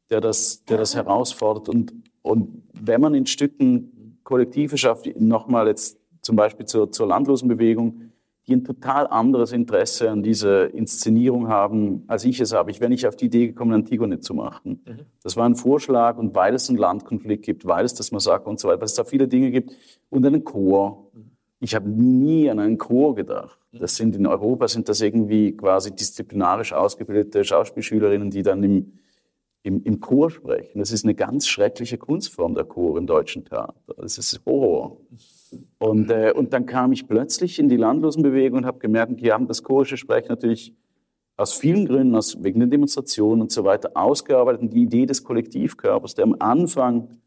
der, 0.10 0.22
das, 0.22 0.66
der 0.66 0.78
das 0.78 0.96
herausfordert. 0.96 1.70
Und 1.70 1.94
und 2.22 2.64
wenn 2.74 3.02
man 3.02 3.14
in 3.14 3.26
Stücken 3.26 4.20
Kollektive 4.24 4.78
schafft, 4.78 5.08
nochmal 5.20 5.68
jetzt 5.68 5.98
zum 6.22 6.36
Beispiel 6.36 6.66
zur, 6.66 6.92
zur 6.92 7.08
Landlosenbewegung, 7.08 8.10
die 8.50 8.56
ein 8.56 8.64
total 8.64 9.06
anderes 9.08 9.52
Interesse 9.52 10.10
an 10.10 10.24
dieser 10.24 10.74
Inszenierung 10.74 11.50
haben, 11.50 12.04
als 12.08 12.26
ich 12.26 12.40
es 12.40 12.52
habe. 12.52 12.72
Ich 12.72 12.80
wäre 12.80 12.90
nicht 12.90 13.06
auf 13.06 13.16
die 13.16 13.26
Idee 13.26 13.48
gekommen, 13.48 13.74
Antigone 13.74 14.20
zu 14.20 14.34
machen. 14.34 14.82
Mhm. 14.86 15.00
Das 15.22 15.38
war 15.38 15.48
ein 15.48 15.56
Vorschlag 15.56 16.18
und 16.18 16.34
weil 16.34 16.56
es 16.56 16.68
einen 16.68 16.80
Landkonflikt 16.80 17.46
gibt, 17.46 17.68
weil 17.68 17.86
es 17.86 17.94
das 17.94 18.12
Massaker 18.12 18.48
und 18.48 18.60
so 18.60 18.68
weiter, 18.68 18.82
weil 18.82 18.88
es 18.88 18.96
da 18.96 19.04
viele 19.04 19.28
Dinge 19.28 19.52
gibt 19.52 19.76
und 20.10 20.26
einen 20.26 20.44
Chor. 20.44 21.12
Mhm. 21.14 21.32
Ich 21.60 21.76
habe 21.76 21.88
nie 21.90 22.50
an 22.50 22.60
einen 22.60 22.80
Chor 22.80 23.14
gedacht. 23.14 23.60
Mhm. 23.72 23.80
Das 23.80 23.96
sind 23.96 24.16
in 24.16 24.26
Europa 24.26 24.68
sind 24.68 24.90
das 24.90 25.02
irgendwie 25.02 25.56
quasi 25.56 25.96
disziplinarisch 25.96 26.74
ausgebildete 26.74 27.44
Schauspielschülerinnen, 27.44 28.32
die 28.32 28.42
dann 28.42 28.64
im 28.64 28.94
im, 29.64 29.84
im 29.84 29.99
Chor 29.99 30.30
sprechen. 30.30 30.80
Das 30.80 30.91
ist 30.91 31.03
eine 31.03 31.16
ganz 31.16 31.47
schreckliche 31.47 31.97
Kunstform, 31.97 32.55
der 32.55 32.64
Chor 32.64 32.97
im 32.97 33.07
deutschen 33.07 33.45
Theater. 33.45 33.93
Das 33.97 34.18
ist 34.18 34.41
Horror. 34.45 34.97
Und, 35.80 36.10
äh, 36.10 36.32
und 36.36 36.53
dann 36.53 36.66
kam 36.66 36.91
ich 36.91 37.07
plötzlich 37.07 37.60
in 37.60 37.70
die 37.70 37.78
Landlosenbewegung 37.78 38.60
und 38.60 38.66
habe 38.66 38.80
gemerkt, 38.80 39.20
die 39.20 39.32
haben 39.32 39.47
das 39.47 39.64
chorische 39.64 39.97
Sprechen 39.97 40.30
natürlich 40.30 40.74
aus 41.36 41.53
vielen 41.53 41.86
Gründen, 41.86 42.16
aus, 42.16 42.41
wegen 42.43 42.60
den 42.60 42.70
Demonstrationen 42.70 43.41
und 43.41 43.51
so 43.51 43.64
weiter, 43.64 43.91
ausgearbeitet. 43.95 44.62
Und 44.62 44.74
die 44.74 44.84
Idee 44.84 45.05
des 45.05 45.24
Kollektivkörpers, 45.24 46.16
der 46.16 46.26
am 46.26 46.36
Anfang 46.39 47.20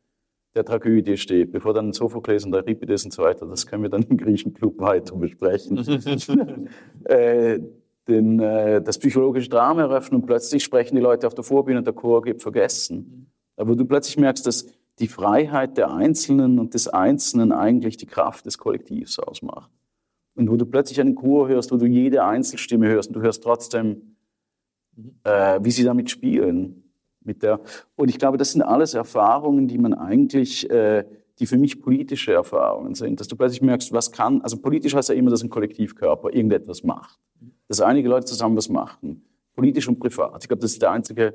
der 0.55 0.65
Tragödie 0.65 1.17
steht, 1.17 1.51
bevor 1.51 1.73
dann 1.73 1.93
Sophokles 1.93 2.45
und 2.45 2.55
Euripides 2.55 3.07
und 3.07 3.13
so 3.13 3.23
weiter, 3.23 3.47
das 3.47 3.67
können 3.67 3.83
wir 3.83 3.91
dann 3.91 4.03
im 4.03 4.19
Griechenclub 4.19 4.79
weiter 4.81 5.17
besprechen. 5.17 5.79
äh, 7.05 7.59
den, 8.09 8.41
äh, 8.41 8.83
das 8.83 8.99
psychologische 8.99 9.49
Drama 9.49 9.83
eröffnen 9.83 10.21
und 10.21 10.27
plötzlich 10.27 10.65
sprechen 10.65 10.97
die 10.97 11.01
Leute 11.01 11.27
auf 11.27 11.35
der 11.35 11.45
Vorbühne 11.45 11.79
und 11.79 11.87
der 11.87 11.95
Chor 11.95 12.23
gibt 12.23 12.43
vergessen. 12.43 13.31
Aber 13.57 13.77
du 13.77 13.85
plötzlich 13.85 14.17
merkst, 14.17 14.47
dass 14.47 14.67
die 14.99 15.09
Freiheit 15.09 15.79
der 15.79 15.93
Einzelnen 15.93 16.59
und 16.59 16.75
des 16.75 16.89
Einzelnen 16.89 17.53
eigentlich 17.53 17.97
die 17.97 18.07
Kraft 18.07 18.47
des 18.47 18.59
Kollektivs 18.59 19.19
ausmacht. 19.19 19.71
Und 20.35 20.51
wo 20.51 20.57
du 20.57 20.67
plötzlich 20.67 21.01
einen 21.01 21.15
Chor 21.15 21.49
hörst, 21.49 21.73
wo 21.73 21.77
du 21.77 21.87
jede 21.87 22.25
Einzelstimme 22.25 22.89
hörst 22.89 23.09
und 23.09 23.15
du 23.15 23.21
hörst 23.21 23.43
trotzdem, 23.43 24.17
äh, 25.25 25.61
wie 25.63 25.71
sie 25.71 25.85
damit 25.85 26.11
spielen. 26.11 26.79
Mit 27.25 27.43
der, 27.43 27.61
und 27.95 28.09
ich 28.09 28.19
glaube, 28.19 28.37
das 28.37 28.53
sind 28.53 28.63
alles 28.63 28.95
Erfahrungen, 28.95 29.69
die 29.69 29.79
man 29.79 29.95
eigentlich, 29.95 30.69
äh, 30.71 31.05
die 31.39 31.47
für 31.47 31.57
mich 31.57 31.81
politische 31.81 32.33
Erfahrungen 32.33 32.95
sind. 32.95 33.21
Dass 33.21 33.29
du 33.29 33.37
plötzlich 33.37 33.63
merkst, 33.63 33.93
was 33.93 34.11
kann, 34.11 34.43
also 34.43 34.57
politisch 34.57 34.95
heißt 34.95 35.11
ja 35.11 35.15
immer, 35.15 35.31
dass 35.31 35.43
ein 35.43 35.51
Kollektivkörper 35.51 36.33
irgendetwas 36.33 36.83
macht 36.83 37.21
dass 37.73 37.81
einige 37.81 38.11
Leute 38.11 38.27
zusammen 38.27 38.55
was 38.55 38.69
machen, 38.69 39.25
politisch 39.55 39.89
und 39.89 39.99
privat. 39.99 40.43
Ich 40.43 40.49
glaube, 40.49 40.61
das 40.61 40.73
ist 40.73 40.83
der 40.83 40.91
einzige, 40.91 41.33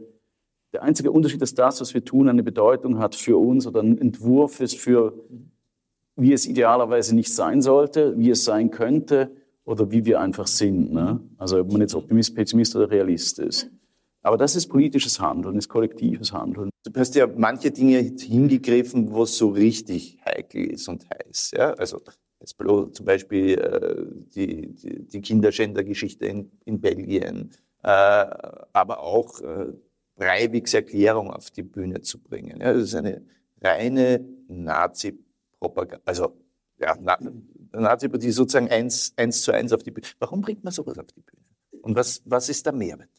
der 0.71 0.83
einzige 0.83 1.11
Unterschied, 1.11 1.41
dass 1.41 1.55
das, 1.55 1.81
was 1.81 1.95
wir 1.95 2.05
tun, 2.05 2.29
eine 2.29 2.43
Bedeutung 2.43 2.99
hat 2.99 3.15
für 3.15 3.38
uns 3.38 3.65
oder 3.65 3.81
ein 3.81 3.97
Entwurf 3.97 4.59
ist 4.59 4.77
für, 4.77 5.15
wie 6.15 6.33
es 6.33 6.45
idealerweise 6.45 7.15
nicht 7.15 7.33
sein 7.33 7.63
sollte, 7.63 8.15
wie 8.19 8.29
es 8.29 8.45
sein 8.45 8.69
könnte 8.69 9.31
oder 9.65 9.89
wie 9.89 10.05
wir 10.05 10.19
einfach 10.21 10.45
sind. 10.45 10.93
Ne? 10.93 11.19
Also 11.39 11.59
ob 11.59 11.71
man 11.71 11.81
jetzt 11.81 11.95
Optimist, 11.95 12.35
Pessimist 12.35 12.75
oder 12.75 12.91
Realist 12.91 13.39
ist. 13.39 13.71
Aber 14.21 14.38
das 14.38 14.55
ist 14.55 14.67
politisches 14.67 15.19
Handeln, 15.19 15.57
ist 15.57 15.69
kollektives 15.69 16.33
Handeln. 16.33 16.69
Du 16.83 16.99
hast 16.99 17.15
ja 17.15 17.25
manche 17.25 17.71
Dinge 17.71 17.97
hingegriffen, 17.97 19.11
wo 19.11 19.23
es 19.23 19.35
so 19.39 19.49
richtig 19.49 20.19
heikel 20.23 20.65
ist 20.65 20.88
und 20.88 21.03
heiß. 21.09 21.53
Ja? 21.57 21.71
Also 21.73 21.99
zum 22.45 23.05
Beispiel 23.05 23.57
äh, 23.59 24.05
die, 24.35 24.73
die, 24.73 25.07
die 25.07 25.21
Kinderschändergeschichte 25.21 26.25
in, 26.25 26.51
in 26.65 26.79
Belgien, 26.79 27.51
äh, 27.83 27.88
aber 27.88 28.99
auch 29.01 29.41
äh, 29.41 29.73
Breiviks 30.15 30.73
Erklärung 30.73 31.31
auf 31.31 31.51
die 31.51 31.63
Bühne 31.63 32.01
zu 32.01 32.19
bringen. 32.19 32.59
Ja, 32.61 32.73
das 32.73 32.83
ist 32.83 32.95
eine 32.95 33.21
reine 33.61 34.25
Nazi-Propaganda, 34.47 36.01
also 36.05 36.33
ja, 36.79 36.95
Na 37.01 37.17
Nazi, 37.71 38.09
die 38.09 38.31
sozusagen 38.31 38.69
eins, 38.69 39.13
eins 39.17 39.41
zu 39.41 39.51
eins 39.51 39.73
auf 39.73 39.83
die 39.83 39.91
Bühne. 39.91 40.07
Warum 40.19 40.41
bringt 40.41 40.63
man 40.63 40.71
sowas 40.71 40.97
auf 40.97 41.07
die 41.07 41.21
Bühne? 41.21 41.43
Und 41.81 41.95
was, 41.95 42.21
was 42.25 42.49
ist 42.49 42.65
der 42.65 42.73
Mehrwert? 42.73 43.09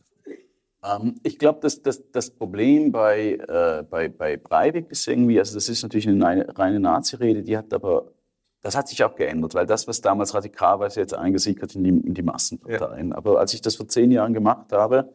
Ähm, 0.85 1.17
ich 1.23 1.39
glaube, 1.39 1.61
dass, 1.61 1.83
dass 1.83 2.03
das 2.13 2.31
Problem 2.31 2.93
bei, 2.93 3.35
äh, 3.35 3.83
bei, 3.83 4.09
bei 4.09 4.37
Breivik 4.37 4.91
ist 4.91 5.07
irgendwie, 5.07 5.39
also 5.39 5.55
das 5.55 5.69
ist 5.69 5.83
natürlich 5.83 6.09
eine 6.09 6.47
reine 6.57 6.81
Nazi-Rede, 6.81 7.43
die 7.43 7.57
hat 7.57 7.73
aber, 7.73 8.13
das 8.61 8.77
hat 8.77 8.89
sich 8.89 9.05
auch 9.05 9.15
geändert, 9.15 9.55
weil 9.55 9.67
das, 9.67 9.87
was 9.87 10.01
damals 10.01 10.35
radikal 10.35 10.81
war, 10.81 10.87
ist 10.87 10.97
jetzt 10.97 11.15
eingesickert 11.15 11.75
in 11.75 11.85
die, 11.85 11.91
in 11.91 12.15
die 12.15 12.23
Massenparteien. 12.23 13.11
Ja. 13.11 13.17
Aber 13.17 13.39
als 13.39 13.55
ich 13.55 13.61
das 13.61 13.77
vor 13.77 13.89
zehn 13.89 14.11
Jahren 14.11 14.35
gemacht 14.35 14.73
habe, 14.73 15.15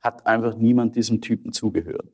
hat 0.00 0.26
einfach 0.26 0.56
niemand 0.56 0.94
diesem 0.94 1.20
Typen 1.20 1.52
zugehört. 1.52 2.06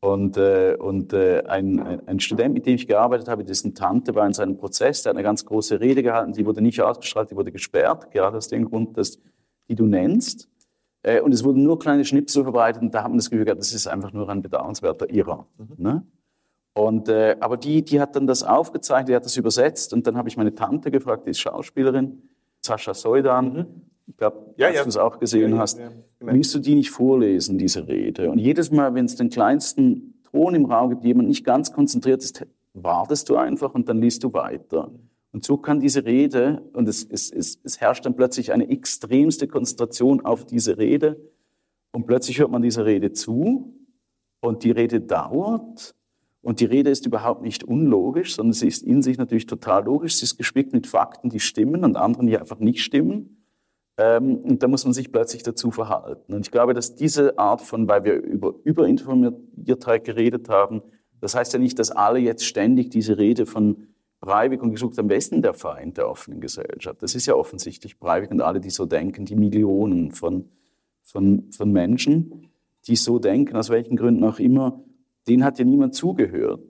Und, 0.00 0.36
äh, 0.36 0.76
und 0.78 1.12
äh, 1.12 1.42
ein, 1.46 1.80
ein, 1.80 2.06
ein, 2.06 2.20
Student, 2.20 2.54
mit 2.54 2.66
dem 2.66 2.74
ich 2.76 2.86
gearbeitet 2.86 3.28
habe, 3.28 3.44
dessen 3.44 3.74
Tante 3.74 4.14
war 4.14 4.26
in 4.26 4.34
seinem 4.34 4.56
Prozess, 4.56 5.02
der 5.02 5.10
hat 5.10 5.16
eine 5.16 5.24
ganz 5.24 5.44
große 5.44 5.80
Rede 5.80 6.02
gehalten, 6.02 6.32
die 6.32 6.46
wurde 6.46 6.60
nicht 6.60 6.80
ausgestrahlt, 6.80 7.30
die 7.30 7.36
wurde 7.36 7.50
gesperrt, 7.50 8.10
gerade 8.12 8.36
aus 8.36 8.48
dem 8.48 8.66
Grund, 8.66 8.96
dass, 8.96 9.18
die 9.68 9.74
du 9.74 9.86
nennst. 9.86 10.48
Äh, 11.02 11.20
und 11.20 11.32
es 11.32 11.42
wurden 11.42 11.62
nur 11.62 11.78
kleine 11.78 12.04
Schnipsel 12.04 12.44
verbreitet 12.44 12.82
und 12.82 12.94
da 12.94 13.02
haben 13.02 13.14
wir 13.14 13.18
das 13.18 13.30
Gefühl 13.30 13.46
gehabt, 13.46 13.60
das 13.60 13.72
ist 13.72 13.86
einfach 13.88 14.12
nur 14.12 14.28
ein 14.28 14.42
bedauernswerter 14.42 15.10
Irrer. 15.10 15.46
Mhm. 15.56 15.74
Ne? 15.76 16.06
Und, 16.76 17.08
äh, 17.08 17.36
aber 17.40 17.56
die, 17.56 17.82
die 17.82 18.02
hat 18.02 18.16
dann 18.16 18.26
das 18.26 18.42
aufgezeichnet, 18.42 19.08
die 19.08 19.14
hat 19.14 19.24
das 19.24 19.38
übersetzt 19.38 19.94
und 19.94 20.06
dann 20.06 20.18
habe 20.18 20.28
ich 20.28 20.36
meine 20.36 20.54
Tante 20.54 20.90
gefragt, 20.90 21.24
die 21.24 21.30
ist 21.30 21.38
Schauspielerin, 21.38 22.20
Sascha 22.60 22.92
Soidan. 22.92 23.52
Mhm. 23.54 23.66
Ich 24.06 24.16
glaube, 24.18 24.52
ja, 24.58 24.66
dass 24.66 24.76
ja. 24.76 24.82
du 24.82 24.88
es 24.90 24.96
auch 24.98 25.18
gesehen 25.18 25.52
ja, 25.52 25.58
hast. 25.58 25.80
Willst 26.20 26.54
du 26.54 26.58
die 26.58 26.74
nicht 26.74 26.90
vorlesen, 26.90 27.56
diese 27.56 27.88
Rede? 27.88 28.30
Und 28.30 28.38
jedes 28.38 28.70
Mal, 28.70 28.94
wenn 28.94 29.06
es 29.06 29.16
den 29.16 29.30
kleinsten 29.30 30.20
Ton 30.30 30.54
im 30.54 30.66
Raum 30.66 30.90
gibt, 30.90 31.04
jemand 31.06 31.28
nicht 31.28 31.46
ganz 31.46 31.72
konzentriert 31.72 32.22
ist, 32.22 32.46
wartest 32.74 33.30
du 33.30 33.36
einfach 33.36 33.72
und 33.72 33.88
dann 33.88 34.02
liest 34.02 34.22
du 34.22 34.34
weiter. 34.34 34.90
Und 35.32 35.46
so 35.46 35.56
kann 35.56 35.80
diese 35.80 36.04
Rede, 36.04 36.60
und 36.74 36.90
es, 36.90 37.02
es, 37.04 37.30
es, 37.30 37.58
es 37.64 37.80
herrscht 37.80 38.04
dann 38.04 38.16
plötzlich 38.16 38.52
eine 38.52 38.68
extremste 38.68 39.48
Konzentration 39.48 40.26
auf 40.26 40.44
diese 40.44 40.76
Rede, 40.76 41.18
und 41.92 42.06
plötzlich 42.06 42.38
hört 42.38 42.50
man 42.50 42.60
dieser 42.60 42.84
Rede 42.84 43.12
zu, 43.12 43.72
und 44.40 44.62
die 44.62 44.72
Rede 44.72 45.00
dauert, 45.00 45.95
und 46.46 46.60
die 46.60 46.64
Rede 46.64 46.90
ist 46.90 47.04
überhaupt 47.04 47.42
nicht 47.42 47.64
unlogisch, 47.64 48.36
sondern 48.36 48.52
sie 48.52 48.68
ist 48.68 48.84
in 48.84 49.02
sich 49.02 49.18
natürlich 49.18 49.46
total 49.46 49.84
logisch. 49.84 50.14
Sie 50.14 50.22
ist 50.22 50.36
gespickt 50.36 50.72
mit 50.72 50.86
Fakten, 50.86 51.28
die 51.28 51.40
stimmen 51.40 51.82
und 51.82 51.96
anderen, 51.96 52.28
die 52.28 52.38
einfach 52.38 52.60
nicht 52.60 52.84
stimmen. 52.84 53.42
Ähm, 53.98 54.36
und 54.36 54.62
da 54.62 54.68
muss 54.68 54.84
man 54.84 54.94
sich 54.94 55.10
plötzlich 55.10 55.42
dazu 55.42 55.72
verhalten. 55.72 56.32
Und 56.32 56.46
ich 56.46 56.52
glaube, 56.52 56.72
dass 56.72 56.94
diese 56.94 57.36
Art 57.36 57.62
von, 57.62 57.88
weil 57.88 58.04
wir 58.04 58.14
über 58.14 58.54
Überinformiertheit 58.62 60.04
geredet 60.04 60.48
haben, 60.48 60.82
das 61.20 61.34
heißt 61.34 61.52
ja 61.52 61.58
nicht, 61.58 61.80
dass 61.80 61.90
alle 61.90 62.20
jetzt 62.20 62.44
ständig 62.44 62.90
diese 62.90 63.18
Rede 63.18 63.44
von 63.44 63.88
Breivik 64.20 64.62
und 64.62 64.70
gesucht 64.70 65.00
am 65.00 65.08
besten 65.08 65.42
der 65.42 65.52
Feind 65.52 65.96
der 65.96 66.08
offenen 66.08 66.40
Gesellschaft. 66.40 67.02
Das 67.02 67.16
ist 67.16 67.26
ja 67.26 67.34
offensichtlich 67.34 67.98
Breivik 67.98 68.30
und 68.30 68.40
alle, 68.40 68.60
die 68.60 68.70
so 68.70 68.86
denken, 68.86 69.24
die 69.24 69.34
Millionen 69.34 70.12
von, 70.12 70.48
von, 71.02 71.50
von 71.50 71.72
Menschen, 71.72 72.52
die 72.86 72.94
so 72.94 73.18
denken, 73.18 73.56
aus 73.56 73.68
welchen 73.68 73.96
Gründen 73.96 74.22
auch 74.22 74.38
immer, 74.38 74.80
denen 75.28 75.44
hat 75.44 75.58
ja 75.58 75.64
niemand 75.64 75.94
zugehört. 75.94 76.62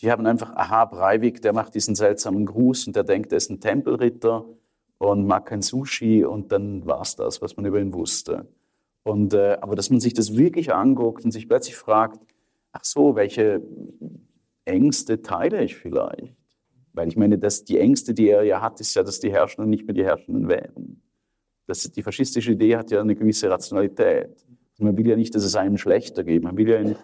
Die 0.00 0.10
haben 0.10 0.26
einfach, 0.26 0.54
aha, 0.54 0.84
Breivik, 0.84 1.40
der 1.42 1.52
macht 1.52 1.74
diesen 1.74 1.94
seltsamen 1.94 2.46
Gruß 2.46 2.86
und 2.86 2.96
der 2.96 3.04
denkt, 3.04 3.32
er 3.32 3.38
ist 3.38 3.50
ein 3.50 3.60
Tempelritter 3.60 4.44
und 4.98 5.26
mag 5.26 5.46
kein 5.46 5.62
Sushi 5.62 6.24
und 6.24 6.52
dann 6.52 6.84
war 6.86 7.02
es 7.02 7.16
das, 7.16 7.40
was 7.40 7.56
man 7.56 7.64
über 7.66 7.80
ihn 7.80 7.92
wusste. 7.92 8.46
Und, 9.02 9.34
äh, 9.34 9.58
aber 9.60 9.76
dass 9.76 9.90
man 9.90 10.00
sich 10.00 10.14
das 10.14 10.36
wirklich 10.36 10.74
anguckt 10.74 11.24
und 11.24 11.30
sich 11.30 11.48
plötzlich 11.48 11.76
fragt, 11.76 12.20
ach 12.72 12.84
so, 12.84 13.14
welche 13.14 13.62
Ängste 14.64 15.22
teile 15.22 15.62
ich 15.62 15.76
vielleicht? 15.76 16.34
Weil 16.92 17.08
ich 17.08 17.16
meine, 17.16 17.38
dass 17.38 17.64
die 17.64 17.78
Ängste, 17.78 18.14
die 18.14 18.28
er 18.28 18.44
ja 18.44 18.60
hat, 18.60 18.80
ist 18.80 18.94
ja, 18.94 19.02
dass 19.02 19.20
die 19.20 19.32
Herrschenden 19.32 19.68
nicht 19.70 19.86
mehr 19.86 19.94
die 19.94 20.04
Herrschenden 20.04 20.48
wären. 20.48 21.02
Das, 21.66 21.82
die 21.82 22.02
faschistische 22.02 22.52
Idee 22.52 22.76
hat 22.76 22.90
ja 22.90 23.00
eine 23.00 23.14
gewisse 23.14 23.50
Rationalität. 23.50 24.44
Man 24.78 24.96
will 24.96 25.08
ja 25.08 25.16
nicht, 25.16 25.34
dass 25.34 25.44
es 25.44 25.56
einem 25.56 25.76
schlechter 25.76 26.24
geht. 26.24 26.42
Man 26.42 26.56
will 26.56 26.68
ja 26.68 26.78
in, 26.78 26.96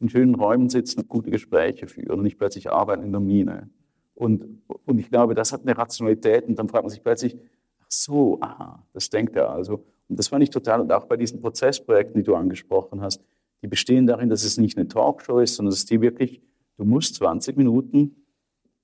in 0.00 0.08
schönen 0.08 0.34
Räumen 0.34 0.68
sitzen 0.68 1.00
und 1.00 1.08
gute 1.08 1.30
Gespräche 1.30 1.86
führen 1.86 2.18
und 2.18 2.22
nicht 2.22 2.38
plötzlich 2.38 2.70
arbeiten 2.70 3.02
in 3.02 3.12
der 3.12 3.20
Mine. 3.20 3.70
Und, 4.14 4.44
und 4.84 4.98
ich 4.98 5.10
glaube, 5.10 5.34
das 5.34 5.52
hat 5.52 5.62
eine 5.62 5.76
Rationalität 5.76 6.46
und 6.46 6.58
dann 6.58 6.68
fragt 6.68 6.84
man 6.84 6.90
sich 6.90 7.02
plötzlich, 7.02 7.36
ach 7.80 7.86
so, 7.88 8.38
aha, 8.40 8.84
das 8.92 9.10
denkt 9.10 9.36
er 9.36 9.50
also. 9.50 9.84
Und 10.08 10.18
das 10.18 10.28
fand 10.28 10.42
ich 10.42 10.50
total, 10.50 10.80
und 10.80 10.92
auch 10.92 11.04
bei 11.04 11.16
diesen 11.16 11.40
Prozessprojekten, 11.40 12.20
die 12.20 12.24
du 12.24 12.34
angesprochen 12.34 13.00
hast, 13.00 13.22
die 13.62 13.68
bestehen 13.68 14.06
darin, 14.06 14.28
dass 14.28 14.44
es 14.44 14.56
nicht 14.58 14.78
eine 14.78 14.88
Talkshow 14.88 15.40
ist, 15.40 15.56
sondern 15.56 15.70
dass 15.70 15.84
die 15.84 16.00
wirklich, 16.00 16.40
du 16.76 16.84
musst 16.84 17.16
20 17.16 17.56
Minuten 17.56 18.16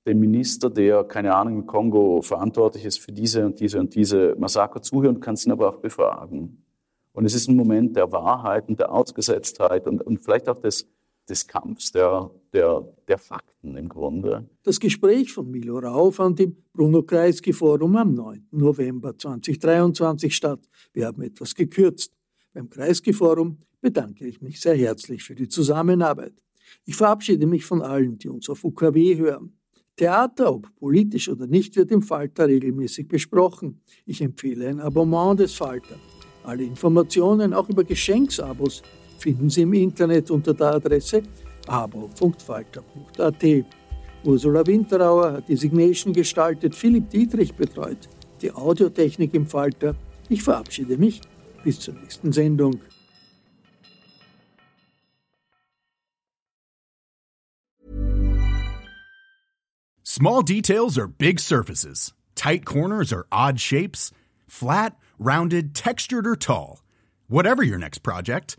dem 0.07 0.21
Minister, 0.21 0.69
der, 0.69 1.05
keine 1.05 1.35
Ahnung, 1.35 1.61
im 1.61 1.67
Kongo 1.67 2.21
verantwortlich 2.21 2.85
ist 2.85 3.01
für 3.01 3.13
diese 3.13 3.47
und 3.47 3.59
diese 3.59 3.81
und 3.81 3.95
diese 3.95 4.35
Massaker 4.37 4.83
zuhören, 4.83 5.21
kannst 5.21 5.47
ihn 5.47 5.53
aber 5.53 5.69
auch 5.69 5.79
befragen. 5.79 6.63
Und 7.13 7.25
es 7.25 7.35
ist 7.35 7.49
ein 7.49 7.57
Moment 7.57 7.97
der 7.97 8.13
Wahrheit 8.13 8.69
und 8.69 8.81
der 8.81 8.93
Ausgesetztheit 8.93 9.87
und, 9.87 10.03
und 10.03 10.23
vielleicht 10.23 10.49
auch 10.49 10.59
des, 10.59 10.89
des 11.29 11.47
Kampfs, 11.47 11.93
der, 11.93 12.31
der, 12.53 12.87
der 13.09 13.19
Fakten 13.19 13.77
im 13.77 13.89
Grunde. 13.89 14.49
Das 14.63 14.79
Gespräch 14.79 15.33
von 15.33 15.51
Milo 15.51 15.79
Rau 15.79 16.11
fand 16.11 16.41
im 16.41 16.57
Bruno 16.73 17.03
Kreisky 17.03 17.53
Forum 17.53 17.97
am 17.97 18.13
9. 18.13 18.49
November 18.51 19.17
2023 19.17 20.35
statt. 20.35 20.61
Wir 20.93 21.07
haben 21.07 21.23
etwas 21.23 21.55
gekürzt. 21.55 22.13
Beim 22.53 22.69
Kreisky 22.69 23.13
Forum 23.13 23.59
bedanke 23.81 24.27
ich 24.27 24.41
mich 24.41 24.61
sehr 24.61 24.77
herzlich 24.77 25.23
für 25.23 25.35
die 25.35 25.49
Zusammenarbeit. 25.49 26.35
Ich 26.85 26.97
verabschiede 26.97 27.47
mich 27.47 27.65
von 27.65 27.83
allen, 27.83 28.19
die 28.19 28.29
uns 28.29 28.49
auf 28.49 28.65
UKW 28.65 29.17
hören. 29.17 29.57
Theater, 29.97 30.53
ob 30.53 30.75
politisch 30.77 31.29
oder 31.29 31.47
nicht, 31.47 31.77
wird 31.77 31.93
im 31.93 32.03
Falter 32.03 32.49
regelmäßig 32.49 33.07
besprochen. 33.07 33.81
Ich 34.07 34.21
empfehle 34.21 34.69
ein 34.69 34.81
Abonnement 34.81 35.39
des 35.39 35.55
Falter. 35.55 35.97
Alle 36.43 36.65
Informationen, 36.65 37.55
auch 37.55 37.69
über 37.69 37.85
Geschenksabos, 37.85 38.83
finden 39.25 39.49
Sie 39.49 39.63
im 39.63 39.73
Internet 39.73 40.31
unter 40.31 40.53
der 40.53 40.75
Adresse 40.75 41.23
abo.falter.at. 41.67 43.45
Ursula 44.23 44.67
Winterauer 44.67 45.33
hat 45.33 45.49
die 45.49 45.57
Signation 45.57 46.13
gestaltet, 46.13 46.75
Philipp 46.75 47.09
Dietrich 47.09 47.55
betreut 47.55 48.09
die 48.43 48.53
Audiotechnik 48.53 49.33
im 49.33 49.47
Falter. 49.47 49.95
Ich 50.29 50.43
verabschiede 50.43 50.99
mich. 50.99 51.23
Bis 51.63 51.81
zur 51.81 51.95
nächsten 51.95 52.33
Sendung. 52.33 52.79
Small 60.03 60.43
details 60.43 60.99
are 60.99 61.09
big 61.09 61.41
surfaces. 61.41 62.13
Tight 62.35 62.67
corners 62.67 63.11
are 63.11 63.27
odd 63.33 63.59
shapes. 63.59 64.13
Flat, 64.47 64.99
rounded, 65.19 65.75
textured, 65.75 66.27
or 66.27 66.37
tall. 66.37 66.83
Whatever 67.29 67.63
your 67.65 67.79
next 67.79 68.03
project, 68.03 68.59